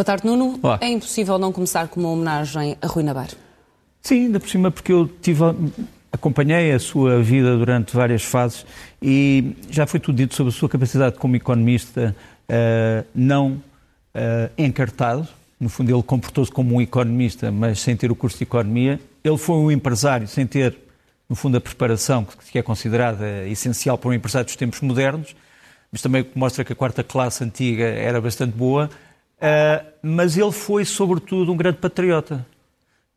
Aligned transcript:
Boa 0.00 0.04
tarde, 0.06 0.26
Nuno. 0.26 0.58
Olá. 0.62 0.78
É 0.80 0.88
impossível 0.88 1.38
não 1.38 1.52
começar 1.52 1.86
com 1.88 2.00
uma 2.00 2.08
homenagem 2.08 2.74
a 2.80 2.86
Rui 2.86 3.04
Nabar. 3.04 3.28
Sim, 4.00 4.24
ainda 4.24 4.40
por 4.40 4.48
cima, 4.48 4.70
porque 4.70 4.90
eu 4.90 5.06
tive, 5.20 5.42
acompanhei 6.10 6.72
a 6.72 6.78
sua 6.78 7.22
vida 7.22 7.54
durante 7.58 7.94
várias 7.94 8.24
fases 8.24 8.64
e 9.02 9.54
já 9.68 9.86
foi 9.86 10.00
tudo 10.00 10.16
dito 10.16 10.34
sobre 10.34 10.54
a 10.54 10.56
sua 10.56 10.70
capacidade 10.70 11.18
como 11.18 11.36
economista 11.36 12.16
uh, 12.48 13.06
não 13.14 13.50
uh, 14.14 14.50
encartado. 14.56 15.28
No 15.60 15.68
fundo, 15.68 15.94
ele 15.94 16.02
comportou-se 16.02 16.50
como 16.50 16.76
um 16.76 16.80
economista, 16.80 17.52
mas 17.52 17.78
sem 17.78 17.94
ter 17.94 18.10
o 18.10 18.16
curso 18.16 18.38
de 18.38 18.44
economia. 18.44 18.98
Ele 19.22 19.36
foi 19.36 19.56
um 19.56 19.70
empresário 19.70 20.26
sem 20.26 20.46
ter, 20.46 20.78
no 21.28 21.36
fundo, 21.36 21.58
a 21.58 21.60
preparação 21.60 22.26
que 22.50 22.58
é 22.58 22.62
considerada 22.62 23.46
essencial 23.48 23.98
para 23.98 24.08
um 24.08 24.14
empresário 24.14 24.46
dos 24.46 24.56
tempos 24.56 24.80
modernos, 24.80 25.36
mas 25.92 26.00
também 26.00 26.24
mostra 26.34 26.64
que 26.64 26.72
a 26.72 26.76
quarta 26.76 27.04
classe 27.04 27.44
antiga 27.44 27.84
era 27.84 28.18
bastante 28.18 28.56
boa. 28.56 28.88
Uh, 29.40 29.86
mas 30.02 30.36
ele 30.36 30.52
foi, 30.52 30.84
sobretudo, 30.84 31.52
um 31.52 31.56
grande 31.56 31.78
patriota, 31.78 32.46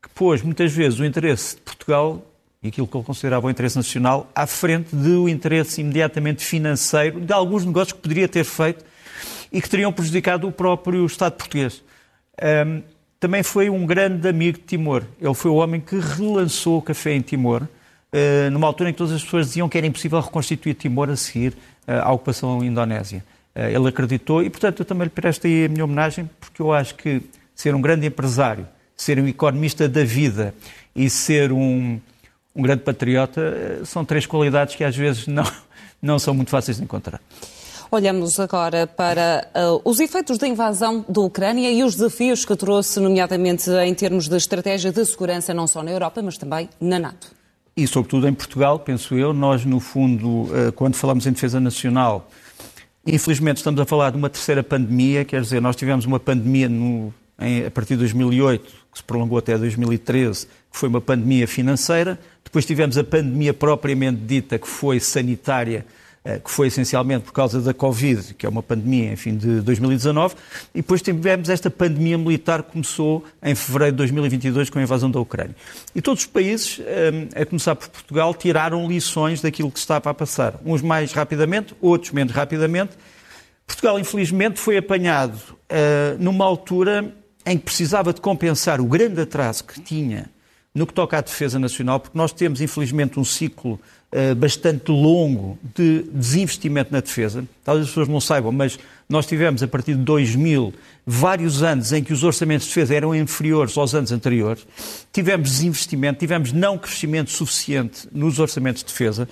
que 0.02 0.08
pôs 0.10 0.42
muitas 0.42 0.72
vezes 0.72 1.00
o 1.00 1.06
interesse 1.06 1.56
de 1.56 1.62
Portugal 1.62 2.24
e 2.64 2.70
aquilo 2.70 2.88
que 2.88 2.96
ele 2.96 3.04
considerava 3.04 3.46
o 3.46 3.50
interesse 3.50 3.76
nacional 3.76 4.32
à 4.34 4.48
frente 4.48 4.96
do 4.96 5.28
interesse 5.28 5.82
imediatamente 5.82 6.44
financeiro 6.44 7.20
de 7.20 7.34
alguns 7.34 7.66
negócios 7.66 7.92
que 7.92 8.00
poderia 8.00 8.28
ter 8.28 8.46
feito 8.46 8.86
e 9.52 9.62
que 9.62 9.70
teriam 9.70 9.92
prejudicado 9.92 10.48
o 10.48 10.52
próprio 10.52 11.06
Estado 11.06 11.34
português. 11.34 11.84
Um, 12.42 12.82
também 13.20 13.44
foi 13.44 13.70
um 13.70 13.86
grande 13.86 14.28
amigo 14.28 14.58
de 14.58 14.64
Timor. 14.64 15.04
Ele 15.22 15.34
foi 15.34 15.52
o 15.52 15.56
homem 15.56 15.80
que 15.80 15.98
relançou 15.98 16.80
o 16.80 16.82
café 16.82 17.14
em 17.14 17.22
Timor, 17.22 17.64
uh, 17.64 18.50
numa 18.50 18.66
altura 18.68 18.90
em 18.90 18.94
que 18.94 18.98
todas 18.98 19.14
as 19.14 19.24
pessoas 19.24 19.48
diziam 19.48 19.68
que 19.68 19.78
era 19.78 19.86
impossível 19.86 20.20
reconstituir 20.22 20.74
Timor 20.74 21.10
a 21.10 21.16
seguir 21.18 21.54
uh, 21.88 22.02
à 22.02 22.12
ocupação 22.14 22.64
indonésia. 22.64 23.24
Uh, 23.56 23.70
ele 23.70 23.88
acreditou 23.88 24.44
e, 24.44 24.50
portanto, 24.50 24.80
eu 24.80 24.86
também 24.86 25.06
lhe 25.06 25.10
presto 25.10 25.46
aí 25.46 25.66
a 25.66 25.70
minha 25.70 25.84
homenagem, 25.84 26.30
porque 26.40 26.62
eu 26.62 26.74
acho 26.74 26.96
que 26.96 27.22
ser 27.56 27.76
um 27.76 27.82
grande 27.82 28.08
empresário, 28.08 28.68
ser 28.96 29.20
um 29.20 29.28
economista 29.28 29.88
da 29.88 30.04
vida 30.04 30.54
e 30.96 31.10
ser 31.10 31.52
um, 31.52 32.00
um 32.56 32.62
grande 32.62 32.84
patriota, 32.84 33.42
eh, 33.42 33.82
são 33.86 34.06
três 34.06 34.26
qualidades 34.26 34.76
que 34.76 34.84
às 34.84 34.96
vezes 34.96 35.28
não, 35.28 35.44
não 36.02 36.20
são 36.20 36.34
muito 36.34 36.50
fáceis 36.50 36.78
de 36.78 36.84
encontrar. 36.84 37.22
Olhamos 37.92 38.40
agora 38.40 38.88
para 38.88 39.48
uh, 39.56 39.82
os 39.88 40.00
efeitos 40.00 40.40
da 40.40 40.48
invasão 40.48 41.06
da 41.08 41.22
Ucrânia 41.22 41.72
e 41.72 41.84
os 41.84 41.94
desafios 41.94 42.44
que 42.44 42.56
trouxe, 42.56 43.00
nomeadamente 43.00 43.70
em 43.70 43.94
termos 43.94 44.28
de 44.28 44.36
estratégia 44.36 44.92
de 44.92 45.06
segurança, 45.06 45.54
não 45.54 45.68
só 45.68 45.84
na 45.84 45.92
Europa, 45.92 46.20
mas 46.24 46.36
também 46.36 46.68
na 46.82 46.98
NATO. 46.98 47.28
E, 47.78 47.86
sobretudo, 47.86 48.28
em 48.28 48.34
Portugal, 48.34 48.80
penso 48.80 49.16
eu, 49.16 49.32
nós, 49.32 49.64
no 49.64 49.80
fundo, 49.80 50.28
uh, 50.28 50.72
quando 50.76 50.96
falamos 50.96 51.28
em 51.28 51.32
defesa 51.32 51.60
nacional, 51.60 52.28
infelizmente 53.06 53.58
estamos 53.58 53.80
a 53.80 53.86
falar 53.86 54.12
de 54.12 54.18
uma 54.18 54.30
terceira 54.30 54.64
pandemia, 54.64 55.26
quer 55.26 55.42
dizer, 55.42 55.62
nós 55.62 55.76
tivemos 55.76 56.06
uma 56.06 56.20
pandemia 56.20 56.70
no, 56.70 57.14
em, 57.40 57.66
a 57.66 57.72
partir 57.72 57.94
de 57.94 58.00
2008, 58.00 58.64
que 58.92 58.98
se 58.98 59.04
prolongou 59.04 59.38
até 59.38 59.58
2013, 59.58 60.46
que 60.46 60.78
foi 60.78 60.90
uma 60.90 61.02
pandemia 61.02 61.48
financeira, 61.48 62.20
depois 62.44 62.66
tivemos 62.66 62.98
a 62.98 63.04
pandemia 63.04 63.54
propriamente 63.54 64.22
dita, 64.22 64.60
que 64.60 64.68
foi 64.68 65.00
sanitária, 65.00 65.86
que 66.44 66.50
foi 66.50 66.68
essencialmente 66.68 67.26
por 67.26 67.34
causa 67.34 67.60
da 67.60 67.74
Covid, 67.74 68.34
que 68.36 68.46
é 68.46 68.50
uma 68.50 68.64
pandemia, 68.64 69.12
enfim, 69.12 69.36
de 69.36 69.60
2019, 69.60 70.36
e 70.74 70.78
depois 70.78 71.02
tivemos 71.02 71.50
esta 71.50 71.70
pandemia 71.70 72.18
militar 72.18 72.64
que 72.64 72.72
começou 72.72 73.26
em 73.42 73.54
fevereiro 73.54 73.92
de 73.92 73.98
2022 73.98 74.70
com 74.70 74.80
a 74.80 74.82
invasão 74.84 75.12
da 75.12 75.20
Ucrânia. 75.20 75.56
E 75.94 76.02
todos 76.02 76.22
os 76.22 76.26
países, 76.26 76.80
eh, 76.86 77.42
a 77.42 77.46
começar 77.46 77.76
por 77.76 77.90
Portugal, 77.90 78.34
tiraram 78.34 78.88
lições 78.88 79.42
daquilo 79.42 79.70
que 79.70 79.80
estava 79.80 80.10
a 80.10 80.14
passar. 80.14 80.56
Uns 80.66 80.82
mais 80.82 81.12
rapidamente, 81.12 81.76
outros 81.82 82.12
menos 82.12 82.34
rapidamente. 82.34 82.94
Portugal, 83.68 84.00
infelizmente, 84.00 84.60
foi 84.60 84.78
apanhado 84.78 85.36
uh, 85.36 86.18
numa 86.20 86.46
altura 86.46 87.14
em 87.46 87.58
que 87.58 87.66
precisava 87.66 88.14
de 88.14 88.22
compensar 88.22 88.80
o 88.80 88.86
grande 88.86 89.22
atraso 89.22 89.64
que 89.64 89.82
tinha 89.82 90.30
no 90.74 90.88
que 90.88 90.94
toca 90.94 91.18
à 91.18 91.22
defesa 91.22 91.60
nacional, 91.60 92.00
porque 92.00 92.18
nós 92.18 92.32
temos, 92.32 92.60
infelizmente, 92.60 93.20
um 93.20 93.24
ciclo 93.24 93.80
uh, 94.12 94.34
bastante 94.36 94.92
longo 94.92 95.58
de 95.76 96.04
desinvestimento 96.12 96.92
na 96.92 97.00
defesa. 97.00 97.46
Talvez 97.64 97.86
as 97.86 97.92
pessoas 97.92 98.08
não 98.08 98.20
saibam, 98.20 98.52
mas 98.52 98.80
nós 99.08 99.28
tivemos, 99.28 99.62
a 99.62 99.68
partir 99.68 99.94
de 99.94 100.02
2000, 100.02 100.74
vários 101.06 101.62
anos 101.62 101.94
em 101.94 102.04
que 102.04 102.12
os 102.12 102.24
orçamentos 102.24 102.66
de 102.66 102.74
defesa 102.74 102.96
eram 102.96 103.16
inferiores 103.16 103.78
aos 103.78 103.94
anos 103.94 104.12
anteriores. 104.12 104.66
Tivemos 105.12 105.52
desinvestimento, 105.52 106.20
tivemos 106.20 106.52
não 106.52 106.78
crescimento 106.78 107.30
suficiente 107.30 108.08
nos 108.12 108.40
orçamentos 108.40 108.82
de 108.82 108.88
defesa. 108.88 109.30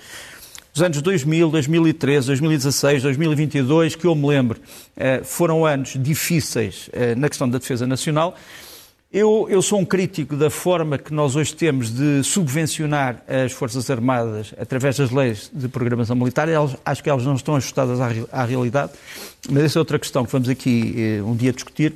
Os 0.74 0.80
anos 0.80 1.02
2000, 1.02 1.50
2013, 1.50 2.28
2016, 2.28 3.02
2022, 3.02 3.94
que 3.94 4.06
eu 4.06 4.14
me 4.14 4.26
lembro, 4.26 4.58
eh, 4.96 5.20
foram 5.22 5.66
anos 5.66 5.98
difíceis 6.00 6.88
eh, 6.94 7.14
na 7.14 7.28
questão 7.28 7.46
da 7.46 7.58
defesa 7.58 7.86
nacional. 7.86 8.34
Eu, 9.12 9.46
eu, 9.50 9.60
sou 9.60 9.78
um 9.78 9.84
crítico 9.84 10.34
da 10.34 10.48
forma 10.48 10.96
que 10.96 11.12
nós 11.12 11.36
hoje 11.36 11.54
temos 11.54 11.94
de 11.94 12.22
subvencionar 12.24 13.22
as 13.28 13.52
Forças 13.52 13.90
Armadas 13.90 14.54
através 14.58 14.96
das 14.96 15.10
leis 15.10 15.50
de 15.52 15.68
programação 15.68 16.16
militar. 16.16 16.48
Elas, 16.48 16.74
acho 16.82 17.02
que 17.02 17.10
elas 17.10 17.22
não 17.26 17.34
estão 17.34 17.54
ajustadas 17.54 18.00
à, 18.00 18.08
à, 18.32 18.46
realidade, 18.46 18.92
mas 19.50 19.64
essa 19.64 19.78
é 19.78 19.80
outra 19.80 19.98
questão 19.98 20.24
que 20.24 20.32
vamos 20.32 20.48
aqui 20.48 20.94
eh, 20.96 21.22
um 21.22 21.36
dia 21.36 21.52
discutir. 21.52 21.92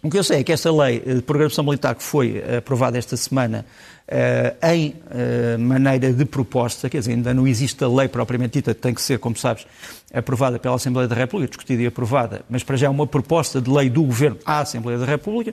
O 0.00 0.08
que 0.08 0.16
eu 0.16 0.22
sei 0.22 0.38
é 0.38 0.44
que 0.44 0.52
essa 0.52 0.70
lei 0.70 1.00
de 1.00 1.22
programação 1.22 1.64
militar 1.64 1.96
que 1.96 2.04
foi 2.04 2.40
aprovada 2.56 2.96
esta 2.96 3.16
semana 3.16 3.66
eh, 4.06 4.54
em 4.62 4.94
eh, 5.10 5.56
maneira 5.56 6.12
de 6.12 6.24
proposta, 6.24 6.88
quer 6.88 7.00
dizer, 7.00 7.14
ainda 7.14 7.34
não 7.34 7.48
existe 7.48 7.82
a 7.82 7.88
lei 7.88 8.06
propriamente 8.06 8.60
dita, 8.60 8.72
tem 8.76 8.94
que 8.94 9.02
ser, 9.02 9.18
como 9.18 9.36
sabes, 9.36 9.66
aprovada 10.14 10.56
pela 10.56 10.76
Assembleia 10.76 11.08
da 11.08 11.16
República, 11.16 11.50
discutida 11.50 11.82
e 11.82 11.86
aprovada, 11.86 12.42
mas 12.48 12.62
para 12.62 12.76
já 12.76 12.86
é 12.86 12.90
uma 12.90 13.08
proposta 13.08 13.60
de 13.60 13.68
lei 13.68 13.90
do 13.90 14.04
Governo 14.04 14.38
à 14.46 14.60
Assembleia 14.60 15.00
da 15.00 15.04
República. 15.04 15.52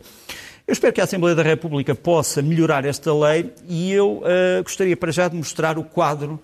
Eu 0.67 0.71
espero 0.73 0.91
que 0.91 0.99
a 0.99 1.03
Assembleia 1.03 1.35
da 1.35 1.43
República 1.43 1.93
possa 1.93 2.41
melhorar 2.41 2.85
esta 2.85 3.13
lei 3.13 3.51
e 3.69 3.91
eu 3.91 4.23
uh, 4.23 4.63
gostaria 4.63 4.97
para 4.97 5.11
já 5.11 5.27
de 5.27 5.35
mostrar 5.35 5.77
o 5.77 5.83
quadro 5.83 6.41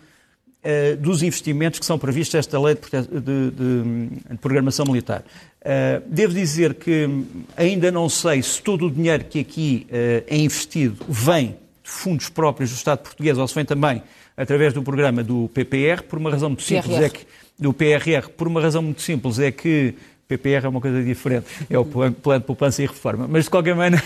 uh, 0.64 0.98
dos 0.98 1.24
investimentos 1.24 1.80
que 1.80 1.86
são 1.86 1.98
previstos 1.98 2.36
nesta 2.36 2.62
lei 2.62 2.76
de, 2.76 2.82
de, 3.20 3.52
de, 3.52 4.10
de 4.30 4.38
programação 4.38 4.86
militar. 4.86 5.24
Uh, 5.60 6.04
devo 6.06 6.36
dizer 6.36 6.76
que 6.76 7.10
ainda 7.58 7.92
não 7.92 8.08
sei 8.08 8.44
se 8.44 8.62
todo 8.62 8.86
o 8.86 8.92
dinheiro 8.92 9.24
que 9.24 9.40
aqui 9.40 9.88
é 9.90 10.38
investido 10.38 11.04
vem 11.10 11.58
de 11.84 11.90
fundos 11.90 12.30
próprios 12.30 12.70
do 12.70 12.76
Estado 12.76 13.00
português 13.00 13.40
ou 13.40 13.48
se 13.48 13.56
vem 13.56 13.66
também 13.66 14.04
através 14.38 14.72
do 14.72 14.84
programa 14.84 15.24
do 15.24 15.50
PPR, 15.52 16.04
por 16.04 16.20
uma 16.20 16.30
razão 16.30 16.50
muito 16.50 16.62
simples, 16.62 16.96
PRR. 16.96 17.06
é 17.06 17.10
que 17.10 17.26
do 17.58 17.74
PRR, 17.74 18.30
por 18.38 18.48
uma 18.48 18.62
razão 18.62 18.82
muito 18.82 19.02
simples, 19.02 19.40
é 19.40 19.52
que 19.52 19.96
PPR 20.38 20.66
é 20.66 20.70
uma 20.70 20.80
coisa 20.80 21.04
diferente, 21.04 21.46
é 21.70 21.78
o 21.78 21.84
plano 21.84 22.16
de 22.40 22.46
poupança 22.46 22.82
e 22.82 22.86
reforma. 22.86 23.28
Mas, 23.28 23.46
de 23.46 23.50
qualquer 23.50 23.76
maneira, 23.76 24.04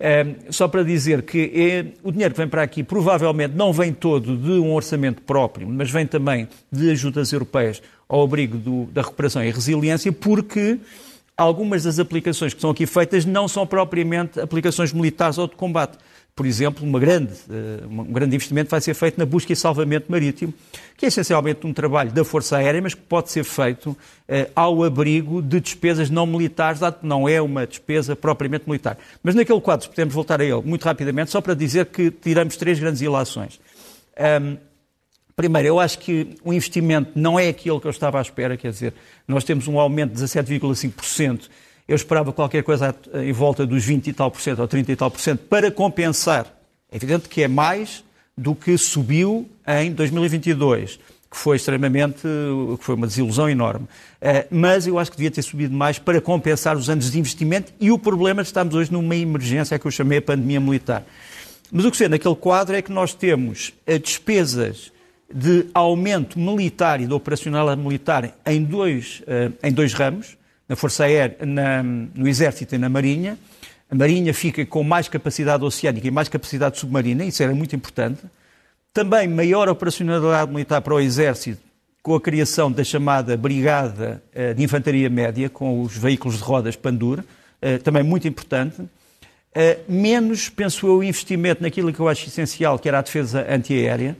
é, 0.00 0.26
só 0.50 0.66
para 0.66 0.82
dizer 0.82 1.22
que 1.22 1.52
é, 1.54 1.86
o 2.02 2.10
dinheiro 2.10 2.34
que 2.34 2.40
vem 2.40 2.48
para 2.48 2.62
aqui 2.62 2.82
provavelmente 2.82 3.54
não 3.54 3.72
vem 3.72 3.92
todo 3.92 4.36
de 4.36 4.52
um 4.52 4.72
orçamento 4.72 5.22
próprio, 5.22 5.68
mas 5.68 5.90
vem 5.90 6.06
também 6.06 6.48
de 6.72 6.90
ajudas 6.90 7.32
europeias 7.32 7.80
ao 8.08 8.22
abrigo 8.22 8.58
do, 8.58 8.86
da 8.86 9.02
recuperação 9.02 9.44
e 9.44 9.50
resiliência, 9.50 10.12
porque 10.12 10.78
algumas 11.36 11.84
das 11.84 11.98
aplicações 11.98 12.52
que 12.52 12.60
são 12.60 12.70
aqui 12.70 12.86
feitas 12.86 13.24
não 13.24 13.46
são 13.46 13.66
propriamente 13.66 14.40
aplicações 14.40 14.92
militares 14.92 15.38
ou 15.38 15.46
de 15.46 15.54
combate 15.54 15.98
por 16.36 16.46
exemplo, 16.46 16.84
uma 16.84 16.98
grande, 16.98 17.32
eh, 17.48 17.86
um 17.86 18.12
grande 18.12 18.34
investimento 18.34 18.68
vai 18.68 18.80
ser 18.80 18.92
feito 18.94 19.16
na 19.18 19.24
busca 19.24 19.52
e 19.52 19.56
salvamento 19.56 20.10
marítimo, 20.10 20.52
que 20.96 21.04
é 21.04 21.08
essencialmente 21.08 21.64
um 21.64 21.72
trabalho 21.72 22.10
da 22.10 22.24
Força 22.24 22.56
Aérea, 22.56 22.82
mas 22.82 22.92
que 22.92 23.02
pode 23.02 23.30
ser 23.30 23.44
feito 23.44 23.96
eh, 24.26 24.50
ao 24.54 24.82
abrigo 24.82 25.40
de 25.40 25.60
despesas 25.60 26.10
não 26.10 26.26
militares, 26.26 26.80
dado 26.80 27.00
que 27.00 27.06
não 27.06 27.28
é 27.28 27.40
uma 27.40 27.64
despesa 27.64 28.16
propriamente 28.16 28.64
militar. 28.66 28.98
Mas 29.22 29.36
naquele 29.36 29.60
quadro, 29.60 29.88
podemos 29.88 30.12
voltar 30.12 30.40
a 30.40 30.44
ele 30.44 30.62
muito 30.62 30.84
rapidamente, 30.84 31.30
só 31.30 31.40
para 31.40 31.54
dizer 31.54 31.86
que 31.86 32.10
tiramos 32.10 32.56
três 32.56 32.80
grandes 32.80 33.00
ilações. 33.00 33.60
Um, 34.18 34.56
Primeiro, 35.36 35.66
eu 35.66 35.80
acho 35.80 35.98
que 35.98 36.36
o 36.44 36.52
investimento 36.52 37.10
não 37.16 37.36
é 37.36 37.48
aquilo 37.48 37.80
que 37.80 37.88
eu 37.88 37.90
estava 37.90 38.20
à 38.20 38.22
espera, 38.22 38.56
quer 38.56 38.70
dizer, 38.70 38.94
nós 39.26 39.42
temos 39.42 39.66
um 39.66 39.80
aumento 39.80 40.14
de 40.14 40.22
17,5% 40.22 41.48
eu 41.86 41.94
esperava 41.94 42.32
qualquer 42.32 42.62
coisa 42.62 42.94
em 43.14 43.32
volta 43.32 43.66
dos 43.66 43.84
20 43.84 44.08
e 44.08 44.12
tal 44.12 44.30
por 44.30 44.40
cento 44.40 44.60
ou 44.60 44.68
30 44.68 44.92
e 44.92 44.96
tal 44.96 45.10
por 45.10 45.20
cento 45.20 45.40
para 45.40 45.70
compensar. 45.70 46.46
É 46.90 46.96
evidente 46.96 47.28
que 47.28 47.42
é 47.42 47.48
mais 47.48 48.02
do 48.36 48.54
que 48.54 48.76
subiu 48.78 49.48
em 49.66 49.92
2022, 49.92 50.98
que 51.30 51.36
foi 51.36 51.56
extremamente, 51.56 52.22
que 52.78 52.84
foi 52.84 52.94
uma 52.94 53.06
desilusão 53.06 53.48
enorme. 53.48 53.86
Eh, 54.20 54.46
mas 54.50 54.86
eu 54.86 54.98
acho 54.98 55.10
que 55.10 55.16
devia 55.16 55.30
ter 55.30 55.42
subido 55.42 55.74
mais 55.74 55.98
para 55.98 56.20
compensar 56.20 56.76
os 56.76 56.88
anos 56.88 57.10
de 57.10 57.18
investimento 57.18 57.72
e 57.80 57.90
o 57.90 57.98
problema 57.98 58.42
que 58.42 58.46
estamos 58.46 58.74
hoje 58.74 58.92
numa 58.92 59.14
emergência 59.14 59.78
que 59.78 59.86
eu 59.86 59.90
chamei 59.90 60.18
a 60.18 60.22
pandemia 60.22 60.60
militar. 60.60 61.04
Mas 61.70 61.84
o 61.84 61.90
que 61.90 61.96
se 61.96 62.04
vê 62.04 62.08
naquele 62.08 62.36
quadro 62.36 62.76
é 62.76 62.82
que 62.82 62.92
nós 62.92 63.14
temos 63.14 63.72
eh, 63.86 63.98
despesas 63.98 64.92
de 65.32 65.66
aumento 65.74 66.38
militar 66.38 67.00
e 67.00 67.06
de 67.06 67.12
operacional 67.12 67.76
militar 67.76 68.36
em 68.46 68.62
dois, 68.62 69.22
eh, 69.26 69.50
em 69.62 69.72
dois 69.72 69.92
ramos 69.92 70.36
na 70.68 70.76
Força 70.76 71.04
Aérea, 71.04 71.36
na, 71.44 71.82
no 71.82 72.26
Exército 72.26 72.74
e 72.74 72.78
na 72.78 72.88
Marinha. 72.88 73.38
A 73.90 73.94
Marinha 73.94 74.32
fica 74.32 74.64
com 74.64 74.82
mais 74.82 75.08
capacidade 75.08 75.62
oceânica 75.62 76.08
e 76.08 76.10
mais 76.10 76.28
capacidade 76.28 76.78
submarina, 76.78 77.24
isso 77.24 77.42
era 77.42 77.54
muito 77.54 77.76
importante. 77.76 78.22
Também 78.92 79.28
maior 79.28 79.68
operacionalidade 79.68 80.50
militar 80.50 80.80
para 80.80 80.94
o 80.94 81.00
Exército, 81.00 81.60
com 82.02 82.14
a 82.14 82.20
criação 82.20 82.70
da 82.70 82.84
chamada 82.84 83.36
Brigada 83.36 84.22
eh, 84.34 84.54
de 84.54 84.62
Infantaria 84.62 85.08
Média, 85.10 85.48
com 85.48 85.82
os 85.82 85.96
veículos 85.96 86.38
de 86.38 86.44
rodas 86.44 86.76
Pandura, 86.76 87.24
também 87.82 88.02
muito 88.02 88.28
importante. 88.28 88.82
Menos, 89.88 90.50
penso 90.50 90.86
eu, 90.86 91.02
investimento 91.02 91.62
naquilo 91.62 91.90
que 91.94 91.98
eu 91.98 92.08
acho 92.08 92.26
essencial, 92.26 92.78
que 92.78 92.86
era 92.86 92.98
a 92.98 93.02
defesa 93.02 93.46
antiaérea. 93.48 94.14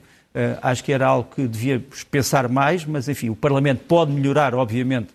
Acho 0.62 0.82
que 0.82 0.90
era 0.90 1.06
algo 1.06 1.28
que 1.34 1.46
devíamos 1.46 2.02
pensar 2.04 2.48
mais, 2.48 2.86
mas, 2.86 3.06
enfim, 3.06 3.28
o 3.28 3.36
Parlamento 3.36 3.82
pode 3.86 4.12
melhorar, 4.12 4.54
obviamente, 4.54 5.08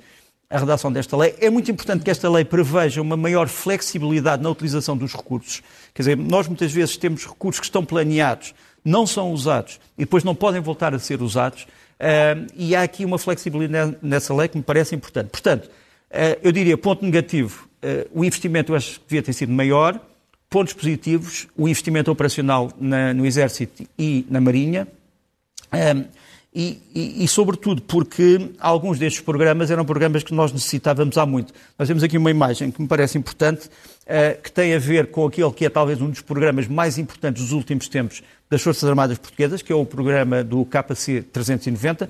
a 0.49 0.57
redação 0.57 0.91
desta 0.91 1.15
lei. 1.15 1.35
É 1.39 1.49
muito 1.49 1.69
importante 1.69 2.03
que 2.03 2.09
esta 2.09 2.29
lei 2.29 2.43
preveja 2.43 3.01
uma 3.01 3.15
maior 3.15 3.47
flexibilidade 3.47 4.41
na 4.41 4.49
utilização 4.49 4.97
dos 4.97 5.13
recursos. 5.13 5.61
Quer 5.93 6.01
dizer, 6.01 6.17
nós 6.17 6.47
muitas 6.47 6.71
vezes 6.71 6.97
temos 6.97 7.25
recursos 7.25 7.59
que 7.59 7.67
estão 7.67 7.85
planeados, 7.85 8.55
não 8.83 9.05
são 9.05 9.31
usados 9.31 9.79
e 9.95 10.01
depois 10.01 10.23
não 10.23 10.33
podem 10.33 10.59
voltar 10.59 10.93
a 10.93 10.99
ser 10.99 11.21
usados. 11.21 11.67
Uh, 11.99 12.47
e 12.55 12.75
há 12.75 12.81
aqui 12.81 13.05
uma 13.05 13.19
flexibilidade 13.19 13.97
nessa 14.01 14.33
lei 14.33 14.47
que 14.47 14.57
me 14.57 14.63
parece 14.63 14.95
importante. 14.95 15.29
Portanto, 15.29 15.65
uh, 15.65 16.39
eu 16.41 16.51
diria, 16.51 16.77
ponto 16.77 17.05
negativo, 17.05 17.67
uh, 17.83 18.09
o 18.19 18.25
investimento 18.25 18.71
eu 18.71 18.75
acho 18.75 18.99
que 19.01 19.05
devia 19.07 19.21
ter 19.21 19.33
sido 19.33 19.51
maior. 19.51 19.99
Pontos 20.49 20.73
positivos, 20.73 21.47
o 21.55 21.67
investimento 21.67 22.09
operacional 22.09 22.71
na, 22.79 23.13
no 23.13 23.23
Exército 23.23 23.83
e 23.99 24.25
na 24.31 24.41
Marinha. 24.41 24.87
E, 26.53 26.81
e, 26.95 27.23
e, 27.23 27.27
sobretudo, 27.27 27.79
porque 27.83 28.49
alguns 28.59 28.97
destes 28.97 29.21
programas 29.21 29.69
eram 29.69 29.85
programas 29.85 30.23
que 30.23 30.33
nós 30.33 30.51
necessitávamos 30.51 31.15
há 31.15 31.25
muito. 31.25 31.53
Nós 31.77 31.87
temos 31.87 32.01
aqui 32.01 32.17
uma 32.17 32.31
imagem 32.31 32.71
que 32.71 32.81
me 32.81 32.87
parece 32.87 33.19
importante, 33.19 33.67
uh, 33.67 34.41
que 34.41 34.51
tem 34.51 34.73
a 34.73 34.79
ver 34.79 35.11
com 35.11 35.27
aquele 35.27 35.51
que 35.51 35.65
é 35.65 35.69
talvez 35.69 36.01
um 36.01 36.09
dos 36.09 36.21
programas 36.21 36.67
mais 36.67 36.97
importantes 36.97 37.43
dos 37.43 37.51
últimos 37.51 37.87
tempos 37.87 38.23
das 38.49 38.63
Forças 38.63 38.89
Armadas 38.89 39.19
Portuguesas, 39.19 39.61
que 39.61 39.71
é 39.71 39.75
o 39.75 39.85
programa 39.85 40.43
do 40.43 40.65
KC-390. 40.65 42.09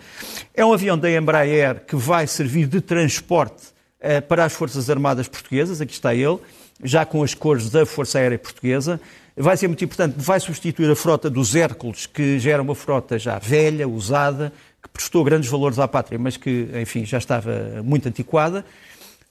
É 0.53 0.65
um 0.65 0.71
avião 0.71 0.97
da 0.97 1.11
Embraer 1.11 1.83
que 1.85 1.97
vai 1.97 2.25
servir 2.25 2.65
de 2.65 2.79
transporte 2.79 3.67
uh, 3.99 4.21
para 4.25 4.45
as 4.45 4.53
Forças 4.53 4.89
Armadas 4.89 5.27
Portuguesas, 5.27 5.81
aqui 5.81 5.91
está 5.91 6.15
ele, 6.15 6.37
já 6.81 7.05
com 7.05 7.21
as 7.23 7.33
cores 7.33 7.69
da 7.69 7.85
Força 7.85 8.19
Aérea 8.19 8.39
Portuguesa 8.39 9.01
vai 9.41 9.55
ser 9.55 9.67
muito 9.67 9.83
importante, 9.83 10.15
vai 10.17 10.39
substituir 10.39 10.91
a 10.91 10.95
frota 10.95 11.29
dos 11.29 11.55
Hércules, 11.55 12.05
que 12.05 12.37
já 12.39 12.51
era 12.51 12.61
uma 12.61 12.75
frota 12.75 13.17
já 13.17 13.39
velha, 13.39 13.87
usada, 13.87 14.51
que 14.83 14.89
prestou 14.89 15.23
grandes 15.23 15.49
valores 15.49 15.79
à 15.79 15.87
pátria, 15.87 16.19
mas 16.19 16.35
que, 16.35 16.67
enfim, 16.81 17.05
já 17.05 17.17
estava 17.17 17.81
muito 17.83 18.07
antiquada. 18.07 18.65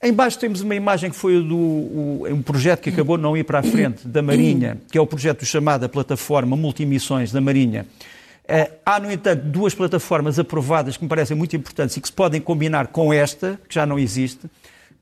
Em 0.02 0.12
baixo 0.12 0.38
temos 0.38 0.60
uma 0.60 0.74
imagem 0.74 1.10
que 1.10 1.16
foi 1.16 1.42
do 1.42 1.56
o, 1.56 2.26
um 2.30 2.40
projeto 2.40 2.82
que 2.82 2.90
acabou 2.90 3.16
de 3.16 3.22
não 3.22 3.36
ir 3.36 3.44
para 3.44 3.58
a 3.58 3.62
frente, 3.62 4.06
da 4.06 4.22
Marinha, 4.22 4.78
que 4.90 4.96
é 4.96 5.00
o 5.00 5.06
projeto 5.06 5.44
chamada 5.44 5.88
Plataforma 5.88 6.56
Multimissões 6.56 7.30
da 7.30 7.40
Marinha. 7.40 7.86
Uh, 8.44 8.72
há, 8.86 8.98
no 8.98 9.12
entanto, 9.12 9.42
duas 9.44 9.74
plataformas 9.74 10.38
aprovadas 10.38 10.96
que 10.96 11.02
me 11.02 11.08
parecem 11.08 11.36
muito 11.36 11.54
importantes 11.54 11.96
e 11.96 12.00
que 12.00 12.08
se 12.08 12.12
podem 12.14 12.40
combinar 12.40 12.86
com 12.86 13.12
esta, 13.12 13.60
que 13.68 13.74
já 13.74 13.84
não 13.84 13.98
existe, 13.98 14.48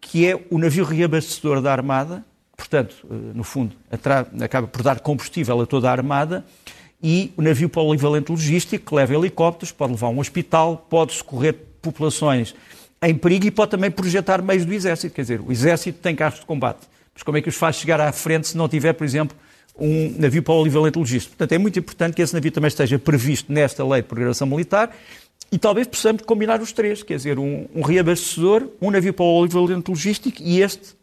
que 0.00 0.26
é 0.26 0.36
o 0.50 0.58
navio 0.58 0.84
reabastecedor 0.84 1.60
da 1.60 1.70
Armada, 1.70 2.24
portanto, 2.68 2.96
eh, 3.10 3.14
no 3.34 3.44
fundo, 3.44 3.74
acaba 4.42 4.66
por 4.66 4.82
dar 4.82 5.00
combustível 5.00 5.60
a 5.60 5.66
toda 5.66 5.88
a 5.88 5.92
armada, 5.92 6.44
e 7.02 7.32
o 7.36 7.42
navio 7.42 7.68
polivalente 7.68 8.30
logístico, 8.30 8.86
que 8.86 8.94
leva 8.94 9.14
helicópteros, 9.14 9.70
pode 9.70 9.92
levar 9.92 10.08
um 10.08 10.18
hospital, 10.18 10.86
pode 10.88 11.12
socorrer 11.12 11.54
populações 11.80 12.54
em 13.02 13.14
perigo 13.14 13.46
e 13.46 13.50
pode 13.50 13.70
também 13.70 13.90
projetar 13.90 14.42
meios 14.42 14.64
do 14.64 14.72
Exército. 14.72 15.14
Quer 15.14 15.22
dizer, 15.22 15.40
o 15.40 15.52
Exército 15.52 15.98
tem 16.00 16.16
carros 16.16 16.40
de 16.40 16.46
combate, 16.46 16.80
mas 17.14 17.22
como 17.22 17.36
é 17.36 17.42
que 17.42 17.48
os 17.48 17.54
faz 17.54 17.76
chegar 17.76 18.00
à 18.00 18.10
frente 18.12 18.48
se 18.48 18.56
não 18.56 18.68
tiver, 18.68 18.94
por 18.94 19.04
exemplo, 19.04 19.36
um 19.78 20.18
navio 20.18 20.42
polivalente 20.42 20.98
logístico? 20.98 21.36
Portanto, 21.36 21.52
é 21.52 21.58
muito 21.58 21.78
importante 21.78 22.14
que 22.14 22.22
esse 22.22 22.34
navio 22.34 22.50
também 22.50 22.68
esteja 22.68 22.98
previsto 22.98 23.52
nesta 23.52 23.86
lei 23.86 24.00
de 24.00 24.08
programação 24.08 24.46
militar 24.46 24.90
e 25.52 25.58
talvez 25.58 25.86
possamos 25.86 26.22
combinar 26.22 26.60
os 26.60 26.72
três, 26.72 27.02
quer 27.02 27.16
dizer, 27.16 27.38
um, 27.38 27.66
um 27.74 27.82
reabastecedor, 27.82 28.68
um 28.80 28.90
navio 28.90 29.12
polivalente 29.12 29.90
logístico 29.90 30.38
e 30.40 30.60
este 30.60 30.95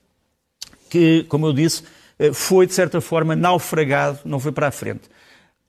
que, 0.94 1.24
como 1.24 1.48
eu 1.48 1.54
disse, 1.54 1.81
eh, 2.19 2.31
foi, 2.31 2.68
de 2.68 2.74
certa 2.75 3.01
forma, 3.01 3.36
naufragado, 3.36 4.19
não 4.24 4.40
foi 4.40 4.51
para 4.51 4.68
a 4.68 4.72
frente. 4.72 5.01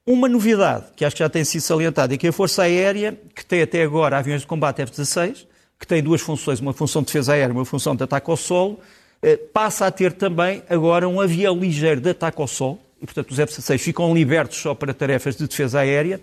Uma 0.06 0.28
novidade, 0.28 0.84
que 0.94 1.02
acho 1.02 1.16
que 1.16 1.20
já 1.20 1.30
tem 1.30 1.42
sido 1.44 1.62
salientada, 1.62 2.12
é 2.12 2.18
que 2.18 2.28
a 2.28 2.32
Força 2.32 2.64
Aérea, 2.64 3.18
que 3.34 3.42
tem 3.42 3.62
até 3.62 3.82
agora 3.82 4.18
aviões 4.18 4.42
de 4.42 4.46
combate 4.46 4.82
F-16, 4.82 5.46
que 5.80 5.86
tem 5.86 6.02
duas 6.02 6.20
funções, 6.20 6.60
uma 6.60 6.74
função 6.74 7.00
de 7.00 7.06
defesa 7.06 7.32
aérea 7.32 7.54
e 7.54 7.56
uma 7.56 7.64
função 7.64 7.96
de 7.96 8.04
ataque 8.04 8.30
ao 8.30 8.36
solo, 8.36 8.78
eh, 9.22 9.38
passa 9.38 9.86
a 9.86 9.90
ter 9.90 10.12
também 10.12 10.62
agora 10.68 11.08
um 11.08 11.18
avião 11.22 11.58
ligeiro 11.58 12.02
de 12.02 12.10
ataque 12.10 12.38
ao 12.42 12.46
solo, 12.46 12.78
e 13.00 13.06
portanto 13.06 13.30
os 13.30 13.38
F-16 13.38 13.78
ficam 13.78 14.12
libertos 14.12 14.58
só 14.58 14.74
para 14.74 14.92
tarefas 14.92 15.36
de 15.36 15.48
defesa 15.48 15.80
aérea. 15.80 16.20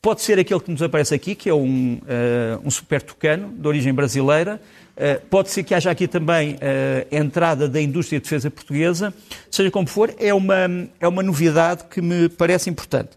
Pode 0.00 0.22
ser 0.22 0.38
aquele 0.38 0.60
que 0.60 0.70
nos 0.70 0.82
aparece 0.82 1.14
aqui, 1.14 1.34
que 1.34 1.48
é 1.48 1.54
um, 1.54 1.94
uh, 1.94 2.60
um 2.64 2.70
super 2.70 3.02
tucano, 3.02 3.52
de 3.52 3.66
origem 3.66 3.92
brasileira, 3.92 4.60
eh, 5.00 5.20
pode 5.30 5.48
ser 5.50 5.62
que 5.62 5.72
haja 5.72 5.92
aqui 5.92 6.08
também 6.08 6.58
eh, 6.60 7.06
entrada 7.12 7.68
da 7.68 7.80
indústria 7.80 8.18
de 8.18 8.24
defesa 8.24 8.50
portuguesa, 8.50 9.14
seja 9.48 9.70
como 9.70 9.86
for, 9.86 10.12
é 10.18 10.34
uma, 10.34 10.88
é 10.98 11.06
uma 11.06 11.22
novidade 11.22 11.84
que 11.84 12.02
me 12.02 12.28
parece 12.28 12.68
importante. 12.68 13.10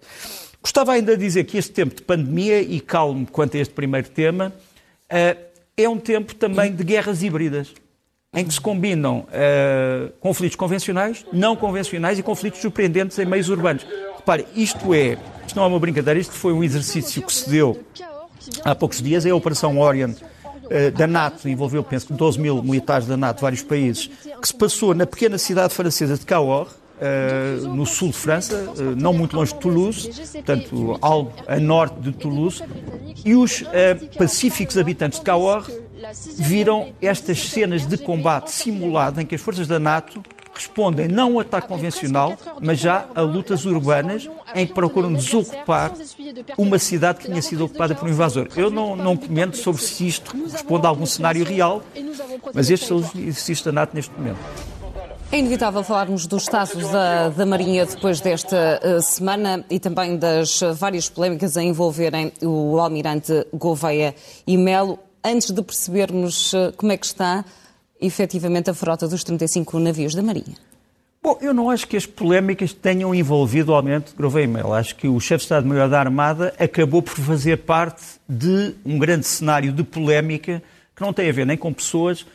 Gostava 0.61 0.91
ainda 0.91 1.17
de 1.17 1.23
dizer 1.23 1.43
que 1.45 1.57
este 1.57 1.71
tempo 1.71 1.95
de 1.95 2.03
pandemia, 2.03 2.61
e 2.61 2.79
calmo 2.79 3.25
quanto 3.25 3.57
a 3.57 3.59
este 3.59 3.73
primeiro 3.73 4.09
tema, 4.09 4.53
é 5.75 5.89
um 5.89 5.97
tempo 5.97 6.35
também 6.35 6.71
de 6.71 6.83
guerras 6.83 7.23
híbridas, 7.23 7.73
em 8.31 8.45
que 8.45 8.53
se 8.53 8.61
combinam 8.61 9.25
conflitos 10.19 10.55
convencionais, 10.55 11.25
não 11.33 11.55
convencionais 11.55 12.19
e 12.19 12.21
conflitos 12.21 12.61
surpreendentes 12.61 13.17
em 13.17 13.25
meios 13.25 13.49
urbanos. 13.49 13.83
Repare, 14.21 14.45
isto 14.55 14.93
é, 14.93 15.17
isto 15.47 15.55
não 15.55 15.63
é 15.63 15.67
uma 15.67 15.79
brincadeira, 15.79 16.19
isto 16.19 16.33
foi 16.33 16.53
um 16.53 16.63
exercício 16.63 17.23
que 17.23 17.33
se 17.33 17.49
deu 17.49 17.83
há 18.63 18.75
poucos 18.75 19.01
dias, 19.01 19.25
é 19.25 19.31
a 19.31 19.35
Operação 19.35 19.79
Orient 19.79 20.15
eh, 20.69 20.91
da 20.91 21.07
NATO, 21.07 21.49
envolveu, 21.49 21.83
penso, 21.83 22.13
12 22.13 22.39
mil 22.39 22.61
militares 22.61 23.07
da 23.07 23.17
NATO 23.17 23.37
de 23.37 23.41
vários 23.41 23.63
países, 23.63 24.11
que 24.39 24.47
se 24.47 24.53
passou 24.53 24.93
na 24.93 25.07
pequena 25.07 25.39
cidade 25.39 25.73
francesa 25.73 26.15
de 26.17 26.25
Cahors, 26.25 26.79
Uh, 27.01 27.67
no 27.69 27.83
sul 27.83 28.09
de 28.09 28.13
França, 28.13 28.55
uh, 28.55 28.95
não 28.95 29.11
muito 29.11 29.35
longe 29.35 29.51
de 29.51 29.59
Toulouse, 29.59 30.07
portanto, 30.33 30.99
algo 31.01 31.33
a 31.47 31.59
norte 31.59 31.99
de 31.99 32.11
Toulouse, 32.11 32.63
e 33.25 33.33
os 33.33 33.61
uh, 33.61 33.65
pacíficos 34.19 34.77
habitantes 34.77 35.17
de 35.17 35.25
Cahors 35.25 35.67
viram 36.37 36.93
estas 37.01 37.49
cenas 37.49 37.87
de 37.87 37.97
combate 37.97 38.51
simulado 38.51 39.19
em 39.19 39.25
que 39.25 39.33
as 39.33 39.41
forças 39.41 39.67
da 39.67 39.79
NATO 39.79 40.21
respondem 40.53 41.07
não 41.07 41.23
a 41.23 41.31
um 41.31 41.39
ataque 41.39 41.67
convencional, 41.67 42.37
mas 42.61 42.79
já 42.79 43.05
a 43.15 43.21
lutas 43.21 43.65
urbanas 43.65 44.29
em 44.53 44.67
que 44.67 44.73
procuram 44.73 45.13
desocupar 45.13 45.91
uma 46.57 46.77
cidade 46.77 47.19
que 47.19 47.25
tinha 47.25 47.41
sido 47.41 47.65
ocupada 47.65 47.95
por 47.95 48.07
um 48.07 48.11
invasor. 48.11 48.47
Eu 48.55 48.69
não, 48.69 48.95
não 48.95 49.15
comento 49.15 49.57
sobre 49.57 49.81
se 49.81 50.07
isto 50.07 50.35
responde 50.51 50.85
a 50.85 50.89
algum 50.89 51.05
cenário 51.05 51.43
real, 51.43 51.81
mas 52.53 52.69
estes 52.69 52.87
são 52.87 52.97
os 52.97 53.15
exercícios 53.15 53.61
da 53.61 53.71
NATO 53.71 53.95
neste 53.95 54.11
momento. 54.13 54.39
É 55.31 55.39
inevitável 55.39 55.81
falarmos 55.81 56.27
dos 56.27 56.43
status 56.43 56.89
da, 56.89 57.29
da 57.29 57.45
Marinha 57.45 57.85
depois 57.85 58.19
desta 58.19 58.81
uh, 58.83 59.01
semana 59.01 59.63
e 59.69 59.79
também 59.79 60.17
das 60.17 60.59
várias 60.75 61.07
polémicas 61.07 61.55
a 61.55 61.63
envolverem 61.63 62.33
o 62.41 62.77
almirante 62.77 63.47
Gouveia 63.53 64.13
e 64.45 64.57
Melo. 64.57 64.99
Antes 65.23 65.51
de 65.51 65.61
percebermos 65.61 66.51
uh, 66.51 66.73
como 66.75 66.91
é 66.91 66.97
que 66.97 67.05
está 67.05 67.45
efetivamente 68.01 68.69
a 68.69 68.73
frota 68.73 69.07
dos 69.07 69.23
35 69.23 69.79
navios 69.79 70.15
da 70.15 70.21
Marinha? 70.21 70.55
Bom, 71.23 71.37
eu 71.39 71.53
não 71.53 71.69
acho 71.69 71.87
que 71.87 71.95
as 71.95 72.07
polémicas 72.07 72.73
tenham 72.73 73.13
envolvido 73.13 73.71
o 73.71 73.75
Almirante 73.75 74.11
Gouveia 74.17 74.47
Melo. 74.47 74.73
Acho 74.73 74.95
que 74.95 75.07
o 75.07 75.19
chefe 75.19 75.37
de 75.37 75.43
Estado-Maior 75.43 75.87
da 75.87 75.99
Armada 75.99 76.51
acabou 76.57 76.99
por 77.03 77.13
fazer 77.13 77.57
parte 77.57 78.01
de 78.27 78.73
um 78.83 78.97
grande 78.97 79.27
cenário 79.27 79.71
de 79.71 79.83
polémica 79.83 80.63
que 80.95 81.01
não 81.01 81.13
tem 81.13 81.29
a 81.29 81.31
ver 81.31 81.45
nem 81.45 81.55
com 81.55 81.71
pessoas, 81.71 82.25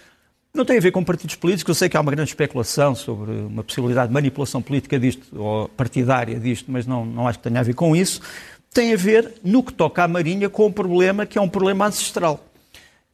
não 0.54 0.64
tem 0.64 0.78
a 0.78 0.80
ver 0.80 0.92
com 0.92 1.02
partidos 1.02 1.34
políticos. 1.34 1.68
Eu 1.68 1.74
sei 1.74 1.88
que 1.88 1.96
há 1.96 2.00
uma 2.00 2.12
grande 2.12 2.30
especulação 2.30 2.94
sobre 2.94 3.32
uma 3.32 3.64
possibilidade 3.64 4.06
de 4.06 4.14
manipulação 4.14 4.62
política 4.62 5.00
disto, 5.00 5.36
ou 5.36 5.68
partidária 5.68 6.38
disto, 6.38 6.70
mas 6.70 6.86
não, 6.86 7.04
não 7.04 7.26
acho 7.26 7.40
que 7.40 7.48
tenha 7.48 7.58
a 7.58 7.64
ver 7.64 7.74
com 7.74 7.94
isso. 7.96 8.20
Tem 8.72 8.94
a 8.94 8.96
ver, 8.96 9.34
no 9.42 9.64
que 9.64 9.72
toca 9.72 10.04
à 10.04 10.08
Marinha, 10.08 10.48
com 10.48 10.66
um 10.66 10.72
problema 10.72 11.26
que 11.26 11.36
é 11.36 11.40
um 11.40 11.48
problema 11.48 11.86
ancestral, 11.86 12.44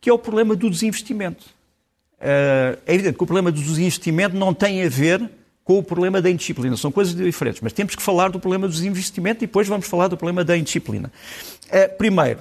que 0.00 0.10
é 0.10 0.12
o 0.12 0.18
problema 0.18 0.54
do 0.54 0.68
desinvestimento. 0.68 1.46
Eh, 2.22 2.78
é 2.86 2.94
evidente 2.94 3.16
que 3.16 3.24
o 3.24 3.26
problema 3.26 3.50
do 3.50 3.60
desinvestimento 3.60 4.36
não 4.36 4.54
tem 4.54 4.84
a 4.84 4.88
ver 4.88 5.28
com 5.64 5.78
o 5.78 5.82
problema 5.82 6.22
da 6.22 6.30
indisciplina. 6.30 6.76
São 6.76 6.92
coisas 6.92 7.14
diferentes, 7.14 7.60
mas 7.60 7.72
temos 7.72 7.96
que 7.96 8.02
falar 8.02 8.30
do 8.30 8.38
problema 8.38 8.68
do 8.68 8.72
desinvestimento 8.72 9.42
e 9.42 9.46
depois 9.46 9.66
vamos 9.66 9.88
falar 9.88 10.06
do 10.06 10.16
problema 10.16 10.44
da 10.44 10.56
indisciplina. 10.56 11.10
Eh, 11.68 11.88
primeiro, 11.88 12.38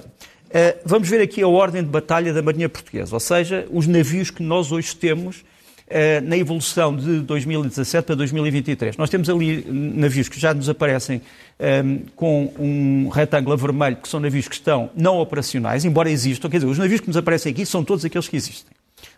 eh, 0.50 0.76
vamos 0.84 1.08
ver 1.08 1.20
aqui 1.20 1.42
a 1.42 1.48
ordem 1.48 1.82
de 1.82 1.88
batalha 1.88 2.32
da 2.32 2.40
Marinha 2.40 2.68
Portuguesa, 2.68 3.14
ou 3.14 3.20
seja, 3.20 3.66
os 3.70 3.88
navios 3.88 4.30
que 4.30 4.42
nós 4.42 4.70
hoje 4.70 4.94
temos 4.94 5.44
na 6.24 6.38
evolução 6.38 6.96
de 6.96 7.20
2017 7.20 8.06
para 8.06 8.14
2023. 8.14 8.96
Nós 8.96 9.10
temos 9.10 9.28
ali 9.28 9.62
navios 9.68 10.26
que 10.26 10.40
já 10.40 10.54
nos 10.54 10.66
aparecem 10.70 11.20
com 12.16 12.50
um 12.58 13.10
retângulo 13.10 13.54
vermelho, 13.58 13.96
que 13.96 14.08
são 14.08 14.18
navios 14.18 14.48
que 14.48 14.54
estão 14.54 14.88
não 14.96 15.18
operacionais, 15.18 15.84
embora 15.84 16.10
existam. 16.10 16.48
Quer 16.48 16.58
dizer, 16.58 16.70
os 16.70 16.78
navios 16.78 17.02
que 17.02 17.08
nos 17.08 17.16
aparecem 17.18 17.52
aqui 17.52 17.66
são 17.66 17.84
todos 17.84 18.06
aqueles 18.06 18.26
que 18.26 18.36
existem. 18.36 18.72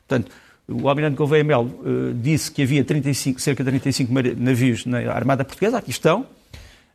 Portanto, 0.09 0.33
o 0.66 0.88
almirante 0.88 1.16
Gouveia 1.16 1.44
Melo 1.44 1.66
uh, 1.66 2.14
disse 2.14 2.50
que 2.50 2.62
havia 2.62 2.83
35, 2.83 3.40
cerca 3.40 3.62
de 3.62 3.71
35 3.71 4.12
navios 4.38 4.87
na 4.87 4.99
Armada 5.12 5.44
Portuguesa, 5.44 5.78
aqui 5.78 5.90
estão. 5.90 6.26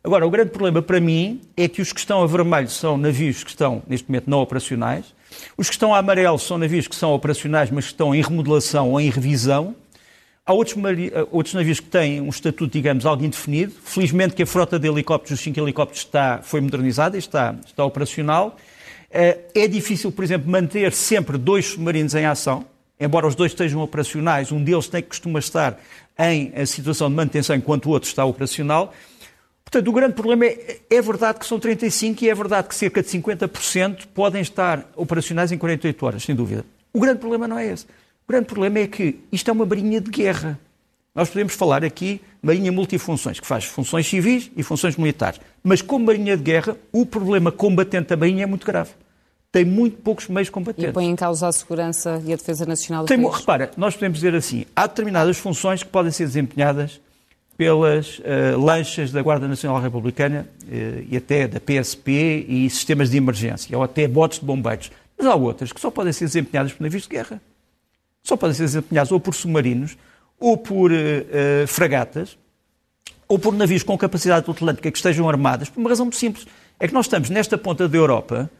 Agora, 0.02 0.26
o 0.26 0.30
grande 0.30 0.50
problema 0.50 0.80
para 0.80 0.98
mim 0.98 1.40
é 1.56 1.68
que 1.68 1.82
os 1.82 1.92
que 1.92 2.00
estão 2.00 2.22
a 2.22 2.26
vermelho 2.26 2.68
são 2.68 2.96
navios 2.96 3.44
que 3.44 3.50
estão, 3.50 3.82
neste 3.86 4.08
momento, 4.08 4.28
não 4.28 4.38
operacionais. 4.40 5.14
Os 5.56 5.68
que 5.68 5.74
estão 5.74 5.94
a 5.94 5.98
amarelo 5.98 6.38
são 6.38 6.58
navios 6.58 6.88
que 6.88 6.96
são 6.96 7.12
operacionais, 7.12 7.70
mas 7.70 7.84
que 7.84 7.92
estão 7.92 8.14
em 8.14 8.22
remodelação 8.22 8.90
ou 8.90 9.00
em 9.00 9.10
revisão. 9.10 9.76
Há 10.44 10.52
outros, 10.52 10.76
outros, 11.30 11.54
navios 11.54 11.78
que 11.80 11.86
têm 11.86 12.20
um 12.20 12.30
estatuto, 12.30 12.72
digamos, 12.72 13.04
algo 13.04 13.24
indefinido. 13.24 13.72
Felizmente 13.84 14.34
que 14.34 14.42
a 14.42 14.46
frota 14.46 14.78
de 14.78 14.88
helicópteros, 14.88 15.38
os 15.38 15.44
cinco 15.44 15.60
helicópteros, 15.60 16.02
está, 16.02 16.40
foi 16.42 16.60
modernizada 16.62 17.16
e 17.16 17.20
está, 17.20 17.54
está 17.64 17.84
operacional. 17.84 18.56
É 19.10 19.68
difícil, 19.68 20.10
por 20.10 20.24
exemplo, 20.24 20.50
manter 20.50 20.92
sempre 20.92 21.36
dois 21.36 21.66
submarinos 21.66 22.14
em 22.14 22.24
ação, 22.24 22.64
embora 23.00 23.26
os 23.26 23.34
dois 23.34 23.52
estejam 23.52 23.80
operacionais, 23.80 24.52
um 24.52 24.62
deles 24.62 24.86
tem 24.86 25.02
que 25.02 25.08
costuma 25.08 25.38
estar 25.38 25.80
em 26.18 26.52
situação 26.66 27.08
de 27.08 27.16
manutenção 27.16 27.56
enquanto 27.56 27.86
o 27.86 27.90
outro 27.90 28.08
está 28.08 28.24
operacional. 28.24 28.92
Portanto, 29.64 29.88
o 29.88 29.92
grande 29.92 30.14
problema 30.14 30.44
é, 30.44 30.80
é 30.90 31.00
verdade 31.00 31.38
que 31.38 31.46
são 31.46 31.58
35 31.58 32.24
e 32.24 32.28
é 32.28 32.34
verdade 32.34 32.68
que 32.68 32.74
cerca 32.74 33.02
de 33.02 33.08
50% 33.08 34.06
podem 34.12 34.42
estar 34.42 34.84
operacionais 34.94 35.50
em 35.50 35.56
48 35.56 36.06
horas, 36.06 36.22
sem 36.24 36.34
dúvida. 36.34 36.64
O 36.92 37.00
grande 37.00 37.20
problema 37.20 37.48
não 37.48 37.58
é 37.58 37.66
esse. 37.66 37.84
O 37.84 38.30
grande 38.30 38.46
problema 38.46 38.80
é 38.80 38.86
que 38.86 39.20
isto 39.32 39.48
é 39.48 39.52
uma 39.52 39.64
marinha 39.64 40.00
de 40.00 40.10
guerra. 40.10 40.58
Nós 41.14 41.28
podemos 41.28 41.54
falar 41.54 41.84
aqui 41.84 42.20
marinha 42.42 42.70
multifunções, 42.70 43.40
que 43.40 43.46
faz 43.46 43.64
funções 43.64 44.06
civis 44.06 44.50
e 44.56 44.62
funções 44.62 44.96
militares. 44.96 45.40
Mas 45.62 45.80
como 45.80 46.04
marinha 46.04 46.36
de 46.36 46.42
guerra, 46.42 46.76
o 46.92 47.06
problema 47.06 47.50
combatente 47.50 48.08
da 48.08 48.16
marinha 48.16 48.42
é 48.42 48.46
muito 48.46 48.66
grave 48.66 48.90
tem 49.52 49.64
muito 49.64 49.96
poucos 49.98 50.28
meios 50.28 50.48
combatentes. 50.48 50.90
E 50.90 50.92
põe 50.92 51.06
em 51.06 51.16
causa 51.16 51.48
a 51.48 51.52
segurança 51.52 52.22
e 52.24 52.32
a 52.32 52.36
defesa 52.36 52.64
nacional 52.64 53.04
do 53.04 53.08
tem, 53.08 53.20
país. 53.20 53.36
Repara, 53.36 53.70
nós 53.76 53.94
podemos 53.94 54.18
dizer 54.18 54.34
assim, 54.34 54.64
há 54.74 54.86
determinadas 54.86 55.38
funções 55.38 55.82
que 55.82 55.88
podem 55.88 56.12
ser 56.12 56.24
desempenhadas 56.24 57.00
pelas 57.56 58.20
uh, 58.20 58.58
lanchas 58.58 59.10
da 59.12 59.20
Guarda 59.20 59.46
Nacional 59.46 59.80
Republicana 59.80 60.48
uh, 60.62 61.06
e 61.10 61.16
até 61.16 61.48
da 61.48 61.60
PSP 61.60 62.46
e 62.48 62.70
sistemas 62.70 63.10
de 63.10 63.16
emergência, 63.16 63.76
ou 63.76 63.82
até 63.82 64.06
botes 64.06 64.38
de 64.38 64.46
bombeiros. 64.46 64.90
Mas 65.18 65.26
há 65.26 65.34
outras 65.34 65.72
que 65.72 65.80
só 65.80 65.90
podem 65.90 66.12
ser 66.12 66.26
desempenhadas 66.26 66.72
por 66.72 66.82
navios 66.82 67.02
de 67.02 67.08
guerra. 67.08 67.42
Só 68.22 68.36
podem 68.36 68.54
ser 68.54 68.62
desempenhadas 68.62 69.12
ou 69.12 69.18
por 69.18 69.34
submarinos, 69.34 69.98
ou 70.38 70.56
por 70.56 70.90
uh, 70.90 71.66
fragatas, 71.66 72.38
ou 73.28 73.38
por 73.38 73.52
navios 73.52 73.82
com 73.82 73.98
capacidade 73.98 74.50
atlântica 74.50 74.90
que 74.90 74.96
estejam 74.96 75.28
armadas, 75.28 75.68
por 75.68 75.80
uma 75.80 75.90
razão 75.90 76.06
muito 76.06 76.16
simples. 76.16 76.46
É 76.78 76.88
que 76.88 76.94
nós 76.94 77.06
estamos 77.06 77.28
nesta 77.28 77.58
ponta 77.58 77.86
da 77.86 77.98
Europa 77.98 78.50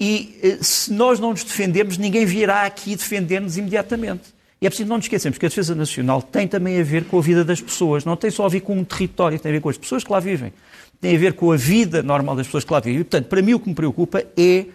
e 0.00 0.38
eh, 0.42 0.58
se 0.62 0.90
nós 0.90 1.20
não 1.20 1.30
nos 1.30 1.44
defendemos, 1.44 1.98
ninguém 1.98 2.24
virá 2.24 2.62
aqui 2.62 2.96
defender-nos 2.96 3.58
imediatamente. 3.58 4.32
E 4.60 4.66
é 4.66 4.70
preciso 4.70 4.88
não 4.88 4.96
nos 4.96 5.04
esquecermos 5.04 5.38
que 5.38 5.44
a 5.44 5.48
defesa 5.48 5.74
nacional 5.74 6.22
tem 6.22 6.48
também 6.48 6.80
a 6.80 6.82
ver 6.82 7.04
com 7.04 7.18
a 7.18 7.22
vida 7.22 7.44
das 7.44 7.60
pessoas, 7.60 8.04
não 8.04 8.16
tem 8.16 8.30
só 8.30 8.46
a 8.46 8.48
ver 8.48 8.60
com 8.60 8.76
um 8.76 8.84
território, 8.84 9.38
tem 9.38 9.50
a 9.50 9.54
ver 9.54 9.60
com 9.60 9.68
as 9.68 9.76
pessoas 9.76 10.02
que 10.02 10.10
lá 10.10 10.18
vivem, 10.18 10.52
tem 11.00 11.14
a 11.14 11.18
ver 11.18 11.34
com 11.34 11.52
a 11.52 11.56
vida 11.56 12.02
normal 12.02 12.34
das 12.34 12.46
pessoas 12.46 12.64
que 12.64 12.72
lá 12.72 12.80
vivem. 12.80 13.00
E, 13.00 13.04
portanto, 13.04 13.26
para 13.26 13.42
mim 13.42 13.54
o 13.54 13.60
que 13.60 13.68
me 13.68 13.74
preocupa 13.74 14.24
é 14.36 14.66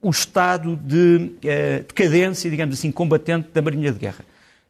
o 0.00 0.10
estado 0.10 0.76
de 0.76 1.30
uh, 1.30 1.84
decadência, 1.88 2.50
digamos 2.50 2.78
assim, 2.78 2.92
combatente 2.92 3.48
da 3.54 3.62
Marinha 3.62 3.90
de 3.90 3.98
Guerra. 3.98 4.24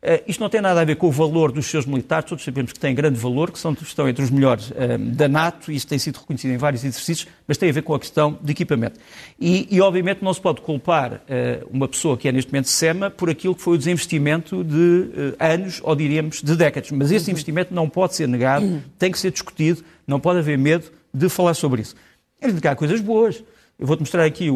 Uh, 0.04 0.22
isto 0.28 0.38
não 0.38 0.50
tem 0.50 0.60
nada 0.60 0.82
a 0.82 0.84
ver 0.84 0.96
com 0.96 1.06
o 1.06 1.10
valor 1.10 1.50
dos 1.50 1.64
seus 1.64 1.86
militares, 1.86 2.28
todos 2.28 2.44
sabemos 2.44 2.74
que 2.74 2.78
têm 2.78 2.94
grande 2.94 3.18
valor, 3.18 3.50
que 3.50 3.58
são, 3.58 3.72
estão 3.72 4.06
entre 4.06 4.22
os 4.22 4.30
melhores 4.30 4.70
uh, 4.70 4.98
da 4.98 5.26
NATO, 5.28 5.72
e 5.72 5.76
isso 5.76 5.86
tem 5.86 5.98
sido 5.98 6.18
reconhecido 6.18 6.50
em 6.50 6.58
vários 6.58 6.84
exercícios, 6.84 7.26
mas 7.48 7.56
tem 7.56 7.70
a 7.70 7.72
ver 7.72 7.80
com 7.80 7.94
a 7.94 7.98
questão 7.98 8.38
de 8.42 8.52
equipamento. 8.52 9.00
E, 9.40 9.66
e 9.70 9.80
obviamente, 9.80 10.22
não 10.22 10.34
se 10.34 10.42
pode 10.42 10.60
culpar 10.60 11.14
uh, 11.14 11.66
uma 11.70 11.88
pessoa 11.88 12.18
que 12.18 12.28
é 12.28 12.32
neste 12.32 12.52
momento 12.52 12.68
SEMA 12.68 13.10
por 13.10 13.30
aquilo 13.30 13.54
que 13.54 13.62
foi 13.62 13.76
o 13.76 13.78
desinvestimento 13.78 14.62
de 14.62 15.34
anos, 15.38 15.80
ou 15.82 15.96
diríamos, 15.96 16.42
de 16.42 16.54
décadas. 16.54 16.90
Mas 16.90 17.10
esse 17.10 17.30
investimento 17.30 17.72
não 17.72 17.88
pode 17.88 18.14
ser 18.14 18.28
negado, 18.28 18.82
tem 18.98 19.10
que 19.10 19.18
ser 19.18 19.30
discutido, 19.30 19.82
não 20.06 20.20
pode 20.20 20.38
haver 20.38 20.58
medo 20.58 20.92
de 21.14 21.30
falar 21.30 21.54
sobre 21.54 21.80
isso. 21.80 21.94
É 22.42 22.50
indicar 22.50 22.76
coisas 22.76 23.00
boas. 23.00 23.42
Eu 23.76 23.86
vou-te 23.88 24.00
mostrar 24.00 24.24
aqui 24.24 24.48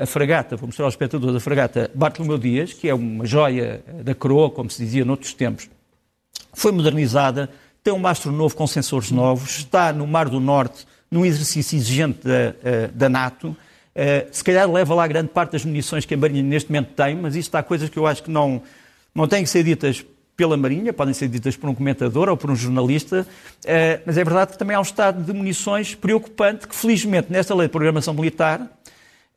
a 0.00 0.04
fragata, 0.04 0.56
vou 0.56 0.66
mostrar 0.66 0.84
ao 0.84 0.88
espectador 0.88 1.32
da 1.32 1.38
fragata 1.38 1.90
Bartolomeu 1.94 2.36
Dias, 2.36 2.72
que 2.72 2.88
é 2.88 2.94
uma 2.94 3.24
joia 3.24 3.84
da 4.02 4.14
coroa, 4.14 4.50
como 4.50 4.68
se 4.68 4.82
dizia 4.82 5.04
noutros 5.04 5.32
tempos. 5.32 5.70
Foi 6.52 6.72
modernizada, 6.72 7.48
tem 7.84 7.94
um 7.94 7.98
mastro 7.98 8.32
novo 8.32 8.56
com 8.56 8.66
sensores 8.66 9.12
novos, 9.12 9.58
está 9.58 9.92
no 9.92 10.06
Mar 10.06 10.28
do 10.28 10.40
Norte, 10.40 10.86
num 11.08 11.24
exercício 11.24 11.76
exigente 11.76 12.20
da, 12.26 12.88
da 12.92 13.08
NATO. 13.08 13.56
Se 14.32 14.42
calhar 14.42 14.68
leva 14.68 14.92
lá 14.92 15.06
grande 15.06 15.28
parte 15.28 15.52
das 15.52 15.64
munições 15.64 16.04
que 16.04 16.14
a 16.14 16.16
Marinha 16.16 16.42
neste 16.42 16.68
momento 16.68 16.94
tem, 16.94 17.14
mas 17.14 17.36
isto 17.36 17.54
há 17.54 17.62
coisas 17.62 17.88
que 17.88 17.96
eu 17.96 18.06
acho 18.06 18.24
que 18.24 18.30
não, 18.30 18.60
não 19.14 19.28
têm 19.28 19.44
que 19.44 19.50
ser 19.50 19.62
ditas 19.62 20.04
pela 20.36 20.56
Marinha, 20.56 20.92
podem 20.92 21.14
ser 21.14 21.28
ditas 21.28 21.56
por 21.56 21.68
um 21.68 21.74
comentador 21.74 22.28
ou 22.28 22.36
por 22.36 22.50
um 22.50 22.56
jornalista, 22.56 23.26
eh, 23.64 24.00
mas 24.04 24.18
é 24.18 24.24
verdade 24.24 24.52
que 24.52 24.58
também 24.58 24.76
há 24.76 24.80
um 24.80 24.82
estado 24.82 25.22
de 25.22 25.32
munições 25.32 25.94
preocupante 25.94 26.66
que, 26.66 26.74
felizmente, 26.74 27.30
nesta 27.30 27.54
lei 27.54 27.68
de 27.68 27.72
programação 27.72 28.12
militar, 28.14 28.68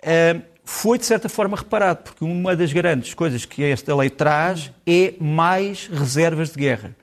eh, 0.02 0.38
foi 0.64 0.98
de 0.98 1.06
certa 1.06 1.30
forma 1.30 1.56
reparado, 1.56 2.04
porque 2.04 2.26
uma 2.26 2.56
das 2.56 2.74
grandes 2.74 3.14
coisas 3.14 3.46
que 3.46 3.64
esta 3.64 3.96
lei 3.96 4.10
traz 4.10 4.72
é 4.86 5.14
mais 5.20 5.88
reservas 5.88 6.52
de 6.52 6.60
guerra. 6.60 6.96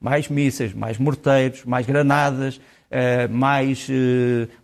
Mais 0.00 0.28
mísseis, 0.28 0.72
mais 0.72 0.96
morteiros, 0.96 1.64
mais 1.64 1.84
granadas, 1.84 2.60
eh, 2.90 3.28
mais 3.28 3.86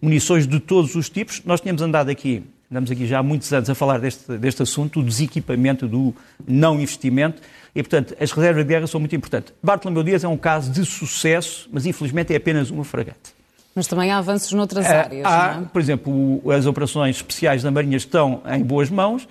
munições 0.00 0.46
de 0.46 0.58
todos 0.58 0.94
os 0.94 1.10
tipos. 1.10 1.42
Nós 1.44 1.60
tínhamos 1.60 1.82
andado 1.82 2.08
aqui, 2.08 2.44
andamos 2.70 2.90
aqui 2.90 3.06
já 3.06 3.18
há 3.18 3.23
muitos 3.23 3.52
anos 3.52 3.70
a 3.70 3.75
falar 3.75 3.99
deste, 3.99 4.37
deste 4.38 4.62
assunto, 4.62 5.00
do 5.00 5.06
desequipamento, 5.06 5.87
do 5.87 6.14
não 6.46 6.80
investimento. 6.80 7.40
E, 7.75 7.82
portanto, 7.82 8.16
as 8.20 8.32
reservas 8.32 8.64
de 8.64 8.68
guerra 8.68 8.87
são 8.87 8.99
muito 8.99 9.14
importantes. 9.14 9.52
Bartolomeu 9.62 10.02
Dias 10.02 10.25
é 10.25 10.28
um 10.28 10.37
caso 10.37 10.70
de 10.73 10.85
sucesso, 10.85 11.68
mas 11.70 11.85
infelizmente 11.87 12.32
é 12.32 12.37
apenas 12.37 12.70
uma 12.70 12.85
fragata. 12.85 13.37
Mas 13.75 13.87
também 13.87 14.11
há 14.11 14.16
avanços 14.16 14.50
noutras 14.52 14.87
ah, 14.87 15.00
áreas, 15.02 15.26
há, 15.26 15.54
não 15.54 15.62
é? 15.64 15.66
Por 15.66 15.80
exemplo, 15.82 16.50
as 16.50 16.64
operações 16.64 17.16
especiais 17.16 17.62
da 17.62 17.70
Marinha 17.70 17.99
estão 17.99 18.40
em 18.50 18.62
boas 18.62 18.88
mãos. 18.88 19.28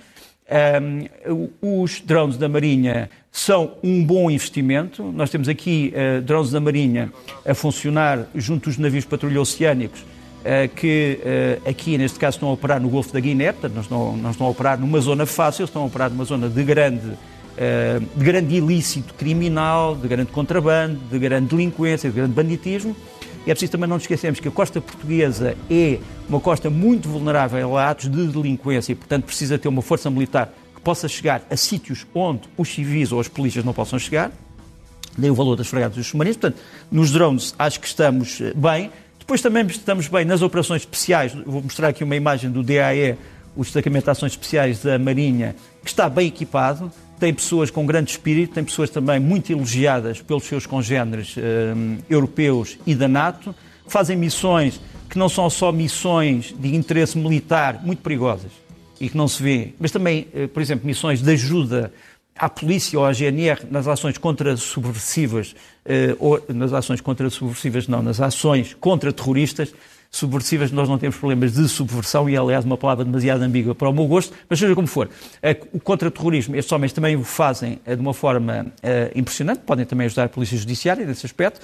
Um, 1.60 1.80
os 1.82 2.00
drones 2.00 2.36
da 2.36 2.48
Marinha 2.48 3.10
são 3.32 3.72
um 3.82 4.04
bom 4.04 4.30
investimento. 4.30 5.02
Nós 5.02 5.30
temos 5.30 5.48
aqui 5.48 5.92
uh, 5.92 6.22
drones 6.22 6.52
da 6.52 6.60
Marinha 6.60 7.12
a 7.44 7.52
funcionar 7.54 8.26
junto 8.36 8.68
dos 8.68 8.78
navios 8.78 9.02
de 9.02 9.10
patrulha 9.10 9.40
oceânicos, 9.40 10.04
que 10.74 11.18
uh, 11.64 11.68
aqui, 11.68 11.98
neste 11.98 12.18
caso, 12.18 12.36
estão 12.36 12.48
a 12.48 12.52
operar 12.52 12.80
no 12.80 12.88
Golfo 12.88 13.12
da 13.12 13.20
Guiné, 13.20 13.52
portanto, 13.52 13.74
não 13.74 13.82
estão, 13.82 14.16
não 14.16 14.30
estão 14.30 14.46
a 14.46 14.50
operar 14.50 14.78
numa 14.78 15.00
zona 15.00 15.26
fácil, 15.26 15.64
estão 15.64 15.82
a 15.82 15.86
operar 15.86 16.10
numa 16.10 16.24
zona 16.24 16.48
de 16.48 16.62
grande 16.62 17.16
eh, 17.58 18.00
de 18.14 18.22
grande 18.22 18.54
ilícito 18.54 19.14
criminal, 19.14 19.96
de 19.96 20.06
grande 20.06 20.30
contrabando, 20.30 21.00
de 21.10 21.18
grande 21.18 21.48
delinquência, 21.48 22.10
de 22.10 22.16
grande 22.16 22.32
banditismo. 22.32 22.94
E 23.46 23.50
é 23.50 23.54
preciso 23.54 23.72
também 23.72 23.88
não 23.88 23.96
nos 23.96 24.02
esquecermos 24.02 24.40
que 24.40 24.48
a 24.48 24.50
costa 24.50 24.78
portuguesa 24.78 25.56
é 25.70 25.98
uma 26.28 26.38
costa 26.38 26.68
muito 26.68 27.08
vulnerável 27.08 27.78
a 27.78 27.90
atos 27.90 28.10
de 28.10 28.26
delinquência 28.26 28.92
e, 28.92 28.94
portanto, 28.94 29.24
precisa 29.24 29.58
ter 29.58 29.68
uma 29.68 29.80
força 29.80 30.10
militar 30.10 30.52
que 30.74 30.82
possa 30.82 31.08
chegar 31.08 31.42
a 31.48 31.56
sítios 31.56 32.06
onde 32.14 32.42
os 32.58 32.68
civis 32.68 33.10
ou 33.10 33.20
as 33.20 33.28
polícias 33.28 33.64
não 33.64 33.72
possam 33.72 33.98
chegar. 33.98 34.30
Daí 35.16 35.30
o 35.30 35.34
valor 35.34 35.56
das 35.56 35.66
fragatas 35.66 35.96
dos 35.96 36.06
submarinos. 36.08 36.36
Portanto, 36.36 36.60
nos 36.90 37.10
drones 37.10 37.54
acho 37.58 37.80
que 37.80 37.86
estamos 37.86 38.38
eh, 38.42 38.52
bem. 38.54 38.90
Depois 39.26 39.42
também 39.42 39.66
estamos 39.66 40.06
bem 40.06 40.24
nas 40.24 40.40
operações 40.40 40.82
especiais. 40.82 41.34
Vou 41.44 41.60
mostrar 41.60 41.88
aqui 41.88 42.04
uma 42.04 42.14
imagem 42.14 42.48
do 42.48 42.62
DAE, 42.62 43.18
o 43.56 43.64
Destacamento 43.64 44.04
de 44.04 44.10
Ações 44.10 44.30
Especiais 44.30 44.84
da 44.84 45.00
Marinha, 45.00 45.56
que 45.82 45.90
está 45.90 46.08
bem 46.08 46.28
equipado 46.28 46.92
tem 47.18 47.32
pessoas 47.32 47.70
com 47.70 47.86
grande 47.86 48.10
espírito, 48.10 48.54
tem 48.54 48.64
pessoas 48.64 48.90
também 48.90 49.18
muito 49.18 49.50
elogiadas 49.50 50.20
pelos 50.20 50.44
seus 50.44 50.66
congêneres 50.66 51.34
eh, 51.38 51.74
europeus 52.10 52.78
e 52.86 52.94
da 52.94 53.08
NATO, 53.08 53.54
fazem 53.86 54.16
missões 54.16 54.80
que 55.08 55.18
não 55.18 55.28
são 55.28 55.48
só 55.48 55.72
missões 55.72 56.54
de 56.58 56.76
interesse 56.76 57.16
militar 57.16 57.80
muito 57.82 58.02
perigosas 58.02 58.52
e 59.00 59.08
que 59.08 59.16
não 59.16 59.28
se 59.28 59.42
vê, 59.42 59.72
mas 59.80 59.90
também, 59.90 60.28
eh, 60.34 60.46
por 60.46 60.60
exemplo, 60.60 60.86
missões 60.86 61.22
de 61.22 61.32
ajuda 61.32 61.92
à 62.38 62.48
polícia 62.48 62.98
ou 62.98 63.04
à 63.04 63.12
GNR 63.12 63.66
nas 63.70 63.86
ações 63.88 64.18
contra 64.18 64.56
subversivas, 64.56 65.54
eh, 65.84 66.14
ou 66.18 66.42
nas 66.48 66.72
ações 66.72 67.00
contra 67.00 67.28
subversivas 67.30 67.88
não, 67.88 68.02
nas 68.02 68.20
ações 68.20 68.74
contra 68.74 69.12
terroristas, 69.12 69.72
subversivas, 70.10 70.70
nós 70.70 70.88
não 70.88 70.98
temos 70.98 71.16
problemas 71.16 71.52
de 71.52 71.68
subversão, 71.68 72.28
e 72.28 72.36
aliás 72.36 72.64
uma 72.64 72.76
palavra 72.76 73.04
demasiado 73.04 73.42
ambígua 73.42 73.74
para 73.74 73.88
o 73.88 73.92
meu 73.92 74.06
gosto, 74.06 74.34
mas 74.48 74.58
seja 74.58 74.74
como 74.74 74.86
for, 74.86 75.08
o 75.72 75.80
contra-terrorismo, 75.80 76.56
estes 76.56 76.72
homens 76.72 76.92
também 76.92 77.16
o 77.16 77.24
fazem 77.24 77.80
eh, 77.84 77.94
de 77.94 78.00
uma 78.00 78.14
forma 78.14 78.66
uh, 78.66 79.18
impressionante, 79.18 79.60
podem 79.60 79.84
também 79.84 80.06
ajudar 80.06 80.24
a 80.24 80.28
Polícia 80.28 80.56
Judiciária 80.56 81.04
nesse 81.04 81.26
aspecto. 81.26 81.60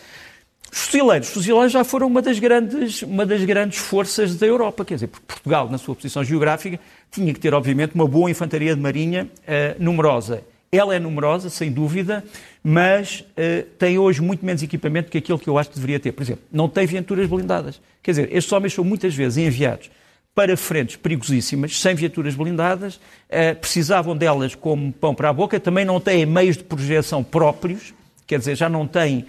Os 0.70 0.86
fuzileiros, 0.86 1.28
os 1.28 1.34
fuzileiros 1.34 1.72
já 1.72 1.84
foram 1.84 2.06
uma 2.06 2.22
das, 2.22 2.38
grandes, 2.38 3.02
uma 3.02 3.26
das 3.26 3.44
grandes 3.44 3.78
forças 3.78 4.36
da 4.36 4.46
Europa, 4.46 4.84
quer 4.84 4.94
dizer, 4.94 5.06
porque 5.06 5.26
Portugal, 5.26 5.68
na 5.68 5.76
sua 5.76 5.94
posição 5.94 6.24
geográfica, 6.24 6.80
tinha 7.10 7.32
que 7.34 7.40
ter, 7.40 7.52
obviamente, 7.52 7.94
uma 7.94 8.06
boa 8.06 8.30
infantaria 8.30 8.74
de 8.74 8.80
marinha 8.80 9.28
uh, 9.42 9.82
numerosa. 9.82 10.42
Ela 10.74 10.94
é 10.94 10.98
numerosa, 10.98 11.50
sem 11.50 11.70
dúvida, 11.70 12.24
mas 12.64 13.20
uh, 13.20 13.62
tem 13.78 13.98
hoje 13.98 14.22
muito 14.22 14.42
menos 14.42 14.62
equipamento 14.62 15.10
que 15.10 15.18
aquilo 15.18 15.38
que 15.38 15.46
eu 15.46 15.58
acho 15.58 15.68
que 15.68 15.74
deveria 15.74 16.00
ter. 16.00 16.12
Por 16.12 16.22
exemplo, 16.22 16.42
não 16.50 16.66
tem 16.66 16.86
viaturas 16.86 17.28
blindadas. 17.28 17.78
Quer 18.02 18.12
dizer, 18.12 18.34
estes 18.34 18.50
homens 18.50 18.72
são 18.72 18.82
muitas 18.82 19.14
vezes 19.14 19.36
enviados 19.36 19.90
para 20.34 20.56
frentes 20.56 20.96
perigosíssimas, 20.96 21.78
sem 21.78 21.94
viaturas 21.94 22.34
blindadas, 22.34 22.94
uh, 22.94 23.54
precisavam 23.60 24.16
delas 24.16 24.54
como 24.54 24.90
pão 24.94 25.14
para 25.14 25.28
a 25.28 25.32
boca, 25.34 25.60
também 25.60 25.84
não 25.84 26.00
têm 26.00 26.24
meios 26.24 26.56
de 26.56 26.64
projeção 26.64 27.22
próprios, 27.22 27.92
quer 28.26 28.38
dizer, 28.38 28.56
já 28.56 28.70
não 28.70 28.86
têm 28.86 29.26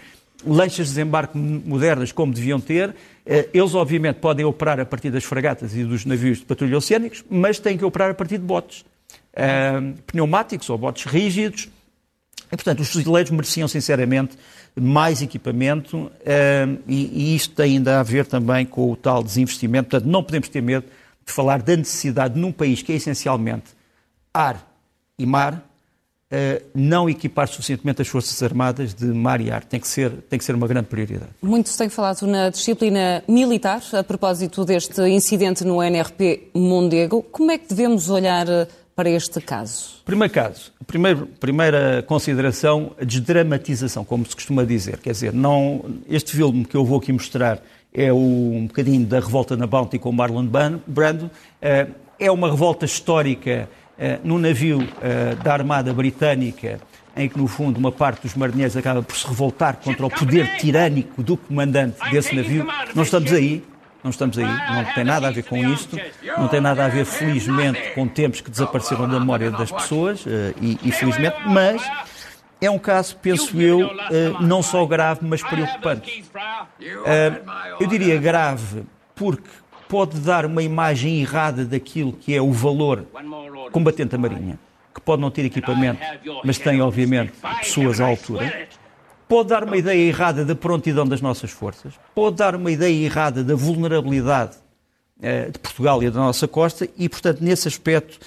lanchas 0.48 0.88
de 0.88 0.94
desembarque 0.94 1.38
modernas 1.38 2.14
como 2.14 2.32
deviam 2.32 2.62
ter. 2.62 2.92
Uh, 2.92 3.50
eles, 3.54 3.76
obviamente, 3.76 4.16
podem 4.16 4.46
operar 4.46 4.80
a 4.80 4.86
partir 4.86 5.10
das 5.10 5.26
fragatas 5.26 5.76
e 5.76 5.84
dos 5.84 6.06
navios 6.06 6.38
de 6.38 6.46
patrulha 6.46 6.78
oceânicos, 6.78 7.22
mas 7.30 7.60
têm 7.60 7.78
que 7.78 7.84
operar 7.84 8.12
a 8.12 8.14
partir 8.14 8.38
de 8.38 8.46
botes 8.46 8.86
uh, 9.34 9.94
pneumáticos 10.08 10.70
ou 10.70 10.78
botes 10.78 11.06
rígidos, 11.06 11.70
E, 12.52 12.56
portanto, 12.56 12.82
os 12.82 12.90
fuzileiros 12.90 13.32
mereciam, 13.32 13.68
sinceramente, 13.68 14.38
mais 14.76 15.22
equipamento 15.22 16.12
e, 16.88 17.32
e 17.32 17.36
isto 17.36 17.56
tem 17.56 17.78
ainda 17.78 18.00
a 18.00 18.04
ver 18.04 18.26
também 18.26 18.66
com 18.66 18.92
o 18.92 18.96
tal 18.96 19.24
desinvestimento. 19.24 19.90
Portanto, 19.90 20.10
não 20.10 20.24
podemos 20.24 20.50
ter 20.50 20.62
medo 20.62 20.86
de 21.26 21.32
falar 21.32 21.62
da 21.62 21.76
necessidade 21.76 22.40
num 22.40 22.52
país 22.52 22.82
que 22.82 22.92
é 22.92 22.96
essencialmente 22.96 23.72
ar 24.34 24.68
e 25.18 25.26
mar, 25.26 25.64
não 26.74 27.08
equipar 27.08 27.48
suficientemente 27.48 28.02
as 28.02 28.08
Forças 28.08 28.42
Armadas 28.42 28.94
de 28.96 29.06
mar 29.06 29.40
e 29.40 29.52
ar. 29.52 29.64
Tem 29.64 29.80
que 29.80 29.88
ser, 29.88 30.12
tem 30.30 30.40
que 30.40 30.46
ser 30.46 30.56
uma 30.56 30.68
grande 30.68 30.88
prioridade. 30.88 31.32
Muito 31.42 31.70
se 31.70 31.78
tem 31.78 31.90
falado 31.90 32.26
na 32.26 32.50
disciplina 32.50 33.24
militar, 33.28 33.82
a 33.94 34.04
propósito 34.04 34.66
deste 34.66 35.02
incidente 35.08 35.64
no 35.64 35.82
NRP 35.82 36.50
Mondego. 36.54 37.22
Como 37.22 37.52
é 37.52 37.58
que 37.60 37.68
devemos 37.68 38.10
olhar 38.10 38.50
eh, 38.50 38.68
para 38.96 39.10
este 39.10 39.42
caso? 39.42 40.02
Primeiro 40.06 40.34
caso, 40.34 40.72
primeiro, 40.86 41.28
primeira 41.40 42.04
consideração, 42.04 42.92
a 43.00 43.04
desdramatização, 43.04 44.06
como 44.06 44.26
se 44.26 44.36
costuma 44.36 44.64
dizer. 44.64 45.00
Quer 45.00 45.12
dizer, 45.12 45.34
não, 45.34 45.84
este 46.10 46.34
filme 46.36 46.66
que 46.66 46.76
eu 46.76 46.86
vou 46.86 47.00
aqui 47.00 47.12
mostrar 47.12 47.62
é 47.94 48.12
o, 48.12 48.18
um 48.18 48.68
bocadinho 48.68 49.06
da 49.06 49.20
revolta 49.20 49.56
na 49.56 49.68
Bounty 49.68 50.00
com 50.00 50.12
Marlon 50.12 50.48
Brando. 50.88 51.30
Eh, 51.62 51.88
é 52.20 52.32
uma 52.32 52.50
revolta 52.50 52.86
histórica 52.86 53.70
eh, 53.98 54.20
num 54.24 54.38
navio 54.38 54.88
eh, 55.02 55.36
da 55.44 55.54
Armada 55.54 55.94
Britânica, 55.94 56.80
em 57.16 57.30
que, 57.30 57.38
no 57.38 57.48
fundo, 57.48 57.78
uma 57.78 57.92
parte 57.92 58.24
dos 58.24 58.36
marinheiros 58.36 58.76
acaba 58.76 59.04
por 59.04 59.16
se 59.16 59.28
revoltar 59.28 59.78
contra 59.78 60.06
o 60.06 60.10
poder 60.10 60.58
tirânico 60.58 61.22
do 61.22 61.38
comandante 61.38 61.98
desse 62.12 62.36
navio. 62.36 62.68
Não 62.96 63.04
estamos 63.04 63.32
aí, 63.32 63.64
não 64.04 64.12
estamos 64.12 64.38
aí, 64.38 64.46
não 64.46 64.94
tem 64.94 65.04
nada 65.04 65.28
a 65.28 65.32
ver 65.32 65.44
com 65.44 65.58
isto, 65.58 65.98
não 66.38 66.48
tem 66.48 66.60
nada 66.60 66.86
a 66.86 66.88
ver, 66.90 67.06
felizmente, 67.06 67.92
com 67.96 68.08
tempos 68.08 68.42
que 68.42 68.52
desapareceram 68.52 69.08
da 69.08 69.20
memória 69.20 69.50
das 69.50 69.72
pessoas, 69.72 70.26
eh, 70.28 70.54
e, 70.62 70.80
e 70.84 70.92
felizmente, 70.92 71.38
mas 71.46 71.82
é 72.60 72.70
um 72.70 72.80
caso, 72.80 73.16
penso 73.18 73.60
eu, 73.62 73.90
não 74.40 74.62
só 74.62 74.86
grave, 74.86 75.22
mas 75.24 75.42
preocupante. 75.42 76.24
Eu 77.80 77.88
diria 77.88 78.18
grave 78.18 78.84
porque 79.16 79.50
pode 79.88 80.20
dar 80.20 80.46
uma 80.46 80.64
imagem 80.64 81.22
errada 81.22 81.66
daquilo 81.66 82.14
que 82.14 82.34
é 82.34 82.42
o 82.42 82.52
valor 82.52 83.06
combatente 83.72 84.12
da 84.12 84.18
Marinha, 84.18 84.58
que 84.94 85.02
pode 85.02 85.22
não 85.22 85.30
ter 85.30 85.46
equipamento, 85.46 86.02
mas 86.44 86.58
tem, 86.58 86.82
obviamente, 86.82 87.34
pessoas 87.60 88.00
à 88.00 88.08
altura. 88.08 88.68
Pode 89.28 89.50
dar 89.50 89.64
uma 89.64 89.78
ideia 89.78 90.08
errada 90.08 90.46
da 90.46 90.56
prontidão 90.56 91.08
das 91.08 91.22
nossas 91.22 91.52
forças, 91.52 91.94
pode 92.14 92.38
dar 92.38 92.56
uma 92.56 92.72
ideia 92.72 93.06
errada 93.06 93.44
da 93.44 93.56
vulnerabilidade 93.56 94.58
uh, 95.18 95.52
de 95.52 95.60
Portugal 95.60 96.02
e 96.04 96.10
da 96.10 96.20
nossa 96.20 96.48
costa, 96.48 96.88
e, 96.98 97.08
portanto, 97.10 97.42
nesse 97.42 97.68
aspecto, 97.68 98.20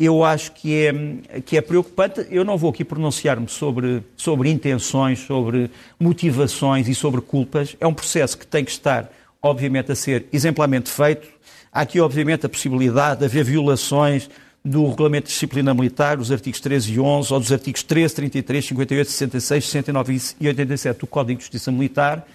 eu 0.00 0.24
acho 0.24 0.52
que 0.52 0.86
é, 0.86 1.40
que 1.42 1.58
é 1.58 1.60
preocupante. 1.60 2.26
Eu 2.30 2.42
não 2.42 2.56
vou 2.56 2.70
aqui 2.70 2.82
pronunciar-me 2.82 3.46
sobre, 3.48 4.02
sobre 4.16 4.48
intenções, 4.48 5.18
sobre 5.18 5.70
motivações 5.98 6.88
e 6.88 6.94
sobre 6.94 7.20
culpas. 7.20 7.76
É 7.78 7.86
um 7.86 7.92
processo 7.92 8.38
que 8.38 8.46
tem 8.46 8.64
que 8.64 8.70
estar, 8.70 9.12
obviamente, 9.42 9.92
a 9.92 9.94
ser 9.94 10.26
exemplarmente 10.32 10.88
feito. 10.88 11.28
Há 11.70 11.82
aqui, 11.82 12.00
obviamente, 12.00 12.46
a 12.46 12.48
possibilidade 12.48 13.20
de 13.20 13.26
haver 13.26 13.44
violações 13.44 14.30
do 14.64 14.88
Regulamento 14.88 15.26
de 15.26 15.32
Disciplina 15.32 15.72
Militar, 15.72 16.18
os 16.18 16.30
artigos 16.30 16.60
13 16.60 16.92
e 16.92 17.00
11, 17.00 17.32
ou 17.32 17.40
dos 17.40 17.52
artigos 17.52 17.82
13, 17.82 18.14
33, 18.14 18.64
58, 18.66 19.10
66, 19.10 19.64
69 19.64 20.20
e 20.40 20.48
87 20.48 21.00
do 21.00 21.06
Código 21.06 21.38
de 21.38 21.44
Justiça 21.44 21.72
Militar, 21.72 22.26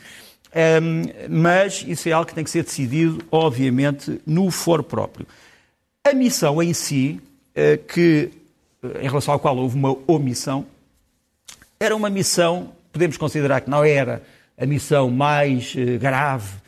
mas 1.30 1.84
isso 1.86 2.08
é 2.08 2.14
algo 2.14 2.28
que 2.28 2.34
tem 2.34 2.44
que 2.44 2.50
ser 2.50 2.64
decidido, 2.64 3.24
obviamente, 3.30 4.22
no 4.26 4.50
foro 4.50 4.84
próprio. 4.84 5.28
A 6.04 6.14
missão 6.14 6.62
em 6.62 6.74
si, 6.74 7.20
uh, 7.52 7.84
que, 7.86 8.30
eh, 8.84 9.02
em 9.02 9.08
relação 9.08 9.34
à 9.34 9.40
qual 9.40 9.58
houve 9.58 9.76
uma 9.76 9.98
omissão, 10.08 10.66
era 11.80 11.96
uma 11.96 12.10
missão, 12.10 12.72
podemos 12.94 13.18
considerar 13.18 13.62
que 13.62 13.70
não 13.70 13.84
era 13.84 14.22
a 14.58 14.66
missão 14.66 15.10
mais 15.10 15.74
uh, 15.74 16.00
grave, 16.00 16.48
eh, 16.54 16.65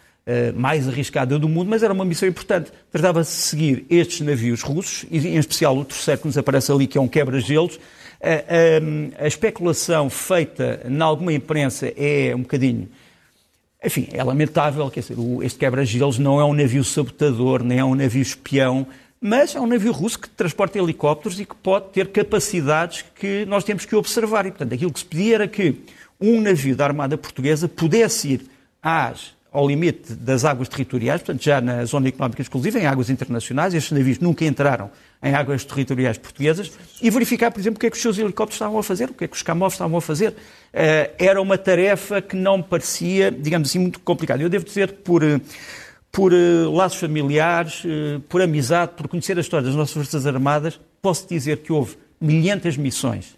mais 0.56 0.88
arriscada 0.88 1.40
do 1.40 1.48
mundo, 1.48 1.70
mas 1.70 1.84
era 1.84 1.94
uma 1.94 2.04
missão 2.04 2.28
importante. 2.28 2.72
Tratava-se 2.92 3.36
de 3.36 3.44
seguir 3.44 3.86
estes 3.90 4.22
navios 4.22 4.62
russos, 4.62 5.06
e 5.10 5.18
em 5.28 5.38
especial 5.38 5.78
o 5.78 5.86
terceiro 5.86 6.22
que 6.22 6.28
nos 6.28 6.38
aparece 6.38 6.72
ali, 6.72 6.88
que 6.88 6.98
é 6.98 7.02
um 7.02 7.08
quebra-gelos. 7.08 7.80
A, 8.22 9.22
a, 9.22 9.24
a, 9.24 9.28
especulação 9.28 10.10
feita 10.10 10.82
em 10.86 11.02
alguma 11.02 11.32
imprensa 11.32 11.94
é 11.96 12.36
um 12.36 12.42
bocadinho. 12.42 12.90
Enfim, 13.84 14.10
é 14.12 14.24
lamentável, 14.24 14.90
quer 14.90 15.02
dizer, 15.02 15.16
este 15.44 15.60
quebra-gelos 15.60 16.18
não 16.18 16.42
é 16.42 16.44
um 16.44 16.54
navio 16.54 16.84
sabotador, 16.84 17.64
nem 17.64 17.78
é 17.78 17.86
um 17.86 17.94
navio 17.94 18.22
espião, 18.22 18.88
mas 19.22 19.56
é 19.56 19.62
um 19.62 19.68
navio 19.68 19.92
russo 19.92 20.20
que 20.20 20.30
transporta 20.30 20.78
helicópteros 20.78 21.40
e 21.40 21.46
que 21.46 21.56
pode 21.56 21.90
ter 21.90 22.08
capacidades 22.08 23.06
que 23.16 23.46
nós 23.46 23.64
temos 23.64 23.86
que 23.86 23.96
observar. 23.96 24.46
E, 24.46 24.50
portanto, 24.50 24.74
aquilo 24.74 24.92
que 24.92 25.00
se 25.00 25.06
pedia 25.06 25.36
era 25.36 25.48
que 25.48 25.76
um 26.20 26.42
navio 26.42 26.76
da 26.76 26.86
Armada 26.86 27.18
Portuguesa 27.18 27.68
pudesse 27.68 28.30
ir 28.30 28.42
às 28.82 29.37
ao 29.58 29.68
limite 29.68 30.14
das 30.14 30.46
águas 30.46 30.70
territoriais, 30.70 31.24
portanto, 31.24 31.44
já 31.44 31.60
na 31.60 31.84
zona 31.84 32.10
económica 32.10 32.44
exclusiva, 32.44 32.78
em 32.78 32.86
águas 32.86 33.10
internacionais, 33.10 33.74
estes 33.74 33.92
navios 33.92 34.20
nunca 34.20 34.46
entraram 34.46 34.92
em 35.24 35.34
águas 35.34 35.66
territoriais 35.66 36.16
portuguesas, 36.16 36.72
e 37.02 37.10
verificar, 37.10 37.50
por 37.50 37.60
exemplo, 37.60 37.78
o 37.78 37.80
que 37.80 37.88
é 37.88 37.90
que 37.90 37.96
os 37.96 38.02
seus 38.04 38.20
helicópteros 38.20 38.54
estavam 38.54 38.78
a 38.78 38.84
fazer, 38.84 39.10
o 39.10 39.16
que 39.16 39.24
é 39.24 39.28
que 39.28 39.36
os 39.36 39.42
camós 39.42 39.74
estavam 39.74 39.98
a 39.98 40.02
fazer. 40.02 40.30
Uh, 40.30 40.36
era 41.18 41.42
uma 41.42 41.58
tarefa 41.58 42.22
que 42.22 42.36
não 42.36 42.62
parecia, 42.62 43.32
digamos 43.32 43.70
assim, 43.70 43.80
muito 43.80 44.00
complicada. 44.02 44.44
Eu 44.44 44.50
devo 44.50 44.64
dizer 44.64 44.92
que 44.92 45.02
por, 45.02 45.24
eh, 45.24 45.42
por 46.12 46.34
uh, 46.34 46.72
laços 46.72 47.00
familiares, 47.00 47.84
uh, 47.84 48.20
por 48.30 48.44
amizade, 48.44 48.92
por 48.96 49.08
conhecer 49.08 49.40
a 49.40 49.42
história 49.42 49.66
das 49.66 49.76
nossas 49.76 49.96
Forças 49.96 50.28
Armadas, 50.28 50.80
posso 51.02 51.28
dizer 51.28 51.58
que 51.64 51.74
houve 51.74 51.98
milhentas 52.22 52.78
missões 52.78 53.36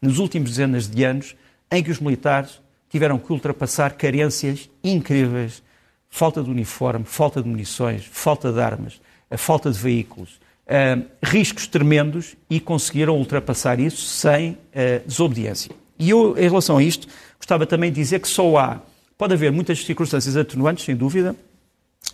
nos 0.00 0.18
últimos 0.18 0.50
dezenas 0.50 0.88
de 0.88 1.04
anos 1.04 1.36
em 1.70 1.84
que 1.84 1.90
os 1.92 2.00
militares 2.00 2.60
tiveram 2.92 3.18
que 3.18 3.32
ultrapassar 3.32 3.94
carências 3.94 4.68
incríveis, 4.84 5.62
falta 6.10 6.42
de 6.42 6.50
uniforme, 6.50 7.06
falta 7.06 7.42
de 7.42 7.48
munições, 7.48 8.04
falta 8.04 8.52
de 8.52 8.60
armas, 8.60 9.00
a 9.30 9.38
falta 9.38 9.70
de 9.70 9.78
veículos, 9.78 10.38
uh, 10.66 11.02
riscos 11.22 11.66
tremendos 11.66 12.36
e 12.50 12.60
conseguiram 12.60 13.16
ultrapassar 13.16 13.80
isso 13.80 14.04
sem 14.04 14.50
uh, 14.50 14.58
desobediência. 15.06 15.74
E 15.98 16.10
eu, 16.10 16.36
em 16.36 16.42
relação 16.42 16.76
a 16.76 16.82
isto, 16.82 17.08
gostava 17.38 17.64
também 17.64 17.90
de 17.90 17.96
dizer 17.96 18.20
que 18.20 18.28
só 18.28 18.58
há, 18.58 18.82
pode 19.16 19.32
haver 19.32 19.50
muitas 19.50 19.82
circunstâncias 19.86 20.36
atenuantes, 20.36 20.84
sem 20.84 20.94
dúvida, 20.94 21.34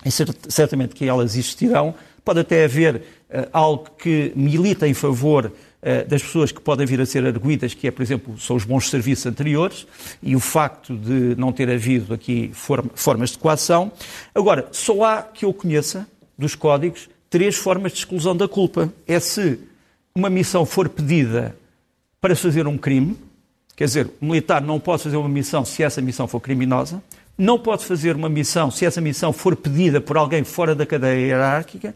e 0.06 0.12
certamente 0.12 0.94
que 0.94 1.08
elas 1.08 1.34
existirão, 1.34 1.92
pode 2.24 2.38
até 2.38 2.64
haver 2.64 2.96
uh, 2.96 3.48
algo 3.52 3.90
que 3.98 4.32
milita 4.36 4.86
em 4.86 4.94
favor 4.94 5.50
das 6.08 6.22
pessoas 6.22 6.50
que 6.50 6.60
podem 6.60 6.84
vir 6.84 7.00
a 7.00 7.06
ser 7.06 7.24
arguídas, 7.24 7.72
que 7.72 7.86
é, 7.86 7.90
por 7.90 8.02
exemplo, 8.02 8.38
são 8.38 8.56
os 8.56 8.64
bons 8.64 8.90
serviços 8.90 9.26
anteriores 9.26 9.86
e 10.20 10.34
o 10.34 10.40
facto 10.40 10.96
de 10.96 11.36
não 11.36 11.52
ter 11.52 11.70
havido 11.70 12.12
aqui 12.12 12.50
formas 12.94 13.30
de 13.30 13.38
coação. 13.38 13.92
Agora, 14.34 14.68
só 14.72 15.04
há 15.04 15.22
que 15.22 15.44
eu 15.44 15.52
conheça 15.52 16.06
dos 16.36 16.54
códigos 16.54 17.08
três 17.30 17.56
formas 17.56 17.92
de 17.92 17.98
exclusão 17.98 18.36
da 18.36 18.48
culpa. 18.48 18.92
É 19.06 19.20
se 19.20 19.58
uma 20.14 20.30
missão 20.30 20.64
for 20.64 20.88
pedida 20.88 21.56
para 22.20 22.34
fazer 22.34 22.66
um 22.66 22.76
crime, 22.76 23.16
quer 23.76 23.84
dizer, 23.84 24.10
o 24.20 24.24
militar 24.24 24.60
não 24.60 24.80
pode 24.80 25.02
fazer 25.02 25.16
uma 25.16 25.28
missão 25.28 25.64
se 25.64 25.82
essa 25.82 26.00
missão 26.00 26.26
for 26.26 26.40
criminosa, 26.40 27.02
não 27.36 27.58
pode 27.58 27.84
fazer 27.84 28.16
uma 28.16 28.28
missão 28.28 28.70
se 28.70 28.84
essa 28.84 29.00
missão 29.00 29.32
for 29.32 29.54
pedida 29.54 30.00
por 30.00 30.16
alguém 30.16 30.42
fora 30.42 30.74
da 30.74 30.84
cadeia 30.84 31.26
hierárquica 31.26 31.94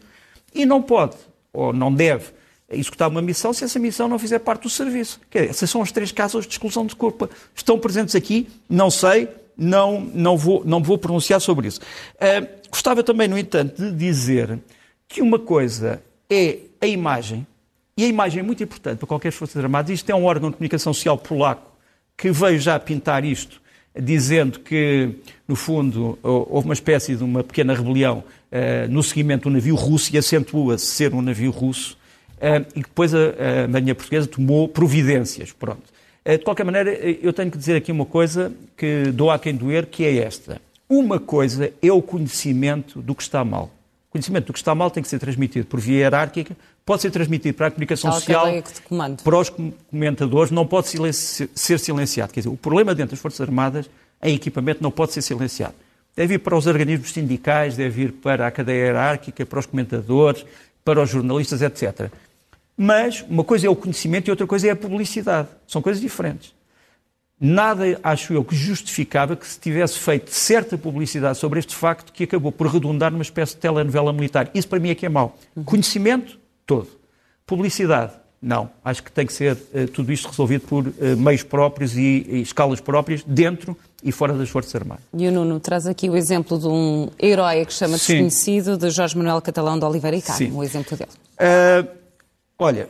e 0.53 0.65
não 0.65 0.81
pode, 0.81 1.17
ou 1.51 1.73
não 1.73 1.93
deve, 1.93 2.27
executar 2.75 3.09
uma 3.09 3.21
missão 3.21 3.53
se 3.53 3.63
essa 3.63 3.79
missão 3.79 4.07
não 4.07 4.19
fizer 4.19 4.39
parte 4.39 4.63
do 4.63 4.69
serviço. 4.69 5.19
Dizer, 5.31 5.49
essas 5.49 5.69
são 5.69 5.81
as 5.81 5.91
três 5.91 6.11
causas 6.11 6.45
de 6.45 6.51
exclusão 6.51 6.85
de 6.85 6.95
culpa. 6.95 7.29
Estão 7.55 7.79
presentes 7.79 8.15
aqui, 8.15 8.47
não 8.69 8.89
sei, 8.89 9.27
não, 9.57 10.01
não, 10.13 10.37
vou, 10.37 10.63
não 10.65 10.81
vou 10.81 10.97
pronunciar 10.97 11.39
sobre 11.39 11.67
isso. 11.67 11.79
Uh, 12.15 12.47
gostava 12.69 13.03
também, 13.03 13.27
no 13.27 13.37
entanto, 13.37 13.81
de 13.81 13.91
dizer 13.91 14.59
que 15.07 15.21
uma 15.21 15.39
coisa 15.39 16.01
é 16.29 16.57
a 16.81 16.87
imagem, 16.87 17.45
e 17.95 18.03
a 18.03 18.07
imagem 18.07 18.39
é 18.39 18.43
muito 18.43 18.63
importante 18.63 18.97
para 18.97 19.07
qualquer 19.07 19.31
Forças 19.31 19.63
Armadas. 19.63 19.91
Isto 19.91 20.09
é 20.09 20.15
um 20.15 20.25
órgão 20.25 20.49
de 20.49 20.57
comunicação 20.57 20.93
social 20.93 21.17
polaco 21.17 21.71
que 22.17 22.31
veio 22.31 22.59
já 22.59 22.79
pintar 22.79 23.23
isto, 23.23 23.61
dizendo 23.95 24.59
que, 24.59 25.15
no 25.47 25.55
fundo, 25.55 26.17
houve 26.23 26.67
uma 26.67 26.73
espécie 26.73 27.15
de 27.15 27.23
uma 27.23 27.43
pequena 27.43 27.75
rebelião 27.75 28.23
uh, 28.51 28.91
no 28.91 29.03
seguimento 29.03 29.43
do 29.43 29.53
navio 29.53 29.75
russo 29.75 30.13
e 30.13 30.17
acentua-se 30.17 30.85
ser 30.85 31.13
um 31.13 31.21
navio 31.21 31.51
russo. 31.51 31.97
Uh, 32.43 32.65
e 32.75 32.81
depois 32.81 33.13
a, 33.15 33.17
a, 33.63 33.67
Marinha 33.69 33.95
Portuguesa 33.95 34.27
tomou 34.27 34.67
providências. 34.67 35.53
Pronto. 35.53 35.83
Uh, 36.25 36.37
de 36.37 36.43
qualquer 36.43 36.65
maneira, 36.65 36.91
eu 36.91 37.31
tenho 37.31 37.49
que 37.49 37.57
dizer 37.57 37.77
aqui 37.77 37.89
uma 37.89 38.05
coisa 38.05 38.51
que 38.75 39.05
dou 39.13 39.31
a 39.31 39.39
quem 39.39 39.55
doer, 39.55 39.85
que 39.85 40.03
é 40.03 40.17
esta. 40.17 40.61
Uma 40.89 41.21
coisa 41.21 41.71
é 41.81 41.89
o 41.89 42.01
conhecimento 42.01 43.01
do 43.01 43.15
que 43.15 43.23
está 43.23 43.45
mal. 43.45 43.71
O 44.09 44.11
conhecimento 44.11 44.47
do 44.47 44.53
que 44.53 44.59
está 44.59 44.75
mal 44.75 44.91
tem 44.91 45.01
que 45.01 45.07
ser 45.07 45.19
transmitido 45.19 45.65
por 45.65 45.79
via 45.79 45.99
hierárquica, 45.99 46.55
pode 46.85 47.01
ser 47.01 47.11
transmitido 47.11 47.55
para 47.55 47.67
a 47.67 47.71
comunicação 47.71 48.11
social, 48.11 48.45
para 49.23 49.37
os 49.39 49.49
comentadores, 49.49 50.51
não 50.51 50.67
pode 50.67 50.89
silenci 50.89 51.49
ser 51.55 51.79
silenciado. 51.79 52.33
Quer 52.33 52.41
dizer, 52.41 52.49
o 52.49 52.57
problema 52.57 52.93
dentro 52.93 53.11
das 53.11 53.19
Forças 53.19 53.39
Armadas 53.39 53.89
em 54.21 54.35
equipamento 54.35 54.83
não 54.83 54.91
pode 54.91 55.13
ser 55.13 55.21
silenciado. 55.21 55.75
Deve 56.15 56.35
ir 56.35 56.39
para 56.39 56.55
os 56.55 56.67
organismos 56.67 57.11
sindicais, 57.11 57.75
deve 57.75 58.03
ir 58.03 58.11
para 58.11 58.45
a 58.45 58.51
cadeia 58.51 58.87
hierárquica, 58.87 59.45
para 59.45 59.59
os 59.59 59.65
comentadores, 59.65 60.45
para 60.83 61.01
os 61.01 61.09
jornalistas, 61.09 61.61
etc. 61.61 62.11
Mas 62.77 63.23
uma 63.29 63.43
coisa 63.43 63.67
é 63.67 63.69
o 63.69 63.75
conhecimento 63.75 64.27
e 64.27 64.31
outra 64.31 64.47
coisa 64.47 64.67
é 64.67 64.71
a 64.71 64.75
publicidade. 64.75 65.47
São 65.67 65.81
coisas 65.81 66.01
diferentes. 66.01 66.53
nada, 67.39 67.99
acho 68.01 68.33
eu, 68.33 68.43
que 68.43 68.55
justificava 68.55 69.35
que 69.35 69.45
se 69.45 69.59
tivesse 69.59 69.99
feito 69.99 70.31
certa 70.31 70.77
publicidade 70.77 71.37
sobre 71.37 71.59
este 71.59 71.75
facto 71.75 72.13
que 72.13 72.23
acabou 72.23 72.51
por 72.51 72.67
redundar 72.67 73.11
numa 73.11 73.21
espécie 73.21 73.53
de 73.53 73.59
telenovela 73.59 74.13
militar. 74.13 74.49
Isso 74.53 74.67
para 74.67 74.79
mim 74.79 74.89
é 74.89 74.95
que 74.95 75.05
é 75.05 75.09
mau. 75.09 75.37
Uhum. 75.55 75.63
Conhecimento, 75.63 76.39
todo. 76.65 76.87
Publicidade, 77.45 78.13
não. 78.41 78.69
Acho 78.83 79.03
que 79.03 79.11
tem 79.11 79.25
que 79.25 79.33
ser 79.33 79.55
uh, 79.55 79.87
tudo 79.93 80.11
isto 80.11 80.29
resolvido 80.29 80.67
por 80.67 80.87
uh, 80.87 80.93
meios 81.17 81.43
próprios 81.43 81.97
e, 81.97 82.25
e, 82.29 82.41
escalas 82.41 82.79
próprias, 82.79 83.23
dentro 83.25 83.77
e 84.03 84.11
fora 84.11 84.33
das 84.33 84.49
Forças 84.49 84.73
Armadas. 84.75 85.03
E 85.13 85.27
o 85.27 85.31
Nuno 85.31 85.59
traz 85.59 85.85
aqui 85.85 86.09
o 86.09 86.15
exemplo 86.15 86.57
de 86.57 86.67
um 86.67 87.09
herói 87.21 87.65
que 87.65 87.73
chama. 87.73 87.97
Desconhecido, 87.97 88.77
de 88.77 88.89
Jorge 88.89 89.17
Manuel 89.17 89.41
Catalão 89.41 89.77
de 89.77 89.85
Oliveira 89.85 90.17
e 90.17 90.21
Carmo, 90.21 90.59
o 90.59 90.63
exemplo 90.63 90.97
dele. 90.97 91.11
Uh, 91.35 92.02
olha, 92.63 92.87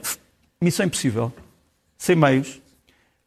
missão 0.61 0.85
impossível, 0.85 1.33
sem 1.97 2.15
meios. 2.15 2.61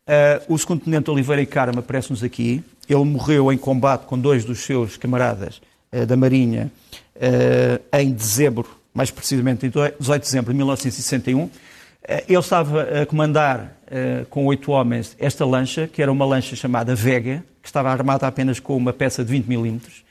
Uh, 0.09 0.55
o 0.55 0.57
segundo 0.57 0.85
tenente 0.85 1.11
Oliveira 1.11 1.43
e 1.43 1.47
Carmo 1.47 1.81
aparece-nos 1.81 2.23
aqui. 2.23 2.63
Ele 2.89 3.05
morreu 3.05 3.53
em 3.53 3.59
combate 3.59 4.07
com 4.07 4.17
dois 4.17 4.45
dos 4.45 4.61
seus 4.61 4.97
camaradas 4.97 5.61
uh, 5.93 6.07
da 6.07 6.17
Marinha 6.17 6.71
em 7.95 8.13
dezembro, 8.13 8.69
mais 8.93 9.11
precisamente 9.11 9.65
em 9.65 9.71
18 9.71 9.97
de 9.99 10.19
dezembro 10.19 10.53
de 10.53 10.57
1961. 10.59 11.49
Ele 12.29 12.39
estava 12.39 12.83
a 12.83 13.07
comandar 13.07 13.75
com 14.29 14.45
oito 14.45 14.71
homens 14.71 15.17
esta 15.19 15.47
lancha, 15.47 15.89
que 15.89 16.03
era 16.03 16.13
uma 16.13 16.27
lancha 16.27 16.55
chamada 16.55 16.95
Vega, 16.95 17.43
que 17.63 17.69
estava 17.71 17.91
armada 17.91 18.27
apenas 18.27 18.61
com 18.61 18.77
uma 18.77 18.93
peça 18.93 19.25
de 19.25 19.31
20 19.31 19.47
milímetros. 19.47 20.05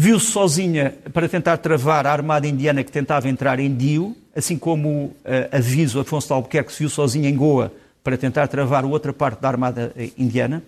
Viu-se 0.00 0.26
sozinha 0.26 0.94
para 1.12 1.28
tentar 1.28 1.56
travar 1.56 2.06
a 2.06 2.12
armada 2.12 2.46
indiana 2.46 2.84
que 2.84 2.92
tentava 2.92 3.28
entrar 3.28 3.58
em 3.58 3.74
Dio, 3.74 4.16
assim 4.32 4.56
como 4.56 5.06
uh, 5.06 5.16
aviso 5.50 5.98
Afonso 5.98 6.28
de 6.28 6.32
Albuquerque 6.34 6.72
se 6.72 6.78
viu 6.78 6.88
sozinho 6.88 7.26
em 7.26 7.34
Goa 7.34 7.72
para 8.04 8.16
tentar 8.16 8.46
travar 8.46 8.84
outra 8.84 9.12
parte 9.12 9.40
da 9.40 9.48
armada 9.48 9.92
uh, 9.96 10.12
indiana. 10.16 10.62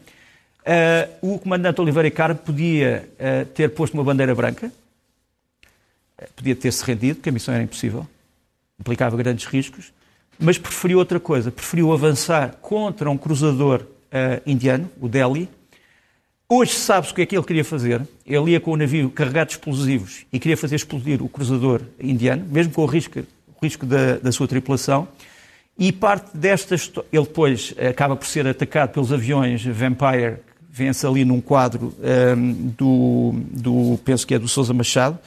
Uh, 1.23 1.35
o 1.35 1.39
comandante 1.39 1.81
Oliveira 1.81 2.11
Carmo 2.11 2.41
podia 2.41 3.09
uh, 3.21 3.47
ter 3.51 3.71
posto 3.71 3.95
uma 3.95 4.03
bandeira 4.03 4.35
branca, 4.35 4.73
podia 6.35 6.57
ter-se 6.57 6.85
rendido, 6.85 7.15
porque 7.15 7.29
a 7.29 7.33
missão 7.33 7.55
era 7.55 7.63
impossível, 7.63 8.05
implicava 8.81 9.17
grandes 9.17 9.45
riscos, 9.45 9.93
mas 10.41 10.59
preferiu 10.59 10.99
outra 10.99 11.21
coisa, 11.21 11.53
preferiu 11.53 11.93
avançar 11.93 12.57
contra 12.61 13.09
um 13.09 13.17
cruzador 13.17 13.87
indiano, 14.45 14.91
o 15.01 15.09
Delhi, 15.09 15.49
Hoje 16.53 16.73
sabe-se 16.73 17.13
o 17.13 17.15
que 17.15 17.23
é 17.23 17.27
que 17.27 17.37
ele 17.37 17.45
queria 17.45 17.65
fazer. 17.65 18.03
Ele 18.27 18.51
ia 18.51 18.61
com 18.61 18.73
o 18.73 18.77
navio 18.77 19.09
carregado 19.09 19.51
de 19.51 19.53
explosivos 19.53 20.27
e 20.33 20.39
queria 20.41 20.57
fazer 20.57 20.75
explodir 20.75 21.23
o 21.23 21.29
cruzador 21.29 21.81
indiano, 22.01 22.45
mesmo 22.51 22.73
com 22.73 22.83
o 22.83 22.87
risco, 22.87 23.21
o 23.21 23.65
risco 23.65 23.87
da, 23.87 24.17
da 24.17 24.33
sua 24.33 24.49
tripulação. 24.49 25.07
E 25.79 25.93
parte 25.93 26.37
desta 26.37 26.75
ele 26.75 27.23
depois 27.23 27.73
acaba 27.79 28.17
por 28.17 28.27
ser 28.27 28.49
atacado 28.49 28.91
pelos 28.91 29.13
aviões 29.13 29.65
Vampire, 29.65 30.39
que 30.39 30.65
vence 30.69 31.07
ali 31.07 31.25
num 31.25 31.41
quadro 31.41 31.95
um, 32.37 32.73
do, 32.77 33.33
do, 33.53 34.01
penso 34.05 34.27
que 34.27 34.35
é 34.35 34.39
do 34.41 34.49
Sousa 34.49 34.75
Machado, 34.75 35.21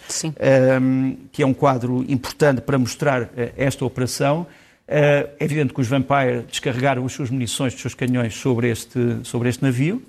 um, 0.82 1.16
que 1.32 1.42
é 1.42 1.46
um 1.46 1.54
quadro 1.54 2.04
importante 2.10 2.60
para 2.60 2.78
mostrar 2.78 3.22
uh, 3.22 3.30
esta 3.56 3.86
operação. 3.86 4.42
Uh, 4.42 4.46
é 4.90 5.36
evidente 5.40 5.74
que 5.74 5.80
os 5.80 5.88
Vampire 5.88 6.44
descarregaram 6.50 7.06
as 7.06 7.14
suas 7.14 7.30
munições, 7.30 7.74
os 7.74 7.80
seus 7.80 7.94
canhões 7.94 8.36
sobre 8.36 8.70
este, 8.70 9.20
sobre 9.24 9.48
este 9.48 9.64
navio 9.64 10.04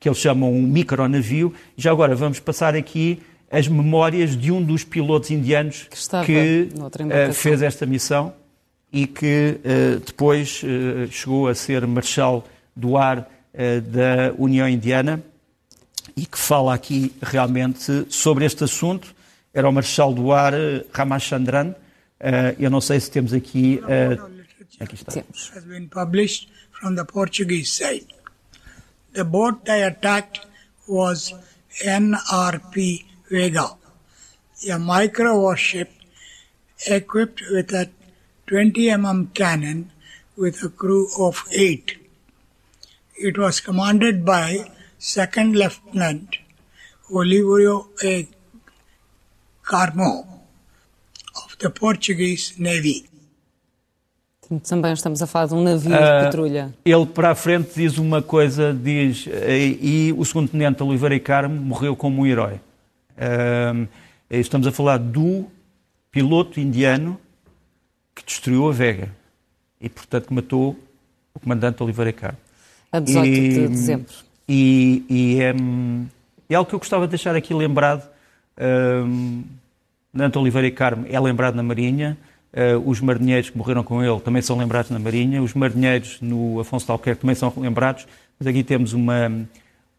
que 0.00 0.08
eles 0.08 0.18
chamam 0.18 0.50
um 0.50 0.62
micronavio. 0.62 1.54
Já 1.76 1.92
agora 1.92 2.16
vamos 2.16 2.40
passar 2.40 2.74
aqui 2.74 3.22
as 3.50 3.68
memórias 3.68 4.36
de 4.36 4.50
um 4.50 4.62
dos 4.62 4.82
pilotos 4.82 5.30
indianos 5.30 5.88
que, 6.24 6.68
que 6.68 6.68
uh, 7.28 7.32
fez 7.34 7.60
esta 7.60 7.84
missão 7.84 8.32
e 8.90 9.06
que 9.06 9.58
uh, 9.58 10.00
depois 10.00 10.62
uh, 10.62 11.10
chegou 11.10 11.48
a 11.48 11.54
ser 11.54 11.86
marechal 11.86 12.46
do 12.74 12.96
ar 12.96 13.28
da 13.92 14.32
União 14.38 14.68
Indiana 14.68 15.20
e 16.16 16.24
que 16.24 16.38
fala 16.38 16.72
aqui 16.72 17.12
realmente 17.20 18.06
sobre 18.08 18.44
este 18.44 18.62
assunto. 18.62 19.12
Era 19.52 19.68
o 19.68 19.72
marechal 19.72 20.14
do 20.14 20.30
ar 20.30 20.52
Ramachandran. 20.92 21.74
eu 22.60 22.70
não 22.70 22.80
sei 22.80 23.00
se 23.00 23.10
temos 23.10 23.32
aqui. 23.32 23.80
aqui 24.78 24.94
está. 24.94 25.10
Temos. 25.10 25.50
Has 25.52 25.64
been 25.64 25.88
published 25.88 26.48
from 26.70 26.94
the 26.94 27.04
Portuguese 27.04 27.72
side. 27.72 28.06
The 29.12 29.24
boat 29.24 29.64
they 29.64 29.82
attacked 29.82 30.46
was 30.86 31.32
NRP 31.84 33.04
Vega, 33.28 33.76
a 34.70 34.78
micro 34.78 35.36
warship 35.38 35.90
equipped 36.86 37.42
with 37.50 37.72
a 37.72 37.90
20 38.46 38.86
mm 38.86 39.34
cannon 39.34 39.90
with 40.36 40.62
a 40.62 40.68
crew 40.68 41.08
of 41.18 41.44
eight. 41.52 41.96
It 43.16 43.36
was 43.36 43.60
commanded 43.60 44.24
by 44.24 44.70
Second 44.98 45.56
Lieutenant 45.56 46.38
Oliverio 47.10 47.88
A. 48.04 48.28
Carmo 49.64 50.26
of 51.36 51.58
the 51.58 51.70
Portuguese 51.70 52.58
Navy. 52.58 53.09
Também 54.68 54.92
estamos 54.92 55.22
a 55.22 55.26
falar 55.26 55.46
de 55.46 55.54
um 55.54 55.62
navio 55.62 55.94
uh, 55.94 55.96
de 55.96 56.02
ah, 56.02 56.24
patrulha. 56.24 56.74
Ele 56.84 57.06
para 57.06 57.30
a 57.30 57.34
frente 57.34 57.70
diz 57.76 57.98
uma 57.98 58.20
coisa, 58.20 58.74
diz, 58.74 59.26
e, 59.26 60.08
e 60.08 60.14
o 60.16 60.24
segundo 60.24 60.48
tenente 60.48 60.82
Oliveira 60.82 61.14
e 61.14 61.20
Carmo 61.20 61.54
morreu 61.54 61.94
como 61.94 62.22
um 62.22 62.26
herói. 62.26 62.54
Uh, 63.16 63.86
estamos 64.28 64.66
a 64.66 64.72
falar 64.72 64.98
do 64.98 65.46
piloto 66.10 66.58
indiano 66.58 67.18
que 68.14 68.24
destruiu 68.24 68.68
a 68.68 68.72
Vega 68.72 69.08
e, 69.80 69.88
portanto, 69.88 70.34
matou 70.34 70.76
o 71.32 71.40
comandante 71.40 71.82
Oliveira 71.82 72.10
e 72.10 72.12
Carmo. 72.12 72.38
A 72.90 72.98
18 72.98 73.26
e, 73.26 73.48
de 73.50 73.68
dezembro. 73.68 74.12
E, 74.48 75.04
e 75.08 75.40
é, 75.40 75.54
é, 76.48 76.54
algo 76.56 76.68
que 76.68 76.74
eu 76.74 76.78
gostava 76.80 77.06
de 77.06 77.10
deixar 77.10 77.36
aqui 77.36 77.54
lembrado. 77.54 78.08
Um, 78.60 79.44
Nante 80.12 80.36
Oliveira 80.38 80.66
e 80.66 80.72
Carmo 80.72 81.06
é 81.08 81.20
lembrado 81.20 81.54
na 81.54 81.62
Marinha, 81.62 82.18
Uh, 82.52 82.88
os 82.88 83.00
marinheiros 83.00 83.48
que 83.48 83.56
morreram 83.56 83.84
com 83.84 84.02
ele 84.02 84.18
também 84.20 84.42
são 84.42 84.58
lembrados 84.58 84.90
na 84.90 84.98
Marinha, 84.98 85.40
os 85.40 85.54
marinheiros 85.54 86.18
no 86.20 86.58
Afonso 86.58 86.84
de 86.84 86.90
Alquerque 86.90 87.20
também 87.20 87.36
são 87.36 87.52
lembrados, 87.56 88.06
mas 88.38 88.46
aqui 88.48 88.64
temos 88.64 88.92
uma, 88.92 89.46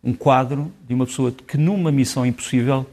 um 0.03 0.13
quadro 0.13 0.69
de 0.85 0.93
uma 0.93 1.05
pessoa 1.05 1.31
que 1.31 1.57
numa 1.57 1.93
missão 1.93 2.25
impossível 2.25 2.85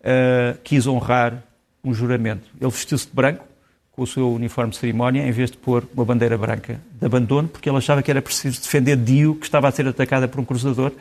uh, 0.00 0.58
quis 0.62 0.86
honrar 0.86 1.42
um 1.82 1.92
juramento. 1.92 2.48
Ele 2.60 2.70
vestiu-se 2.70 3.06
de 3.06 3.12
branco, 3.12 3.44
com 3.90 4.02
o 4.02 4.06
seu 4.06 4.32
uniforme 4.32 4.70
de 4.70 4.78
cerimónia, 4.78 5.26
em 5.26 5.32
vez 5.32 5.50
de 5.50 5.56
pôr 5.56 5.86
uma 5.92 6.04
bandeira 6.04 6.38
branca 6.38 6.80
de 6.98 7.04
abandono, 7.04 7.48
porque 7.48 7.68
ele 7.68 7.78
achava 7.78 8.02
que 8.02 8.10
era 8.10 8.22
preciso 8.22 8.60
defender 8.60 8.96
Dio, 8.96 9.34
que 9.34 9.44
estava 9.44 9.66
a 9.66 9.72
ser 9.72 9.88
atacada 9.88 10.28
por 10.28 10.40
um 10.40 10.44
cruzador, 10.44 10.92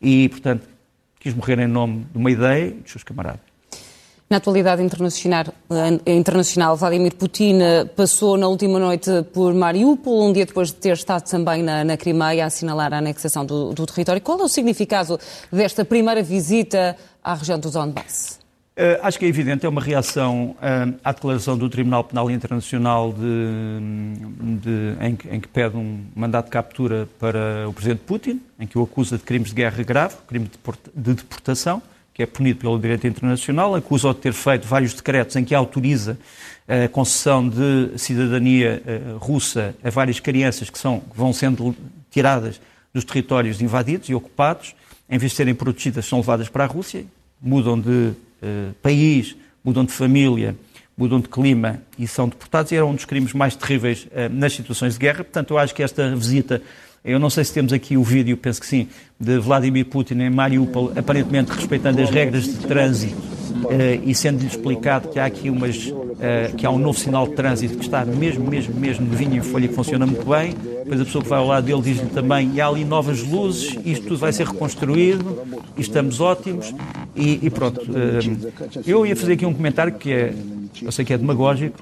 e, 0.00 0.28
portanto, 0.30 0.66
quis 1.20 1.34
morrer 1.34 1.58
em 1.58 1.66
nome 1.66 2.06
de 2.10 2.16
uma 2.18 2.30
ideia 2.30 2.68
e 2.68 2.70
dos 2.70 2.92
seus 2.92 3.04
camaradas. 3.04 3.40
Na 4.30 4.36
atualidade 4.36 4.82
internacional, 4.82 5.46
eh, 5.70 6.12
internacional, 6.12 6.76
Vladimir 6.76 7.14
Putin 7.14 7.62
eh, 7.62 7.86
passou 7.86 8.36
na 8.36 8.46
última 8.46 8.78
noite 8.78 9.10
por 9.32 9.54
Mariupol, 9.54 10.28
um 10.28 10.34
dia 10.34 10.44
depois 10.44 10.68
de 10.68 10.74
ter 10.74 10.92
estado 10.92 11.26
também 11.26 11.62
na, 11.62 11.82
na 11.82 11.96
Crimeia 11.96 12.44
a 12.44 12.48
assinalar 12.48 12.92
a 12.92 12.98
anexação 12.98 13.46
do, 13.46 13.72
do, 13.72 13.86
território. 13.86 14.20
Qual 14.20 14.38
é 14.38 14.42
o 14.42 14.48
significado 14.48 15.18
desta 15.50 15.82
primeira 15.82 16.22
visita 16.22 16.94
à 17.24 17.32
região 17.32 17.58
do 17.58 17.70
Donbass? 17.70 18.38
Uh, 18.76 19.00
acho 19.02 19.18
que 19.18 19.24
é 19.24 19.28
evidente, 19.28 19.64
é 19.64 19.68
uma 19.68 19.80
reação 19.80 20.54
à 21.02 21.10
declaração 21.10 21.56
do 21.56 21.68
Tribunal 21.70 22.04
Penal 22.04 22.30
Internacional 22.30 23.12
de, 23.12 24.60
de, 24.60 24.94
em, 25.00 25.36
em, 25.36 25.40
que, 25.40 25.48
pede 25.48 25.74
um 25.74 26.04
mandato 26.14 26.44
de 26.44 26.50
captura 26.50 27.08
para 27.18 27.66
o 27.66 27.72
Presidente 27.72 28.02
Putin, 28.06 28.42
em 28.60 28.66
que 28.66 28.78
o 28.78 28.82
acusa 28.82 29.16
de 29.16 29.24
crimes 29.24 29.48
de 29.48 29.54
guerra 29.54 29.82
grave, 29.82 30.16
crime 30.28 30.50
de 30.94 31.14
deportação 31.14 31.82
que 32.18 32.24
é 32.24 32.26
punido 32.26 32.58
pelo 32.58 32.76
direito 32.80 33.06
internacional, 33.06 33.76
acusa-o 33.76 34.12
de 34.12 34.18
ter 34.18 34.32
feito 34.32 34.66
vários 34.66 34.92
decretos 34.92 35.36
em 35.36 35.44
que 35.44 35.54
autoriza 35.54 36.18
a 36.66 36.88
concessão 36.88 37.48
de 37.48 37.96
cidadania 37.96 38.82
eh, 38.84 39.00
russa 39.20 39.72
a 39.84 39.88
várias 39.88 40.18
crianças 40.18 40.68
que, 40.68 40.80
são, 40.80 40.98
que 40.98 41.16
vão 41.16 41.32
sendo 41.32 41.76
tiradas 42.10 42.60
dos 42.92 43.04
territórios 43.04 43.62
invadidos 43.62 44.08
e 44.08 44.16
ocupados, 44.16 44.74
em 45.08 45.16
vez 45.16 45.30
de 45.30 45.36
serem 45.36 45.54
protegidas, 45.54 46.06
são 46.06 46.18
levadas 46.18 46.48
para 46.48 46.64
a 46.64 46.66
Rússia, 46.66 47.04
mudam 47.40 47.80
de 47.80 47.88
uh, 47.88 48.74
país, 48.82 49.36
mudam 49.62 49.84
de 49.84 49.92
família, 49.92 50.56
mudam 50.96 51.20
de 51.20 51.28
clima 51.28 51.80
e 51.96 52.08
são 52.08 52.28
deportados, 52.28 52.72
e 52.72 52.74
era 52.74 52.84
um 52.84 52.96
dos 52.96 53.04
crimes 53.04 53.32
mais 53.32 53.54
terríveis 53.54 54.06
uh, 54.06 54.28
nas 54.28 54.54
situações 54.54 54.94
de 54.94 54.98
guerra. 54.98 55.22
Portanto, 55.22 55.52
eu 55.52 55.58
acho 55.58 55.72
que 55.72 55.84
esta 55.84 56.16
visita 56.16 56.60
eu 57.04 57.18
não 57.18 57.30
sei 57.30 57.44
se 57.44 57.52
temos 57.52 57.72
aqui 57.72 57.96
o 57.96 58.02
vídeo, 58.02 58.36
penso 58.36 58.60
que 58.60 58.66
sim, 58.66 58.88
de 59.18 59.38
Vladimir 59.38 59.86
Putin 59.86 60.20
em 60.20 60.30
Mariupol, 60.30 60.92
aparentemente 60.96 61.50
respeitando 61.52 62.02
as 62.02 62.10
regras 62.10 62.44
de 62.44 62.58
trânsito 62.58 63.37
e 64.04 64.14
sendo-lhe 64.14 64.46
explicado 64.46 65.08
que 65.08 65.18
há 65.18 65.24
aqui 65.24 65.50
umas, 65.50 65.86
uh, 65.86 66.54
que 66.56 66.66
há 66.66 66.70
um 66.70 66.78
novo 66.78 66.98
sinal 66.98 67.26
de 67.26 67.34
trânsito 67.34 67.76
que 67.76 67.84
está 67.84 68.04
mesmo, 68.04 68.48
mesmo, 68.48 68.74
mesmo 68.74 69.06
de 69.06 69.16
vinho 69.16 69.36
em 69.36 69.42
folha 69.42 69.68
que 69.68 69.74
funciona 69.74 70.06
muito 70.06 70.28
bem. 70.28 70.54
Depois 70.82 71.00
a 71.00 71.04
pessoa 71.04 71.22
que 71.22 71.28
vai 71.28 71.38
ao 71.38 71.46
lado 71.46 71.64
dele 71.64 71.82
diz-lhe 71.82 72.08
também, 72.10 72.52
e 72.54 72.60
há 72.60 72.66
ali 72.66 72.84
novas 72.84 73.22
luzes, 73.22 73.76
isto 73.84 74.06
tudo 74.06 74.18
vai 74.18 74.32
ser 74.32 74.46
reconstruído, 74.46 75.42
estamos 75.76 76.20
ótimos, 76.20 76.74
e, 77.14 77.40
e 77.42 77.50
pronto. 77.50 77.82
Uh, 77.82 78.82
eu 78.86 79.06
ia 79.06 79.14
fazer 79.14 79.34
aqui 79.34 79.44
um 79.44 79.52
comentário 79.52 79.94
que 79.94 80.12
é 80.12 80.32
eu 80.82 80.92
sei 80.92 81.04
que 81.04 81.12
é 81.12 81.18
demagógico, 81.18 81.78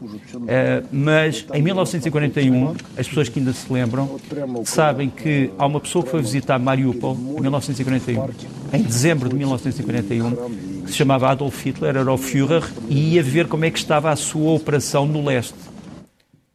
eh, 0.46 0.82
mas 0.90 1.44
em 1.52 1.62
1941, 1.62 2.74
as 2.96 3.06
pessoas 3.06 3.28
que 3.28 3.38
ainda 3.38 3.52
se 3.52 3.70
lembram 3.72 4.18
sabem 4.64 5.10
que 5.10 5.50
há 5.58 5.66
uma 5.66 5.80
pessoa 5.80 6.04
que 6.04 6.10
foi 6.10 6.22
visitar 6.22 6.58
Mariupol 6.58 7.16
em 7.36 7.40
1941, 7.42 8.28
em 8.72 8.82
dezembro 8.82 9.28
de 9.28 9.34
1941, 9.34 10.65
que 10.86 10.92
se 10.92 10.96
chamava 10.96 11.28
Adolf 11.28 11.64
Hitler, 11.64 11.96
era 11.96 12.12
o 12.12 12.16
Führer, 12.16 12.62
e 12.88 13.14
ia 13.14 13.22
ver 13.22 13.48
como 13.48 13.64
é 13.64 13.70
que 13.70 13.78
estava 13.78 14.10
a 14.10 14.16
sua 14.16 14.52
operação 14.52 15.04
no 15.04 15.24
leste 15.24 15.58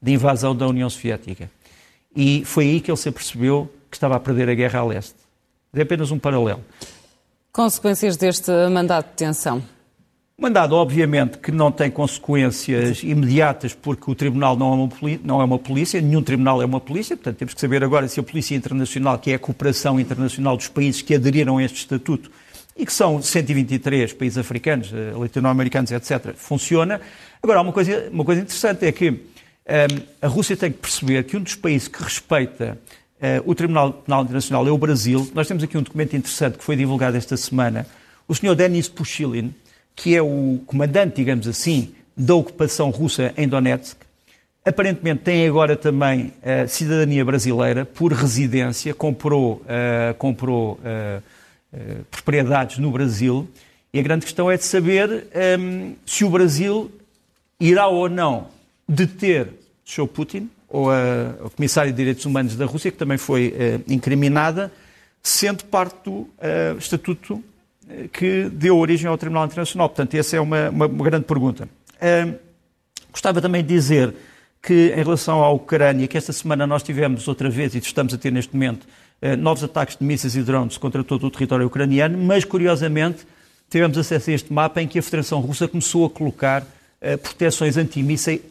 de 0.02 0.14
invasão 0.14 0.56
da 0.56 0.68
União 0.68 0.90
Soviética. 0.90 1.52
E 2.16 2.44
foi 2.46 2.66
aí 2.66 2.82
que 2.82 2.90
ele 2.90 2.98
se 2.98 3.10
apercebeu 3.10 3.72
que 3.90 3.98
estava 3.98 4.16
a 4.16 4.20
perder 4.20 4.50
a 4.50 4.56
guerra 4.56 4.80
a 4.80 4.86
leste. 4.86 5.16
É 5.74 5.82
apenas 5.82 6.12
um 6.12 6.18
paralelo. 6.18 6.64
Consequências 7.52 8.18
deste 8.18 8.52
mandado 8.70 9.04
de 9.04 9.10
detenção? 9.12 9.62
Mandado, 10.38 10.76
obviamente, 10.76 11.38
que 11.38 11.52
não 11.52 11.72
tem 11.72 11.92
consequências 11.92 13.04
imediatas, 13.04 13.76
porque 13.76 14.10
o 14.10 14.16
Tribunal 14.16 14.58
não 14.58 14.72
é, 14.72 14.76
uma, 14.76 14.90
não 15.24 15.42
é 15.42 15.44
uma 15.44 15.60
polícia, 15.60 16.02
nenhum 16.02 16.24
Tribunal 16.24 16.62
é 16.62 16.66
uma 16.66 16.80
polícia, 16.80 17.16
portanto 17.16 17.38
temos 17.38 17.54
que 17.54 17.62
saber 17.62 17.84
agora 17.84 18.08
se 18.08 18.20
a 18.20 18.24
Polícia 18.24 18.56
Internacional, 18.56 19.20
que 19.20 19.32
é 19.32 19.36
a 19.36 19.40
cooperação 19.40 20.00
internacional 20.00 20.58
dos 20.58 20.68
países 20.68 21.02
que 21.04 21.14
aderiram 21.14 21.60
a 21.60 21.64
este 21.64 21.78
estatuto, 21.78 22.32
e 22.82 22.86
que 22.86 22.92
são 22.92 23.22
123 23.22 24.12
países 24.14 24.40
africanos, 24.40 24.92
eh, 24.92 25.14
latino-americanos, 25.16 25.92
etc., 25.92 26.34
funciona. 26.36 27.00
Agora, 27.42 27.62
uma 27.62 27.72
coisa, 27.72 28.10
uma 28.12 28.26
coisa 28.26 28.42
interessante 28.42 28.88
é 28.88 28.92
que 28.92 29.12
um, 29.12 29.20
ehm, 29.68 30.04
a 30.20 30.28
Rússia 30.28 30.58
tem 30.58 30.72
que 30.72 30.80
perceber 30.80 31.24
que 31.26 31.38
um 31.38 31.44
dos 31.44 31.56
países 31.56 31.88
que 31.88 32.04
respeita 32.04 32.78
Uh, 33.22 33.38
o 33.46 33.54
Tribunal 33.54 33.94
Penal 33.94 34.24
Internacional 34.24 34.68
é 34.68 34.72
o 34.72 34.78
Brasil. 34.80 35.30
Nós 35.36 35.48
temos 35.48 35.64
aqui 35.64 35.78
um 35.78 35.84
documento 35.84 36.16
interessante 36.16 36.58
que 36.58 36.64
foi 36.64 36.76
divulgado 36.76 37.16
esta 37.16 37.38
semana. 37.38 37.86
O 38.28 38.34
senhor 38.34 38.56
Denis 38.56 38.90
Pushilin, 38.90 39.54
que 39.96 40.16
é 40.16 40.22
o 40.24 40.60
comandante, 40.66 41.18
digamos 41.18 41.48
assim, 41.48 41.94
da 42.18 42.34
ocupação 42.34 42.90
russa 42.90 43.32
em 43.38 43.48
Donetsk, 43.48 43.96
aparentemente 44.66 45.22
tem 45.22 45.48
agora 45.48 45.76
também 45.76 46.34
uh, 46.42 46.68
cidadania 46.68 47.24
brasileira 47.24 47.86
por 47.86 48.12
residência, 48.12 48.92
comprou, 48.92 49.62
uh, 49.68 50.16
comprou 50.18 50.80
propriedades 52.10 52.78
no 52.78 52.92
Brasil. 52.92 53.48
E 53.94 54.00
a 54.00 54.02
grande 54.02 54.26
questão 54.26 54.50
é 54.50 54.58
de 54.58 54.64
saber 54.64 55.10
um, 55.10 55.40
ehm, 55.40 55.96
se 56.06 56.24
o 56.24 56.30
Brasil 56.30 56.92
irá 57.60 57.88
ou 57.88 58.10
não 58.10 58.48
deter 58.88 59.48
Sr. 59.86 60.08
Putin 60.08 60.50
ou 60.68 60.90
a, 60.90 61.50
Comissária 61.56 61.92
de 61.92 61.98
Direitos 61.98 62.26
Humanos 62.26 62.56
da 62.56 62.66
Rússia, 62.66 62.92
que 62.92 62.98
também 62.98 63.18
foi 63.18 63.50
uh, 63.50 63.92
incriminada, 63.92 64.72
sendo 65.22 65.66
parte 65.66 66.06
do 66.06 66.12
uh, 66.12 66.78
estatuto 66.80 67.36
uh, 67.36 68.10
que 68.10 68.50
deu 68.50 68.78
origem 68.78 69.08
ao 69.08 69.18
Tribunal 69.18 69.46
Internacional. 69.46 69.90
Portanto, 69.90 70.16
essa 70.16 70.38
é 70.38 70.40
uma, 70.40 70.70
uma, 70.70 70.88
uma 70.88 71.04
grande 71.04 71.26
pergunta. 71.26 71.68
gostava 73.12 73.42
também 73.42 73.62
de 73.62 73.68
dizer 73.68 74.14
que, 74.62 74.94
em 74.96 75.04
relação 75.04 75.44
à 75.44 75.52
Ucrânia, 75.52 76.08
que 76.08 76.18
esta 76.18 76.32
semana 76.32 76.66
nós 76.66 76.84
tivemos 76.84 77.28
outra 77.28 77.50
vez, 77.50 77.76
e 77.76 77.80
estamos 77.80 78.14
a 78.14 78.18
ter 78.18 78.32
neste 78.32 78.54
momento, 78.54 78.88
novos 79.40 79.64
ataques 79.64 79.96
de 79.96 80.04
mísseis 80.04 80.36
e 80.36 80.42
drones 80.42 80.78
contra 80.78 81.04
todo 81.04 81.28
o 81.28 81.32
território 81.32 81.68
ucraniano, 81.68 82.18
mas, 82.18 82.44
curiosamente, 82.44 83.20
tivemos 83.70 83.98
acesso 83.98 84.30
a 84.30 84.34
este 84.34 84.52
mapa 84.52 84.82
em 84.82 84.88
que 84.88 85.00
a 85.00 85.04
Federação 85.04 85.40
Russa 85.40 85.68
começou 85.68 86.06
a 86.06 86.10
colocar 86.10 86.66
proteções 87.22 87.78
antimísseis 87.78 88.42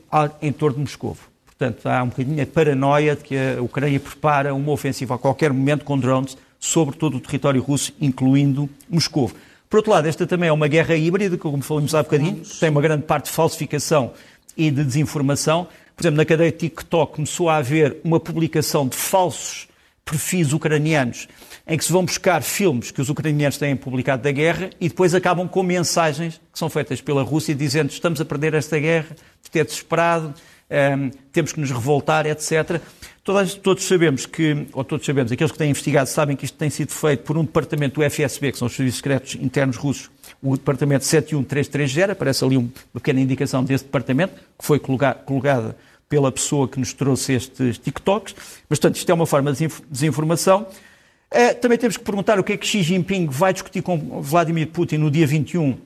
em 0.40 0.52
torno 0.52 0.76
de 0.76 0.82
Moscou. 0.82 1.16
Portanto, 1.46 1.86
há 1.86 2.02
um 2.02 2.08
bocadinho 2.08 2.42
a 2.42 2.46
paranoia 2.46 3.14
de 3.14 3.22
que 3.22 3.36
a 3.36 3.62
Ucrânia 3.62 4.00
prepara 4.00 4.54
uma 4.54 4.72
ofensiva 4.72 5.16
a 5.16 5.18
qualquer 5.18 5.52
momento 5.52 5.84
com 5.84 5.98
drones 5.98 6.36
sobre 6.58 6.96
todo 6.96 7.16
o 7.16 7.20
território 7.20 7.60
russo, 7.62 7.92
incluindo 8.00 8.68
Moscou. 8.88 9.30
Por 9.68 9.78
outro 9.78 9.92
lado, 9.92 10.08
esta 10.08 10.26
também 10.26 10.48
é 10.48 10.52
uma 10.52 10.68
guerra 10.68 10.96
híbrida, 10.96 11.38
como 11.38 11.62
falamos 11.62 11.94
há 11.94 12.02
bocadinho, 12.02 12.42
tem 12.58 12.70
uma 12.70 12.80
grande 12.80 13.04
parte 13.04 13.26
de 13.26 13.30
falsificação 13.30 14.12
e 14.56 14.70
de 14.70 14.84
desinformação. 14.84 15.66
Por 15.94 16.02
exemplo, 16.02 16.16
na 16.16 16.24
cadeia 16.24 16.50
TikTok 16.50 17.14
começou 17.14 17.48
a 17.48 17.56
haver 17.56 17.98
uma 18.02 18.18
publicação 18.18 18.88
de 18.88 18.96
falsos 18.96 19.68
perfis 20.10 20.52
ucranianos 20.52 21.28
em 21.66 21.78
que 21.78 21.84
se 21.84 21.92
vão 21.92 22.04
buscar 22.04 22.42
filmes 22.42 22.90
que 22.90 23.00
os 23.00 23.08
ucranianos 23.08 23.56
têm 23.56 23.76
publicado 23.76 24.24
da 24.24 24.32
guerra 24.32 24.70
e 24.80 24.88
depois 24.88 25.14
acabam 25.14 25.46
com 25.46 25.62
mensagens 25.62 26.40
que 26.52 26.58
são 26.58 26.68
feitas 26.68 27.00
pela 27.00 27.22
Rússia 27.22 27.54
dizendo 27.54 27.90
estamos 27.90 28.20
a 28.20 28.24
perder 28.24 28.54
esta 28.54 28.76
guerra, 28.78 29.14
é 29.54 29.64
desesperado, 29.64 30.34
um, 30.70 31.10
temos 31.32 31.52
que 31.52 31.60
nos 31.60 31.70
revoltar, 31.70 32.26
etc. 32.26 32.80
Todos, 33.24 33.54
todos, 33.54 33.84
sabemos 33.84 34.26
que, 34.26 34.66
ou 34.72 34.84
todos 34.84 35.04
sabemos, 35.04 35.30
aqueles 35.30 35.52
que 35.52 35.58
têm 35.58 35.70
investigado 35.70 36.08
sabem 36.08 36.36
que 36.36 36.44
isto 36.44 36.56
tem 36.56 36.70
sido 36.70 36.92
feito 36.92 37.22
por 37.24 37.36
um 37.36 37.44
departamento 37.44 38.00
do 38.00 38.10
FSB, 38.10 38.52
que 38.52 38.58
são 38.58 38.66
os 38.66 38.74
Serviços 38.74 38.98
Secretos 38.98 39.34
Internos 39.36 39.76
Russos, 39.76 40.10
o 40.42 40.56
departamento 40.56 41.04
71330, 41.04 42.12
aparece 42.12 42.44
ali 42.44 42.56
uma 42.56 42.70
pequena 42.94 43.20
indicação 43.20 43.62
desse 43.62 43.84
departamento, 43.84 44.34
que 44.58 44.64
foi 44.64 44.78
colocada 44.78 45.76
pela 46.10 46.30
pessoa 46.30 46.68
que 46.68 46.78
nos 46.78 46.92
trouxe 46.92 47.32
estes 47.34 47.78
TikToks. 47.78 48.34
Mas, 48.68 48.78
portanto, 48.78 48.96
isto 48.96 49.08
é 49.08 49.14
uma 49.14 49.26
forma 49.26 49.52
de 49.52 49.68
desinformação. 49.88 50.66
Uh, 51.32 51.54
também 51.60 51.78
temos 51.78 51.96
que 51.96 52.02
perguntar 52.02 52.38
o 52.40 52.44
que 52.44 52.52
é 52.52 52.56
que 52.56 52.66
Xi 52.66 52.82
Jinping 52.82 53.28
vai 53.28 53.52
discutir 53.52 53.80
com 53.80 54.20
Vladimir 54.20 54.66
Putin 54.66 54.96
no 54.96 55.08
dia 55.08 55.26
21. 55.26 55.78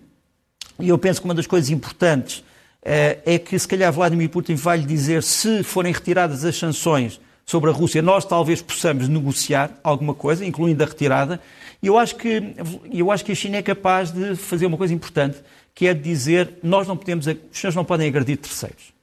E 0.80 0.88
eu 0.88 0.98
penso 0.98 1.20
que 1.20 1.26
uma 1.26 1.34
das 1.34 1.46
coisas 1.46 1.68
importantes 1.68 2.42
eh, 2.82 3.18
é 3.24 3.38
que 3.38 3.56
se 3.58 3.68
calhar 3.68 3.92
Vladimir 3.92 4.28
Putin 4.28 4.54
vai 4.54 4.78
lhe 4.78 4.86
dizer 4.86 5.22
se 5.22 5.62
forem 5.62 5.92
retiradas 5.92 6.44
as 6.44 6.56
sanções 6.56 7.20
sobre 7.46 7.70
a 7.70 7.72
Rússia, 7.72 8.02
nós 8.02 8.24
talvez 8.24 8.60
possamos 8.60 9.06
negociar 9.08 9.70
alguma 9.84 10.14
coisa, 10.14 10.44
incluindo 10.44 10.82
a 10.82 10.86
retirada. 10.86 11.40
E 11.82 11.86
eu 11.86 11.98
acho 11.98 12.16
que, 12.16 12.54
eu 12.90 13.10
acho 13.12 13.24
que 13.24 13.32
a 13.32 13.34
China 13.34 13.58
é 13.58 13.62
capaz 13.62 14.10
de 14.10 14.34
fazer 14.34 14.66
uma 14.66 14.76
coisa 14.76 14.94
importante, 14.94 15.38
que 15.74 15.86
é 15.86 15.94
dizer 15.94 16.54
nós 16.62 16.88
não 16.88 16.96
podemos, 16.96 17.26
os 17.26 17.36
senhores 17.52 17.76
não 17.76 17.84
podem 17.84 18.08
agredir 18.08 18.38
terceiros. 18.38 18.93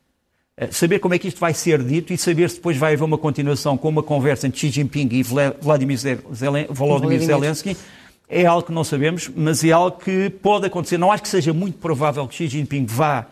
Eh, 0.57 0.67
saber 0.71 0.99
como 0.99 1.13
é 1.13 1.19
que 1.19 1.27
isto 1.27 1.39
vai 1.39 1.53
ser 1.53 1.81
dito 1.83 2.13
e 2.13 2.17
saber 2.17 2.49
se 2.49 2.55
depois 2.55 2.77
vai 2.77 2.93
haver 2.93 3.03
uma 3.03 3.17
continuação 3.17 3.77
com 3.77 3.89
uma 3.89 4.03
conversa 4.03 4.47
entre 4.47 4.59
Xi 4.59 4.69
Jinping 4.69 5.09
e 5.11 5.23
Vladimir, 5.23 5.97
Volodymyr 6.69 7.19
Zelensky 7.21 7.75
é 8.31 8.45
algo 8.45 8.65
que 8.65 8.71
não 8.71 8.83
sabemos, 8.83 9.29
mas 9.35 9.61
é 9.63 9.71
algo 9.71 9.99
que 9.99 10.29
pode 10.29 10.65
acontecer. 10.65 10.97
Não 10.97 11.11
acho 11.11 11.23
que 11.23 11.29
seja 11.29 11.53
muito 11.53 11.77
provável 11.77 12.25
que 12.27 12.33
Xi 12.33 12.47
Jinping 12.47 12.85
vá 12.85 13.27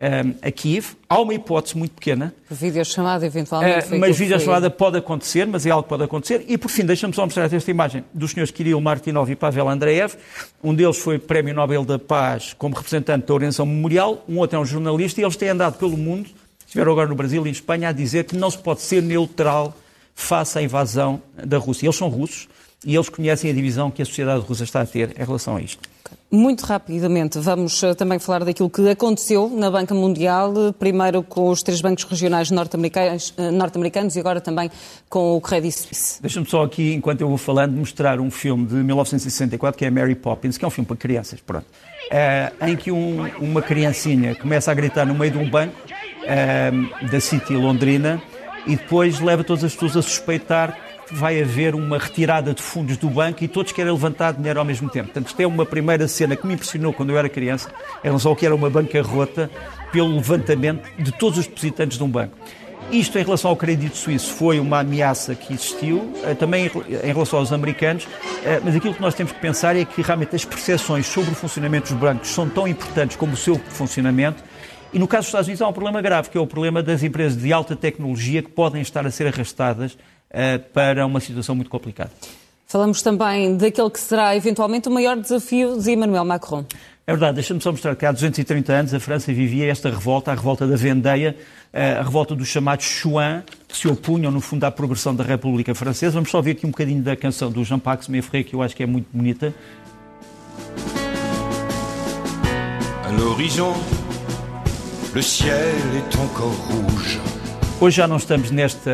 um, 0.00 0.34
a 0.40 0.50
Kiev. 0.52 0.92
Há 1.08 1.20
uma 1.20 1.34
hipótese 1.34 1.76
muito 1.76 1.92
pequena. 1.92 2.32
Videochamada, 2.48 3.26
eventualmente. 3.26 3.92
Uh, 3.92 3.98
mas 3.98 4.16
videochamada 4.16 4.70
foi... 4.70 4.78
pode 4.78 4.98
acontecer, 4.98 5.44
mas 5.44 5.66
é 5.66 5.70
algo 5.70 5.82
que 5.82 5.88
pode 5.88 6.04
acontecer. 6.04 6.44
E, 6.46 6.56
por 6.56 6.70
fim, 6.70 6.84
deixa-me 6.84 7.12
só 7.12 7.24
mostrar 7.24 7.52
esta 7.52 7.70
imagem 7.70 8.04
dos 8.14 8.30
senhores 8.30 8.52
Kirill 8.52 8.80
Martinov 8.80 9.28
e 9.28 9.34
Pavel 9.34 9.68
Andreev. 9.68 10.14
Um 10.62 10.72
deles 10.72 10.98
foi 10.98 11.18
Prémio 11.18 11.52
Nobel 11.52 11.84
da 11.84 11.98
Paz 11.98 12.54
como 12.56 12.76
representante 12.76 13.26
da 13.26 13.34
Organização 13.34 13.66
Memorial, 13.66 14.24
um 14.28 14.38
outro 14.38 14.56
é 14.56 14.60
um 14.60 14.64
jornalista, 14.64 15.20
e 15.20 15.24
eles 15.24 15.36
têm 15.36 15.48
andado 15.48 15.78
pelo 15.78 15.96
mundo, 15.96 16.30
estiveram 16.74 16.90
agora 16.90 17.08
no 17.08 17.14
Brasil 17.14 17.46
e 17.46 17.48
em 17.48 17.52
Espanha, 17.52 17.90
a 17.90 17.92
dizer 17.92 18.24
que 18.24 18.36
não 18.36 18.50
se 18.50 18.58
pode 18.58 18.80
ser 18.80 19.00
neutral 19.00 19.72
face 20.12 20.58
à 20.58 20.62
invasão 20.62 21.22
da 21.36 21.56
Rússia. 21.56 21.86
Eles 21.86 21.94
são 21.94 22.08
russos 22.08 22.48
e 22.84 22.96
eles 22.96 23.08
conhecem 23.08 23.48
a 23.48 23.54
divisão 23.54 23.92
que 23.92 24.02
a 24.02 24.04
sociedade 24.04 24.44
russa 24.44 24.64
está 24.64 24.80
a 24.80 24.86
ter 24.86 25.14
em 25.16 25.24
relação 25.24 25.56
a 25.56 25.60
isto. 25.60 25.88
Muito 26.30 26.62
rapidamente, 26.62 27.38
vamos 27.38 27.80
eh, 27.82 27.94
também 27.94 28.18
falar 28.18 28.44
daquilo 28.44 28.68
que 28.68 28.88
aconteceu 28.88 29.48
na 29.48 29.70
Banca 29.70 29.94
Mundial, 29.94 30.52
eh, 30.56 30.72
primeiro 30.72 31.22
com 31.22 31.48
os 31.48 31.62
três 31.62 31.80
bancos 31.80 32.02
regionais 32.04 32.50
norte-americanos, 32.50 33.32
eh, 33.36 33.50
norte-americanos 33.52 34.16
e 34.16 34.20
agora 34.20 34.40
também 34.40 34.68
com 35.08 35.36
o 35.36 35.40
Credit 35.40 35.72
Suisse. 35.72 36.20
Deixa-me 36.20 36.46
só 36.46 36.64
aqui, 36.64 36.92
enquanto 36.92 37.20
eu 37.20 37.28
vou 37.28 37.38
falando, 37.38 37.72
mostrar 37.76 38.18
um 38.20 38.32
filme 38.32 38.66
de 38.66 38.74
1964 38.74 39.78
que 39.78 39.84
é 39.84 39.90
Mary 39.90 40.16
Poppins, 40.16 40.58
que 40.58 40.64
é 40.64 40.68
um 40.68 40.72
filme 40.72 40.86
para 40.86 40.96
crianças, 40.96 41.40
pronto, 41.40 41.66
é, 42.10 42.52
em 42.62 42.76
que 42.76 42.90
um, 42.90 43.26
uma 43.38 43.62
criancinha 43.62 44.34
começa 44.34 44.72
a 44.72 44.74
gritar 44.74 45.06
no 45.06 45.14
meio 45.14 45.30
de 45.30 45.38
um 45.38 45.48
banco 45.48 45.74
é, 46.26 46.70
da 47.10 47.20
City 47.20 47.54
Londrina 47.54 48.22
e 48.66 48.76
depois 48.76 49.20
leva 49.20 49.44
todas 49.44 49.64
as 49.64 49.72
pessoas 49.72 49.96
a 49.96 50.02
suspeitar 50.02 50.78
vai 51.10 51.40
haver 51.40 51.74
uma 51.74 51.98
retirada 51.98 52.54
de 52.54 52.62
fundos 52.62 52.96
do 52.96 53.08
banco 53.08 53.44
e 53.44 53.48
todos 53.48 53.72
querem 53.72 53.92
levantar 53.92 54.32
dinheiro 54.32 54.58
ao 54.58 54.64
mesmo 54.64 54.88
tempo. 54.88 55.06
Portanto, 55.06 55.28
isto 55.28 55.40
é 55.40 55.46
uma 55.46 55.66
primeira 55.66 56.08
cena 56.08 56.34
que 56.36 56.46
me 56.46 56.54
impressionou 56.54 56.92
quando 56.92 57.10
eu 57.10 57.18
era 57.18 57.28
criança, 57.28 57.70
em 58.02 58.06
relação 58.06 58.30
ao 58.30 58.36
que 58.36 58.46
era 58.46 58.54
uma 58.54 58.70
bancarrota, 58.70 59.50
pelo 59.92 60.16
levantamento 60.16 60.82
de 60.98 61.12
todos 61.12 61.38
os 61.38 61.46
depositantes 61.46 61.98
de 61.98 62.04
um 62.04 62.08
banco. 62.08 62.36
Isto, 62.90 63.18
em 63.18 63.24
relação 63.24 63.50
ao 63.50 63.56
crédito 63.56 63.96
suíço, 63.96 64.32
foi 64.34 64.60
uma 64.60 64.80
ameaça 64.80 65.34
que 65.34 65.54
existiu, 65.54 66.12
eh, 66.24 66.34
também 66.34 66.66
em 66.66 67.12
relação 67.12 67.38
aos 67.38 67.52
americanos, 67.52 68.06
eh, 68.44 68.60
mas 68.62 68.76
aquilo 68.76 68.92
que 68.92 69.00
nós 69.00 69.14
temos 69.14 69.32
que 69.32 69.40
pensar 69.40 69.74
é 69.74 69.84
que 69.84 70.02
realmente 70.02 70.36
as 70.36 70.44
percepções 70.44 71.06
sobre 71.06 71.30
o 71.30 71.34
funcionamento 71.34 71.92
dos 71.92 72.00
bancos 72.00 72.28
são 72.28 72.48
tão 72.48 72.68
importantes 72.68 73.16
como 73.16 73.32
o 73.32 73.36
seu 73.36 73.58
funcionamento. 73.70 74.42
E 74.94 74.98
no 74.98 75.08
caso 75.08 75.22
dos 75.22 75.28
Estados 75.28 75.48
Unidos 75.48 75.60
há 75.60 75.66
um 75.66 75.72
problema 75.72 76.00
grave, 76.00 76.30
que 76.30 76.38
é 76.38 76.40
o 76.40 76.46
problema 76.46 76.80
das 76.80 77.02
empresas 77.02 77.36
de 77.36 77.52
alta 77.52 77.74
tecnologia 77.74 78.40
que 78.40 78.48
podem 78.48 78.80
estar 78.80 79.04
a 79.04 79.10
ser 79.10 79.26
arrastadas 79.26 79.98
eh, 80.30 80.56
para 80.56 81.04
uma 81.04 81.18
situação 81.18 81.56
muito 81.56 81.68
complicada. 81.68 82.12
Falamos 82.64 83.02
também 83.02 83.56
daquele 83.56 83.90
que 83.90 83.98
será 83.98 84.36
eventualmente 84.36 84.88
o 84.88 84.92
maior 84.92 85.16
desafio 85.16 85.80
de 85.80 85.90
Emmanuel 85.90 86.24
Macron. 86.24 86.64
É 87.08 87.12
verdade, 87.12 87.34
deixa-me 87.34 87.60
só 87.60 87.72
mostrar 87.72 87.96
que 87.96 88.06
há 88.06 88.12
230 88.12 88.72
anos 88.72 88.94
a 88.94 89.00
França 89.00 89.32
vivia 89.32 89.68
esta 89.68 89.90
revolta, 89.90 90.30
a 90.30 90.34
revolta 90.36 90.64
da 90.64 90.76
Vendeia, 90.76 91.36
eh, 91.72 91.98
a 91.98 92.02
revolta 92.02 92.36
dos 92.36 92.46
chamados 92.46 92.86
Chouans, 92.86 93.42
que 93.66 93.76
se 93.76 93.88
opunham, 93.88 94.30
no 94.30 94.40
fundo, 94.40 94.62
à 94.62 94.70
progressão 94.70 95.12
da 95.12 95.24
República 95.24 95.74
Francesa. 95.74 96.12
Vamos 96.12 96.30
só 96.30 96.40
ver 96.40 96.52
aqui 96.52 96.66
um 96.66 96.70
bocadinho 96.70 97.02
da 97.02 97.16
canção 97.16 97.50
do 97.50 97.64
Jean-Pax 97.64 98.06
Meffrey, 98.06 98.44
que 98.44 98.54
eu 98.54 98.62
acho 98.62 98.76
que 98.76 98.84
é 98.84 98.86
muito 98.86 99.08
bonita. 99.12 99.52
À 103.04 103.10
l'horizon, 103.10 103.74
Hoje 107.80 107.96
já 107.98 108.08
não 108.08 108.16
estamos 108.16 108.50
nesta 108.50 108.90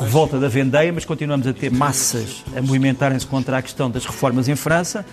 revolta 0.00 0.36
da 0.40 0.48
vendeia, 0.48 0.92
mas 0.92 1.04
continuamos 1.04 1.46
a 1.46 1.52
ter 1.52 1.70
massas 1.70 2.42
a 2.56 2.60
movimentarem-se 2.60 3.24
contra 3.24 3.58
a 3.58 3.62
questão 3.62 3.88
das 3.88 4.04
reformas 4.04 4.48
em 4.48 4.56
França. 4.56 5.06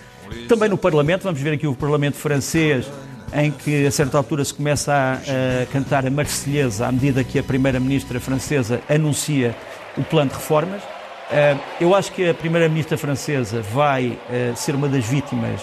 Também 0.48 0.68
no 0.68 0.76
Parlamento, 0.76 1.22
vamos 1.22 1.40
ver 1.40 1.52
aqui 1.52 1.68
o 1.68 1.76
Parlamento 1.76 2.16
francês, 2.16 2.90
em 3.32 3.52
que 3.52 3.86
a 3.86 3.90
certa 3.92 4.18
altura 4.18 4.44
se 4.44 4.52
começa 4.52 4.92
a, 4.92 5.62
a 5.62 5.66
cantar 5.66 6.04
a 6.04 6.10
Marselhesa 6.10 6.88
à 6.88 6.90
medida 6.90 7.22
que 7.22 7.38
a 7.38 7.42
Primeira-Ministra 7.44 8.18
francesa 8.18 8.80
anuncia 8.88 9.54
o 9.96 10.02
plano 10.02 10.30
de 10.30 10.34
reformas. 10.34 10.82
Uh, 10.82 11.60
eu 11.80 11.94
acho 11.94 12.10
que 12.10 12.28
a 12.28 12.34
Primeira-Ministra 12.34 12.98
francesa 12.98 13.62
vai 13.62 14.08
uh, 14.08 14.56
ser 14.56 14.74
uma 14.74 14.88
das 14.88 15.04
vítimas 15.04 15.60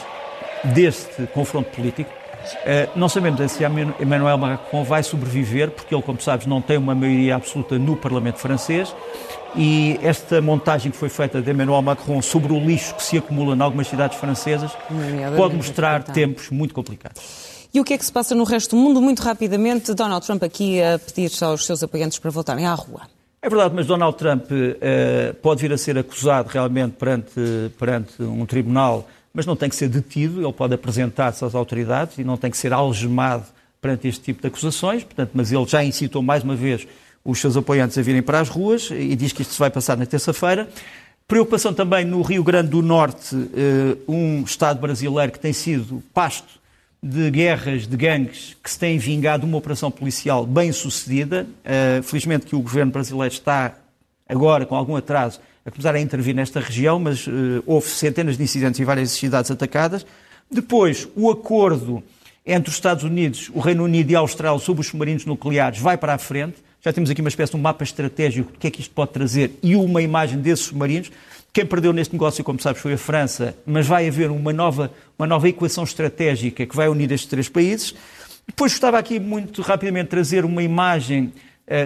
deste 0.63 1.27
confronto 1.33 1.69
político. 1.69 2.18
Uh, 2.53 2.89
não 2.95 3.09
sabemos 3.09 3.51
se 3.51 3.63
Emmanuel 3.63 4.37
Macron 4.37 4.83
vai 4.83 5.03
sobreviver, 5.03 5.71
porque 5.71 5.93
ele, 5.93 6.03
como 6.03 6.19
sabes, 6.21 6.45
não 6.45 6.61
tem 6.61 6.77
uma 6.77 6.95
maioria 6.95 7.35
absoluta 7.35 7.77
no 7.77 7.95
Parlamento 7.95 8.37
francês. 8.37 8.93
E 9.55 9.99
esta 10.03 10.41
montagem 10.41 10.91
que 10.91 10.97
foi 10.97 11.09
feita 11.09 11.41
de 11.41 11.49
Emmanuel 11.49 11.81
Macron 11.81 12.21
sobre 12.21 12.53
o 12.53 12.59
lixo 12.59 12.93
que 12.95 13.03
se 13.03 13.17
acumula 13.17 13.55
em 13.55 13.61
algumas 13.61 13.87
cidades 13.87 14.17
francesas 14.17 14.71
pode 15.35 15.55
mostrar 15.55 16.03
tempos 16.03 16.49
muito 16.49 16.73
complicados. 16.73 17.21
E 17.73 17.79
o 17.79 17.83
que 17.83 17.93
é 17.93 17.97
que 17.97 18.05
se 18.05 18.11
passa 18.11 18.33
no 18.33 18.43
resto 18.43 18.75
do 18.75 18.81
mundo? 18.81 19.01
Muito 19.01 19.21
rapidamente, 19.21 19.93
Donald 19.93 20.25
Trump 20.25 20.43
aqui 20.43 20.81
a 20.81 20.97
pedir 20.97 21.31
aos 21.43 21.65
seus 21.65 21.83
apoiantes 21.83 22.17
para 22.17 22.31
voltarem 22.31 22.65
à 22.65 22.73
rua. 22.73 23.01
É 23.41 23.47
verdade, 23.47 23.73
mas 23.73 23.87
Donald 23.87 24.17
Trump 24.17 24.51
uh, 24.51 25.33
pode 25.35 25.61
vir 25.61 25.71
a 25.71 25.77
ser 25.77 25.97
acusado 25.97 26.49
realmente 26.49 26.95
perante, 26.97 27.71
perante 27.77 28.21
um 28.21 28.45
tribunal, 28.45 29.07
mas 29.33 29.45
não 29.45 29.55
tem 29.55 29.69
que 29.69 29.75
ser 29.75 29.87
detido, 29.87 30.41
ele 30.41 30.53
pode 30.53 30.73
apresentar-se 30.73 31.43
às 31.43 31.55
autoridades 31.55 32.17
e 32.17 32.23
não 32.23 32.37
tem 32.37 32.49
que 32.49 32.57
ser 32.57 32.73
algemado 32.73 33.45
perante 33.81 34.07
este 34.07 34.21
tipo 34.21 34.41
de 34.41 34.47
acusações, 34.47 35.03
portanto, 35.03 35.31
mas 35.33 35.51
ele 35.51 35.65
já 35.65 35.83
incitou 35.83 36.21
mais 36.21 36.43
uma 36.43 36.55
vez 36.55 36.87
os 37.23 37.39
seus 37.39 37.55
apoiantes 37.55 37.97
a 37.97 38.01
virem 38.01 38.21
para 38.21 38.39
as 38.39 38.49
ruas 38.49 38.89
e 38.91 39.15
diz 39.15 39.31
que 39.31 39.41
isto 39.41 39.53
se 39.53 39.59
vai 39.59 39.69
passar 39.69 39.97
na 39.97 40.05
terça-feira. 40.05 40.67
Preocupação 41.27 41.73
também 41.73 42.03
no 42.05 42.21
Rio 42.21 42.43
Grande 42.43 42.69
do 42.69 42.81
Norte, 42.81 43.35
uh, 43.35 43.99
um 44.07 44.41
Estado 44.41 44.79
brasileiro 44.79 45.31
que 45.31 45.39
tem 45.39 45.53
sido 45.53 46.03
pasto 46.13 46.59
de 47.01 47.29
guerras 47.29 47.87
de 47.87 47.95
gangues 47.95 48.57
que 48.61 48.69
se 48.69 48.77
têm 48.77 48.97
vingado 48.97 49.45
uma 49.45 49.57
operação 49.57 49.91
policial 49.91 50.45
bem 50.45 50.71
sucedida. 50.71 51.45
Uh, 51.63 52.01
felizmente 52.03 52.45
que 52.47 52.55
o 52.55 52.61
governo 52.61 52.91
brasileiro 52.91 53.33
está 53.33 53.75
agora, 54.27 54.65
com 54.65 54.75
algum 54.75 54.95
atraso, 54.95 55.39
a 55.65 55.71
começar 55.71 55.95
a 55.95 55.99
intervir 55.99 56.35
nesta 56.35 56.59
região, 56.59 56.99
mas 56.99 57.27
uh, 57.27 57.63
houve 57.65 57.87
centenas 57.87 58.37
de 58.37 58.43
incidentes 58.43 58.79
em 58.79 58.83
várias 58.83 59.11
cidades 59.11 59.51
atacadas. 59.51 60.05
Depois, 60.49 61.07
o 61.15 61.29
acordo 61.29 62.03
entre 62.45 62.69
os 62.69 62.75
Estados 62.75 63.03
Unidos, 63.03 63.51
o 63.53 63.59
Reino 63.59 63.83
Unido 63.83 64.09
e 64.11 64.15
a 64.15 64.19
Austrália 64.19 64.59
sobre 64.59 64.81
os 64.81 64.87
submarinos 64.87 65.25
nucleares 65.25 65.79
vai 65.79 65.97
para 65.97 66.15
a 66.15 66.17
frente. 66.17 66.55
Já 66.81 66.91
temos 66.91 67.09
aqui 67.09 67.21
uma 67.21 67.29
espécie 67.29 67.51
de 67.51 67.57
um 67.57 67.61
mapa 67.61 67.83
estratégico 67.83 68.51
do 68.51 68.57
que 68.57 68.67
é 68.67 68.71
que 68.71 68.81
isto 68.81 68.93
pode 68.93 69.11
trazer 69.11 69.51
e 69.61 69.75
uma 69.75 70.01
imagem 70.01 70.39
desses 70.39 70.65
submarinos. 70.65 71.11
Quem 71.51 71.65
perdeu 71.65 71.91
neste 71.91 72.13
negócio, 72.13 72.43
como 72.43 72.59
sabes, 72.59 72.81
foi 72.81 72.93
a 72.93 72.97
França, 72.97 73.55
mas 73.65 73.85
vai 73.85 74.07
haver 74.07 74.31
uma 74.31 74.53
nova, 74.53 74.91
uma 75.17 75.27
nova 75.27 75.49
equação 75.49 75.83
estratégica 75.83 76.65
que 76.65 76.75
vai 76.75 76.87
unir 76.87 77.11
estes 77.11 77.29
três 77.29 77.49
países. 77.49 77.93
Depois 78.47 78.71
gostava 78.71 78.97
aqui 78.97 79.19
muito 79.19 79.61
rapidamente 79.61 80.09
trazer 80.09 80.45
uma 80.45 80.63
imagem 80.63 81.31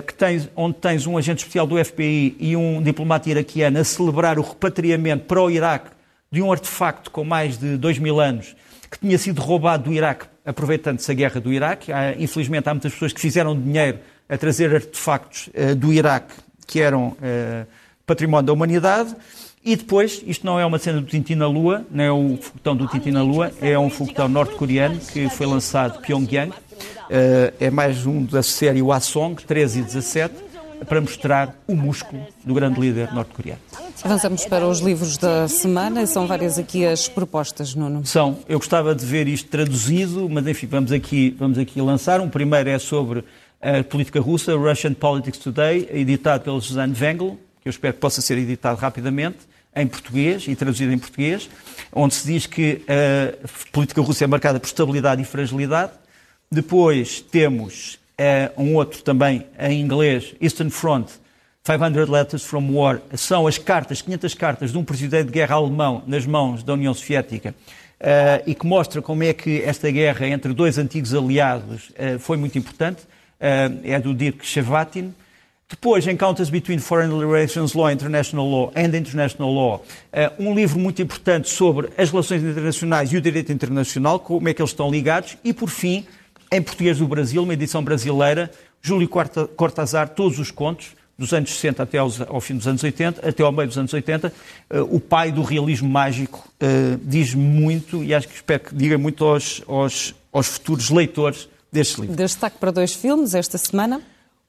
que 0.08 0.14
tens, 0.14 0.50
onde 0.56 0.76
tens 0.76 1.06
um 1.06 1.18
agente 1.18 1.40
especial 1.40 1.68
do 1.68 1.84
FBI 1.84 2.38
e 2.40 2.56
um 2.56 2.82
diplomata 2.82 3.30
iraquiano 3.30 3.80
a 3.80 3.84
celebrar 3.84 4.40
o 4.40 4.42
repatriamento 4.42 5.26
para 5.26 5.42
o 5.42 5.52
Iraque 5.52 5.90
de 6.32 6.42
um 6.42 6.52
artefacto 6.52 7.12
com 7.12 7.26
mais 7.26 7.58
de 7.58 7.76
dois 7.76 8.00
mil 8.00 8.20
anos 8.20 8.56
que 8.90 9.00
tinha 9.00 9.18
sido 9.18 9.42
roubado 9.42 9.86
do 9.86 9.94
Iraque 9.94 10.26
aproveitando-se 10.46 11.10
a 11.12 11.14
guerra 11.14 11.40
do 11.40 11.52
Iraque. 11.52 11.92
Há, 11.92 12.16
infelizmente 12.18 12.68
há 12.68 12.74
muitas 12.74 12.94
pessoas 12.94 13.14
que 13.14 13.20
fizeram 13.20 13.60
dinheiro 13.60 14.00
a 14.28 14.38
trazer 14.38 14.74
artefactos 14.74 15.48
uh, 15.48 15.76
do 15.76 15.92
Iraque 15.92 16.34
que 16.68 16.80
eram 16.80 17.10
uh, 17.10 17.68
património 18.06 18.48
da 18.48 18.54
humanidade. 18.54 19.16
E 19.66 19.78
depois, 19.78 20.22
isto 20.28 20.46
não 20.46 20.60
é 20.60 20.66
uma 20.66 20.78
cena 20.78 21.00
do 21.00 21.08
Tintin 21.08 21.36
na 21.36 21.48
Lua, 21.48 21.86
não 21.90 22.04
é 22.04 22.12
o 22.12 22.38
foguetão 22.38 22.76
do 22.76 22.86
Tintin 22.86 23.12
na 23.12 23.24
Lua, 23.24 23.50
é 23.62 23.80
um 23.80 23.90
foguetão 23.90 24.28
norte-coreano 24.28 25.00
que 25.00 25.30
foi 25.30 25.46
lançado 25.46 26.02
Pyongyang. 26.02 26.54
Uh, 26.74 27.54
é 27.60 27.70
mais 27.70 28.06
um 28.06 28.24
da 28.24 28.42
série 28.42 28.82
Hwasong, 28.82 29.36
13 29.36 29.80
e 29.80 29.84
17, 29.84 30.36
para 30.88 31.00
mostrar 31.00 31.56
o 31.68 31.76
músculo 31.76 32.26
do 32.44 32.54
grande 32.54 32.80
líder 32.80 33.14
norte-coreano. 33.14 33.62
Avançamos 34.04 34.46
para 34.46 34.68
os 34.68 34.80
livros 34.80 35.18
da 35.18 35.48
semana. 35.48 36.06
São 36.06 36.28
várias 36.28 36.58
aqui 36.58 36.86
as 36.86 37.08
propostas, 37.08 37.74
Nuno. 37.74 38.06
São. 38.06 38.40
Eu 38.48 38.60
gostava 38.60 38.94
de 38.94 39.06
ver 39.06 39.28
isto 39.28 39.50
traduzido, 39.50 40.28
mas 40.30 40.46
enfim, 40.46 40.68
vamos 40.68 40.92
aqui, 40.92 41.36
vamos 41.40 41.58
aqui 41.58 41.82
lançar. 41.82 42.20
Um 42.20 42.30
primeiro 42.30 42.70
é 42.70 42.80
sobre 42.80 43.24
a 43.62 43.84
política 43.84 44.20
russa, 44.20 44.56
Russian 44.56 44.94
Politics 44.94 45.40
Today, 45.40 45.88
editado 45.92 46.44
pelo 46.44 46.62
Suzanne 46.62 46.94
Wengel, 47.00 47.38
que 47.62 47.70
eu 47.70 47.72
espero 47.72 47.94
que 47.94 48.00
possa 48.00 48.22
ser 48.22 48.38
editado 48.38 48.78
rapidamente 48.78 49.38
em 49.76 49.88
português 49.88 50.46
e 50.48 50.56
traduzido 50.56 50.92
em 50.92 51.00
português, 51.00 51.50
onde 51.92 52.14
se 52.14 52.28
diz 52.28 52.46
que 52.46 52.82
a 52.88 53.48
política 53.72 54.02
russa 54.02 54.24
é 54.24 54.28
marcada 54.28 54.60
por 54.60 54.68
estabilidade 54.68 55.22
e 55.22 55.26
fragilidade. 55.26 55.94
Depois 56.54 57.20
temos 57.20 57.96
uh, 58.20 58.62
um 58.62 58.76
outro 58.76 59.02
também 59.02 59.44
em 59.58 59.82
inglês, 59.82 60.36
Eastern 60.40 60.70
Front, 60.70 61.10
500 61.64 62.08
Letters 62.08 62.44
from 62.44 62.72
War. 62.72 63.02
São 63.16 63.48
as 63.48 63.58
cartas, 63.58 64.04
500 64.04 64.36
cartas 64.36 64.72
de 64.72 64.78
um 64.78 64.84
presidente 64.84 65.26
de 65.26 65.32
guerra 65.32 65.56
alemão 65.56 66.04
nas 66.06 66.28
mãos 66.28 66.62
da 66.62 66.74
União 66.74 66.94
Soviética 66.94 67.56
uh, 68.00 68.44
e 68.46 68.54
que 68.54 68.68
mostra 68.68 69.02
como 69.02 69.24
é 69.24 69.34
que 69.34 69.64
esta 69.64 69.90
guerra 69.90 70.28
entre 70.28 70.54
dois 70.54 70.78
antigos 70.78 71.16
aliados 71.16 71.90
uh, 71.90 72.20
foi 72.20 72.38
muito 72.38 72.56
importante. 72.56 73.02
é 73.40 74.00
do 74.00 74.14
Dirk 74.14 74.46
Shevatin. 74.46 75.12
Depois, 75.68 76.06
Encounters 76.06 76.52
Between 76.52 76.78
Foreign 76.78 77.20
Relations 77.20 77.74
Law, 77.74 77.90
International 77.90 78.48
Law 78.48 78.72
and 78.76 78.96
International 78.96 79.52
Law, 79.52 79.84
uh, 80.14 80.44
um 80.44 80.54
livro 80.54 80.78
muito 80.78 81.02
importante 81.02 81.50
sobre 81.50 81.90
as 81.98 82.12
relações 82.12 82.44
internacionais 82.44 83.12
e 83.12 83.18
o 83.18 83.22
direito 83.22 83.52
internacional, 83.52 84.20
como 84.20 84.48
é 84.48 84.54
que 84.54 84.62
eles 84.62 84.70
estão 84.70 84.92
ligados. 84.92 85.36
E, 85.44 85.52
por 85.52 85.70
fim, 85.70 86.06
em 86.54 86.62
português 86.62 87.00
do 87.00 87.08
Brasil, 87.08 87.42
uma 87.42 87.54
edição 87.54 87.84
brasileira, 87.84 88.52
Júlio 88.82 89.10
Cortazar, 89.10 90.10
todos 90.10 90.38
os 90.40 90.52
contos, 90.52 90.92
dos 91.18 91.34
anos 91.34 91.54
60 91.54 91.84
até 91.84 91.98
aos, 91.98 92.22
ao 92.22 92.42
fim 92.42 92.56
dos 92.56 92.68
anos 92.68 92.84
80, 92.84 93.28
até 93.28 93.44
ao 93.44 93.52
meio 93.52 93.68
dos 93.68 93.78
anos 93.78 93.94
80, 93.94 94.28
uh, 94.28 94.32
eh, 94.70 94.82
o 94.82 95.00
pai 95.00 95.32
do 95.32 95.42
realismo 95.42 95.90
mágico 95.90 96.48
uh, 96.62 97.00
diz 97.04 97.34
muito, 97.34 98.04
e 98.04 98.14
acho 98.14 98.28
que 98.28 98.36
espero 98.36 98.64
que 98.64 98.76
diga 98.76 98.98
muito 98.98 99.24
aos, 99.24 99.62
aos, 99.68 100.16
aos 100.32 100.48
futuros 100.48 100.90
leitores 100.90 101.48
deste 101.72 102.02
livro. 102.02 102.16
Destaque 102.16 102.58
para 102.58 102.72
dois 102.72 102.94
filmes 102.94 103.34
esta 103.36 103.58
semana. 103.58 104.02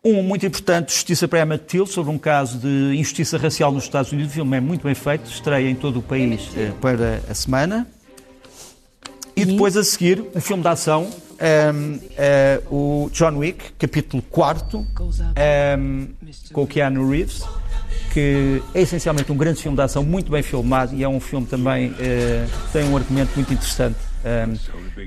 Um 0.02 0.22
muito 0.22 0.44
importante, 0.44 0.92
Justiça 0.92 1.26
para 1.26 1.40
Emmett 1.40 1.64
Till, 1.64 1.86
sobre 1.86 2.12
um 2.12 2.18
caso 2.18 2.58
de 2.58 2.94
injustiça 2.94 3.38
racial 3.38 3.72
nos 3.72 3.84
Estados 3.84 4.12
Unidos. 4.12 4.32
O 4.32 4.34
filme 4.34 4.56
é 4.56 4.60
muito 4.60 4.82
bem 4.82 4.94
feito, 4.94 5.30
estreia 5.30 5.70
em 5.70 5.74
todo 5.74 6.00
o 6.00 6.02
país 6.02 6.50
eh, 6.56 6.72
para 6.78 7.22
a 7.26 7.34
semana. 7.34 7.86
E 9.34 9.44
depois 9.46 9.76
a 9.78 9.82
seguir, 9.82 10.22
um 10.34 10.40
filme 10.40 10.62
de 10.62 10.68
ação, 10.68 11.10
um, 11.44 11.94
uh, 11.96 12.00
eh, 12.16 12.60
o 12.70 13.10
John 13.12 13.36
Wick, 13.36 13.72
capítulo 13.78 14.22
4, 14.30 14.78
um, 14.78 16.08
com 16.52 16.62
o 16.62 16.66
Keanu 16.66 17.10
Reeves, 17.10 17.42
que 18.12 18.62
é 18.74 18.80
essencialmente 18.80 19.30
um 19.30 19.36
grande 19.36 19.60
filme 19.60 19.76
de 19.76 19.82
ação, 19.82 20.02
muito 20.02 20.30
bem 20.30 20.42
filmado 20.42 20.94
e 20.94 21.04
é 21.04 21.08
um 21.08 21.20
filme 21.20 21.46
também 21.46 21.90
uh, 21.90 21.94
tem 22.72 22.88
um 22.88 22.96
argumento 22.96 23.32
muito 23.34 23.52
interessante 23.52 23.96
um, 24.24 24.54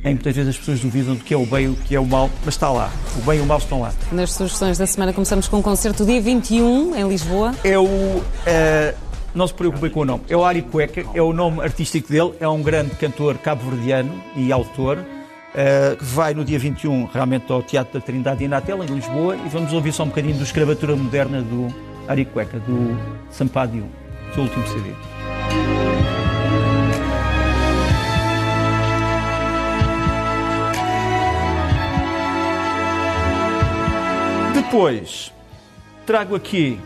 em 0.03 0.13
muitas 0.13 0.35
vezes 0.35 0.49
as 0.49 0.57
pessoas 0.57 0.79
duvidam 0.79 1.15
do 1.15 1.23
que 1.23 1.33
é 1.33 1.37
o 1.37 1.45
bem 1.45 1.65
e 1.65 1.69
o 1.69 1.75
que 1.75 1.95
é 1.95 1.99
o 1.99 2.05
mal, 2.05 2.29
mas 2.45 2.53
está 2.53 2.69
lá. 2.69 2.91
O 3.17 3.21
bem 3.21 3.39
e 3.39 3.41
o 3.41 3.45
mal 3.45 3.57
estão 3.57 3.81
lá. 3.81 3.91
Nas 4.11 4.31
sugestões 4.31 4.77
da 4.77 4.85
semana 4.85 5.11
começamos 5.11 5.47
com 5.47 5.57
um 5.57 5.61
concerto 5.61 6.05
dia 6.05 6.21
21 6.21 6.95
em 6.95 7.07
Lisboa. 7.07 7.55
É 7.63 7.79
o. 7.79 7.83
Uh, 7.83 8.23
não 9.33 9.47
se 9.47 9.53
preocupem 9.53 9.89
com 9.89 10.01
o 10.01 10.05
nome. 10.05 10.23
É 10.29 10.37
o 10.37 10.43
Ari 10.43 10.61
Cueca, 10.61 11.03
é 11.13 11.21
o 11.21 11.33
nome 11.33 11.61
artístico 11.61 12.09
dele, 12.09 12.33
é 12.39 12.47
um 12.47 12.61
grande 12.61 12.91
cantor 12.95 13.37
cabo-verdiano 13.39 14.11
e 14.35 14.51
autor. 14.51 15.03
Que 15.53 16.03
vai 16.05 16.33
no 16.33 16.45
dia 16.45 16.59
21 16.59 17.05
realmente 17.05 17.51
ao 17.51 17.63
Teatro 17.63 17.99
da 17.99 18.05
Trindade 18.05 18.43
e 18.43 18.47
Natel, 18.47 18.83
em 18.83 18.87
Lisboa, 18.87 19.35
e 19.35 19.49
vamos 19.49 19.73
ouvir 19.73 19.91
só 19.91 20.03
um 20.03 20.07
bocadinho 20.07 20.35
do 20.35 20.43
escravatura 20.43 20.95
moderna 20.95 21.41
do 21.41 21.67
Ari 22.07 22.25
Cueca, 22.25 22.59
do 22.59 22.97
Sampadio, 23.31 23.85
seu 24.33 24.43
último 24.43 24.67
CD. 24.67 24.93
Depois, 34.53 35.33
trago 36.05 36.35
aqui. 36.35 36.79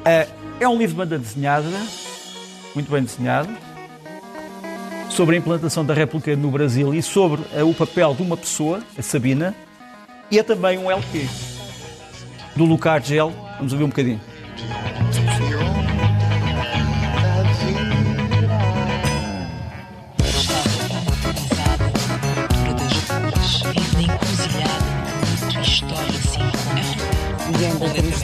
Uh, 0.00 0.30
é 0.60 0.68
um 0.68 0.78
livro 0.78 0.94
de 0.94 0.94
banda 0.94 1.18
desenhada, 1.18 1.66
muito 2.74 2.90
bem 2.90 3.02
desenhado, 3.02 3.48
sobre 5.16 5.36
a 5.36 5.38
implantação 5.38 5.82
da 5.82 5.94
República 5.94 6.36
no 6.36 6.50
Brasil 6.50 6.92
e 6.92 7.02
sobre 7.02 7.40
o 7.62 7.72
papel 7.72 8.14
de 8.14 8.20
uma 8.20 8.36
pessoa, 8.36 8.82
a 8.98 9.00
Sabina, 9.00 9.54
e 10.30 10.38
é 10.38 10.42
também 10.42 10.76
um 10.76 10.90
LP 10.90 11.26
do 12.54 12.66
Lucar 12.66 13.02
Gel. 13.02 13.32
Vamos 13.56 13.72
ouvir 13.72 13.84
um 13.84 13.88
bocadinho. 13.88 14.20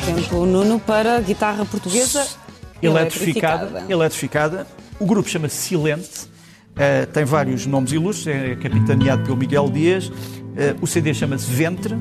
Tempo, 0.04 0.44
Nuno, 0.44 0.78
para 0.78 1.20
guitarra 1.20 1.64
portuguesa 1.64 2.26
eletrificada. 2.82 3.64
eletrificada. 3.64 3.92
eletrificada. 3.92 4.66
O 4.98 5.06
grupo 5.06 5.28
chama-se 5.28 5.56
Silente, 5.56 6.31
uh, 6.72 7.06
tem 7.12 7.24
vários 7.24 7.66
nomes 7.66 7.92
ilustres, 7.92 8.34
é 8.34 8.56
capitaneado 8.56 9.22
pelo 9.22 9.36
Miguel 9.36 9.68
Dias. 9.70 10.08
Uh, 10.08 10.12
o 10.80 10.86
CD 10.86 11.14
chama-se 11.14 11.50
Ventre, 11.50 11.94
uh, 11.94 12.00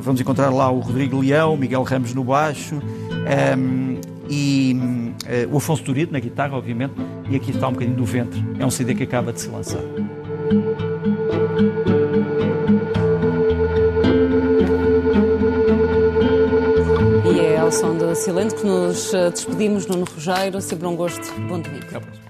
vamos 0.00 0.20
encontrar 0.20 0.50
lá 0.50 0.70
o 0.70 0.80
Rodrigo 0.80 1.20
Leão, 1.20 1.54
o 1.54 1.56
Miguel 1.56 1.82
Ramos 1.82 2.14
no 2.14 2.24
baixo 2.24 2.76
um, 2.76 2.80
ehm, 3.26 4.00
e 4.30 4.76
o 5.50 5.56
Afonso 5.56 5.82
Turito 5.82 6.12
na 6.12 6.20
guitarra, 6.20 6.56
obviamente, 6.56 6.94
e 7.30 7.36
aqui 7.36 7.50
está 7.50 7.68
um 7.68 7.72
bocadinho 7.72 7.96
do 7.96 8.04
Ventre. 8.04 8.42
É 8.58 8.64
um 8.64 8.70
CD 8.70 8.94
que 8.94 9.02
acaba 9.02 9.32
de 9.32 9.40
se 9.40 9.48
lançar. 9.48 9.82
ao 17.68 17.72
som 17.72 17.98
de 17.98 18.14
Silente 18.14 18.54
que 18.54 18.66
nos 18.66 19.12
eh, 19.12 19.30
despedimos, 19.30 19.86
Nuno 19.86 20.06
Rogério. 20.06 20.58
Sempre 20.58 20.86
um 20.86 20.96
gosto. 20.96 21.30
Bom 21.48 21.60
domingo. 21.60 22.27